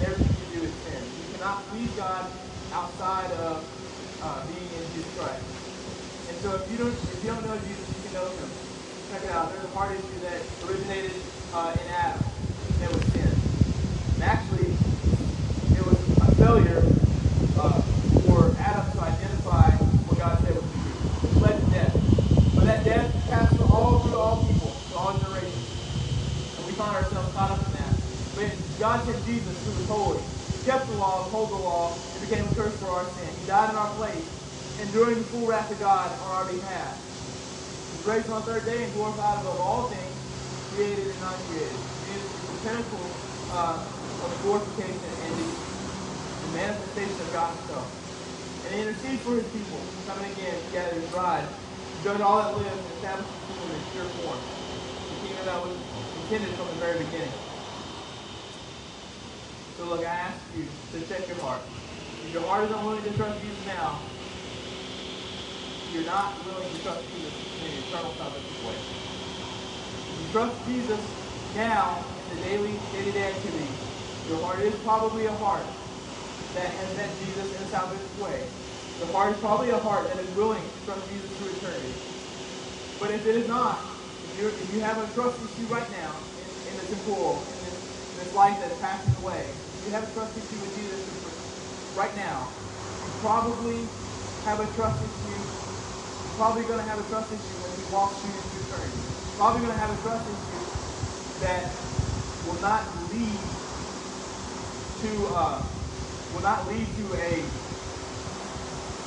Everything 0.00 0.30
you 0.54 0.60
do 0.60 0.64
is 0.64 0.72
sin. 0.86 1.02
You 1.26 1.34
cannot 1.34 1.68
please 1.70 1.90
God 1.96 2.30
outside 2.70 3.32
of 3.32 3.66
uh, 4.22 4.46
being 4.46 4.62
in 4.62 4.86
Jesus 4.94 5.10
Christ. 5.18 5.42
And 6.30 6.38
so 6.38 6.54
if 6.54 6.70
you 6.70 6.78
don't 6.78 6.94
if 6.94 7.18
you 7.18 7.30
don't 7.34 7.42
know 7.42 7.58
Jesus, 7.66 7.82
you 7.98 8.02
can 8.06 8.14
know 8.14 8.30
him. 8.30 8.50
Check 9.10 9.24
it 9.24 9.30
out. 9.30 9.50
There's 9.50 9.64
a 9.64 9.74
heart 9.74 9.90
issue 9.98 10.20
that 10.22 10.38
originated 10.70 11.18
uh, 11.52 11.74
in 11.74 11.86
Adam. 11.90 12.22
It 12.80 12.92
was 12.92 13.02
sin. 13.10 13.26
And 13.26 14.22
actually, 14.22 14.70
it 14.70 15.82
was 15.82 15.98
a 16.22 16.30
failure 16.38 16.82
uh, 17.58 17.82
for 18.22 18.54
Adam 18.62 18.86
to 18.94 19.00
identify 19.02 19.70
what 20.06 20.16
God 20.16 20.38
said 20.46 20.54
was 20.54 20.70
true. 20.78 20.94
It 21.26 21.42
led 21.42 21.58
to 21.58 21.66
death. 21.74 22.06
But 22.54 22.64
that 22.64 22.84
death 22.84 23.12
passed 23.28 23.60
all 23.60 24.00
through 24.00 24.16
all 24.18 24.40
people, 24.48 24.72
to 24.88 24.96
all 24.96 25.12
generations. 25.18 25.68
And 26.56 26.64
we 26.64 26.72
find 26.72 26.96
ourselves 26.96 27.28
caught 27.34 27.50
up 27.50 27.66
in 27.66 27.72
that. 27.74 27.92
But 28.34 28.65
God 28.78 29.04
sent 29.04 29.24
Jesus, 29.24 29.64
who 29.64 29.72
was 29.72 29.86
holy, 29.86 30.22
He 30.52 30.58
kept 30.58 30.88
the 30.88 30.94
law, 30.94 31.26
uphold 31.26 31.50
the 31.50 31.56
law, 31.56 32.12
and 32.14 32.20
became 32.28 32.46
a 32.46 32.52
curse 32.52 32.76
for 32.78 32.90
our 32.90 33.10
sin. 33.14 33.28
He 33.40 33.46
died 33.46 33.70
in 33.70 33.76
our 33.76 33.94
place, 33.96 34.26
enduring 34.78 35.18
the 35.20 35.24
full 35.28 35.46
wrath 35.46 35.70
of 35.70 35.78
God 35.78 36.12
on 36.20 36.28
our 36.28 36.52
behalf. 36.52 36.98
He 37.90 37.96
was 37.96 38.06
raised 38.06 38.28
on 38.30 38.40
the 38.40 38.46
third 38.46 38.66
day 38.66 38.84
and 38.84 38.92
glorified 38.94 39.40
above 39.40 39.60
all 39.60 39.90
things, 39.90 40.16
created 40.70 41.08
and 41.08 41.20
not 41.20 41.46
created. 41.46 41.78
Jesus 42.04 42.26
is 42.32 42.50
the 42.50 42.58
pinnacle 42.68 43.10
uh, 43.50 43.86
of 44.22 44.42
glorification 44.42 45.10
and 45.22 45.38
the, 45.38 45.48
manifestation 46.52 47.20
of 47.22 47.32
God 47.32 47.56
himself. 47.58 47.88
And 48.64 48.74
he 48.74 48.80
intercedes 48.82 49.22
for 49.22 49.36
his 49.36 49.46
people, 49.52 49.80
coming 50.06 50.32
again 50.32 50.64
to 50.64 50.70
gather 50.70 51.00
his 51.00 51.10
bride, 51.10 51.48
to 52.02 52.24
all 52.24 52.38
that 52.38 52.56
live 52.58 52.78
and 52.78 52.92
establish 52.96 53.28
the 53.28 53.52
kingdom 53.54 53.74
in 53.76 53.82
pure 53.92 54.08
form. 54.22 54.40
The 55.10 55.28
kingdom 55.28 55.46
that 55.46 55.62
was 55.62 55.78
intended 56.16 56.56
from 56.56 56.68
the 56.68 56.74
very 56.74 57.04
beginning. 57.04 57.32
So 59.76 59.84
look, 59.84 60.00
I 60.00 60.04
ask 60.04 60.40
you 60.56 60.64
to 60.92 61.06
check 61.06 61.28
your 61.28 61.36
heart. 61.40 61.60
If 62.26 62.32
your 62.32 62.42
heart 62.42 62.64
is 62.64 62.70
unwilling 62.70 63.04
to 63.04 63.12
trust 63.12 63.42
Jesus 63.42 63.64
now, 63.66 64.00
you're 65.92 66.04
not 66.04 66.44
willing 66.46 66.72
to 66.72 66.82
trust 66.82 67.04
Jesus 67.12 67.32
in 67.60 67.70
the 67.70 67.86
eternal 67.86 68.14
salvation 68.16 68.66
way. 68.66 68.74
If 70.14 70.24
you 70.24 70.32
trust 70.32 70.66
Jesus 70.66 71.00
now 71.54 72.06
in 72.30 72.36
the 72.36 72.42
daily, 72.42 72.72
day-to-day 72.92 73.32
activities, 73.32 73.76
your 74.26 74.40
heart 74.40 74.62
is 74.62 74.74
probably 74.80 75.26
a 75.26 75.32
heart 75.32 75.66
that 76.54 76.70
has 76.70 76.96
met 76.96 77.10
Jesus 77.20 77.52
in 77.52 77.62
the 77.62 77.68
salvation 77.68 78.18
way. 78.18 78.48
The 78.98 79.06
heart 79.06 79.34
is 79.34 79.40
probably 79.40 79.70
a 79.70 79.78
heart 79.78 80.08
that 80.08 80.24
is 80.24 80.30
willing 80.30 80.62
to 80.62 80.84
trust 80.86 81.06
Jesus 81.10 81.30
through 81.36 81.54
eternity. 81.56 81.92
But 82.98 83.10
if 83.10 83.26
it 83.26 83.36
is 83.36 83.46
not, 83.46 83.92
if, 84.32 84.40
if 84.40 84.72
you 84.72 84.80
have 84.80 84.98
a 84.98 85.12
trust 85.12 85.38
issue 85.44 85.66
right 85.66 85.90
now 85.92 86.16
in, 86.64 86.72
in 86.72 86.76
the 86.78 86.84
temporal, 86.88 87.46
this, 88.16 88.32
life 88.34 88.58
that 88.60 88.72
is 88.72 88.78
passing 88.80 89.12
away, 89.22 89.44
if 89.44 89.80
you 89.84 89.92
have 89.92 90.04
a 90.04 90.12
trust 90.12 90.32
issue 90.36 90.58
with 90.60 90.72
Jesus 90.76 91.04
right 91.96 92.14
now, 92.16 92.48
you 92.48 93.12
probably 93.20 93.80
have 94.44 94.60
a 94.60 94.68
trust 94.76 95.00
issue. 95.00 95.36
You're 95.36 96.38
probably 96.40 96.64
going 96.64 96.80
to 96.80 96.88
have 96.88 97.00
a 97.00 97.06
trust 97.08 97.28
issue 97.32 97.56
when 97.60 97.72
you 97.76 97.86
walk 97.92 98.12
through 98.20 98.32
into 98.32 98.56
eternity. 98.62 99.00
You're 99.00 99.40
probably 99.40 99.60
going 99.64 99.76
to 99.76 99.82
have 99.84 99.92
a 99.92 100.00
trust 100.04 100.24
issue 100.28 100.64
that 101.44 101.64
will 102.48 102.60
not 102.64 102.84
lead 103.12 103.40
to 105.02 105.10
uh, 105.36 105.60
will 106.32 106.46
not 106.46 106.64
lead 106.68 106.86
to 106.86 107.04
a 107.20 107.32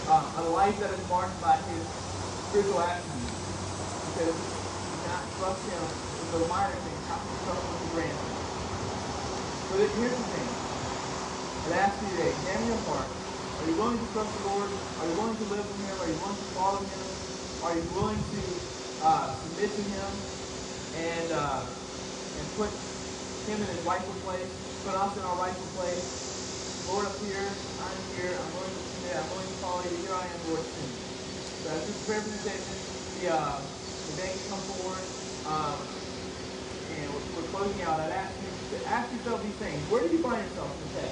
uh, 0.10 0.41
a 0.41 0.43
life 0.53 0.78
that 0.82 0.91
is 0.91 1.03
marked 1.10 1.38
by 1.41 1.57
his 1.70 1.84
spiritual 2.49 2.82
attributes. 2.82 3.38
Because 4.10 4.38
you 4.38 4.97
cannot 5.05 5.26
trust 5.38 5.62
him 5.70 5.82
with 5.82 6.30
the 6.34 6.49
minor 6.49 6.78
things. 6.82 7.01
How 7.07 7.18
can 7.18 7.30
you 7.30 7.41
trust 7.45 7.62
him 7.62 7.70
with 7.74 7.84
the 7.86 7.91
grand 7.93 8.39
So 9.70 9.78
here's 9.78 10.18
the 10.18 10.26
thing. 10.34 10.50
I'd 11.70 11.78
ask 11.78 12.02
you 12.02 12.10
today, 12.18 12.34
examine 12.34 12.74
your 12.74 12.82
heart. 12.90 13.06
Are 13.06 13.66
you 13.70 13.78
willing 13.78 14.02
to 14.02 14.10
trust 14.18 14.34
the 14.42 14.50
Lord? 14.50 14.66
Are 14.66 15.06
you 15.06 15.14
willing 15.14 15.38
to 15.38 15.48
live 15.54 15.62
with 15.62 15.78
him? 15.86 15.94
Are 15.94 16.10
you 16.10 16.18
willing 16.26 16.42
to 16.42 16.50
follow 16.58 16.82
him? 16.82 17.06
Are 17.62 17.74
you 17.78 17.86
willing 17.94 18.18
to 18.18 18.42
uh, 19.06 19.30
submit 19.30 19.70
to 19.70 19.84
him 19.94 20.10
and 21.06 21.30
uh, 21.38 21.62
and 21.70 22.46
put 22.58 22.74
him 23.46 23.62
in 23.62 23.70
his 23.70 23.82
rightful 23.86 24.18
place, 24.26 24.50
put 24.90 24.98
us 24.98 25.14
in 25.14 25.22
our 25.22 25.38
rightful 25.38 25.70
place? 25.78 26.90
Lord, 26.90 27.06
up 27.06 27.14
here, 27.22 27.46
I'm 27.46 28.02
here, 28.18 28.34
I'm 28.34 28.50
willing 28.58 28.74
to 28.74 28.84
submit, 28.90 29.22
I'm 29.22 29.30
willing 29.38 29.54
to 29.54 29.60
follow 29.62 29.86
you, 29.86 30.02
here 30.02 30.18
I 30.18 30.26
am, 30.26 30.40
Lord. 30.50 30.66
So 30.66 31.68
as 31.78 31.86
this 31.86 32.00
prayer 32.10 32.26
presentation, 32.26 32.74
the, 33.22 33.38
uh, 33.38 33.62
the 33.62 34.34
can 34.34 34.50
come 34.50 34.66
forward, 34.66 35.06
um, 35.46 35.78
and 35.78 37.06
we're, 37.14 37.22
we're, 37.38 37.50
closing 37.54 37.86
out. 37.86 38.02
I'd 38.02 38.18
ask 38.18 38.34
you 38.42 38.59
to 38.70 38.78
ask 38.88 39.10
yourself 39.12 39.42
these 39.42 39.58
things. 39.58 39.82
Where 39.90 40.06
do 40.06 40.10
you 40.14 40.22
find 40.22 40.38
yourself 40.38 40.70
in 40.70 40.90
the? 40.94 41.06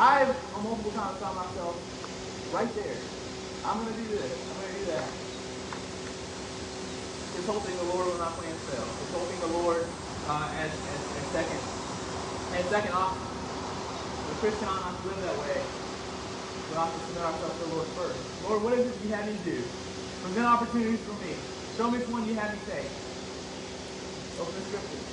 I've 0.00 0.32
a 0.32 0.58
multiple 0.60 0.92
times 0.92 1.16
found 1.20 1.36
myself 1.36 1.76
right 2.52 2.68
there. 2.76 3.00
I'm 3.64 3.80
going 3.80 3.92
to 3.92 3.98
do 4.00 4.08
this. 4.16 4.28
I'm 4.28 4.56
going 4.60 4.72
to 4.72 4.78
do 4.80 4.86
that. 4.96 5.08
Consulting 7.36 7.76
the 7.80 7.88
Lord 7.92 8.08
when 8.12 8.20
my 8.20 8.32
plans 8.32 8.60
fail. 8.68 8.84
Consulting 8.84 9.40
the 9.40 9.52
Lord 9.60 9.82
uh, 10.28 10.48
as, 10.60 10.72
as, 10.72 11.00
as 11.16 11.26
second 11.32 11.60
and 12.56 12.64
second 12.68 12.92
option. 12.92 13.24
The 13.24 14.36
Christian 14.40 14.68
ought 14.68 14.84
not 14.84 14.96
to 15.00 15.04
live 15.08 15.20
that 15.20 15.36
way. 15.36 15.58
We 15.60 16.72
ought 16.76 16.92
to 16.92 17.00
submit 17.08 17.24
ourselves 17.24 17.56
to 17.56 17.64
the 17.68 17.72
Lord 17.76 17.88
first. 17.96 18.20
Lord, 18.48 18.60
what 18.62 18.72
is 18.76 18.84
it 18.84 18.96
you 19.04 19.12
have 19.12 19.26
me 19.26 19.36
do? 19.44 19.58
Present 20.24 20.46
opportunities 20.46 21.00
for 21.04 21.16
me. 21.24 21.32
Show 21.76 21.90
me 21.90 21.98
which 21.98 22.08
one 22.08 22.28
you 22.28 22.34
have 22.36 22.52
me 22.52 22.60
take. 22.68 22.88
Open 24.40 24.54
the 24.54 24.64
scriptures. 24.68 25.09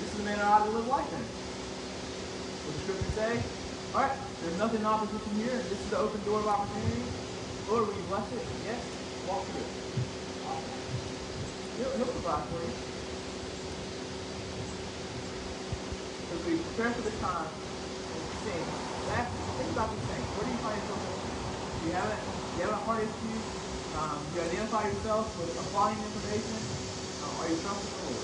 This 0.00 0.10
is 0.10 0.16
the 0.18 0.24
manner 0.24 0.42
I 0.42 0.58
ought 0.58 0.64
to 0.64 0.70
live 0.70 0.86
life 0.86 1.12
in. 1.12 1.24
What 1.24 2.72
the 2.74 2.80
scriptures 2.82 3.14
say? 3.14 3.32
All 3.94 4.02
right, 4.02 4.18
there's 4.42 4.58
nothing 4.58 4.80
in 4.80 4.86
opposition 4.86 5.32
here. 5.38 5.58
This 5.70 5.78
is 5.78 5.88
the 5.90 5.98
open 5.98 6.18
door 6.24 6.40
of 6.40 6.48
opportunity. 6.48 7.02
Lord, 7.70 7.86
will 7.86 7.94
you 7.94 8.06
bless 8.10 8.26
it? 8.34 8.42
Yes. 8.66 8.82
Walk 9.30 9.46
through 9.46 9.62
it. 9.62 9.72
He'll, 11.78 11.94
he'll 11.94 12.12
provide 12.14 12.44
for 12.50 12.60
you. 12.60 12.74
As 16.34 16.40
we 16.42 16.52
prepare 16.58 16.90
for 16.90 17.04
the 17.06 17.14
time 17.22 17.46
and 17.46 18.22
sing, 18.42 18.64
ask, 19.14 19.30
think 19.30 19.70
about 19.72 19.88
these 19.94 20.06
things. 20.10 20.26
Where 20.34 20.44
do 20.44 20.50
you 20.50 20.62
find 20.62 20.76
yourself? 20.76 21.02
You 21.86 21.90
have 21.94 22.10
it? 22.10 22.20
Do 22.20 22.54
you 22.58 22.62
have 22.66 22.74
a 22.74 22.82
heart 22.82 23.02
issue? 23.06 23.38
Um, 23.94 24.18
you 24.34 24.42
identify 24.42 24.90
yourself 24.90 25.30
with 25.38 25.54
applying 25.54 25.98
information? 26.02 26.58
Uh, 27.22 27.42
are 27.42 27.48
you 27.48 27.58
Lord? 27.62 28.23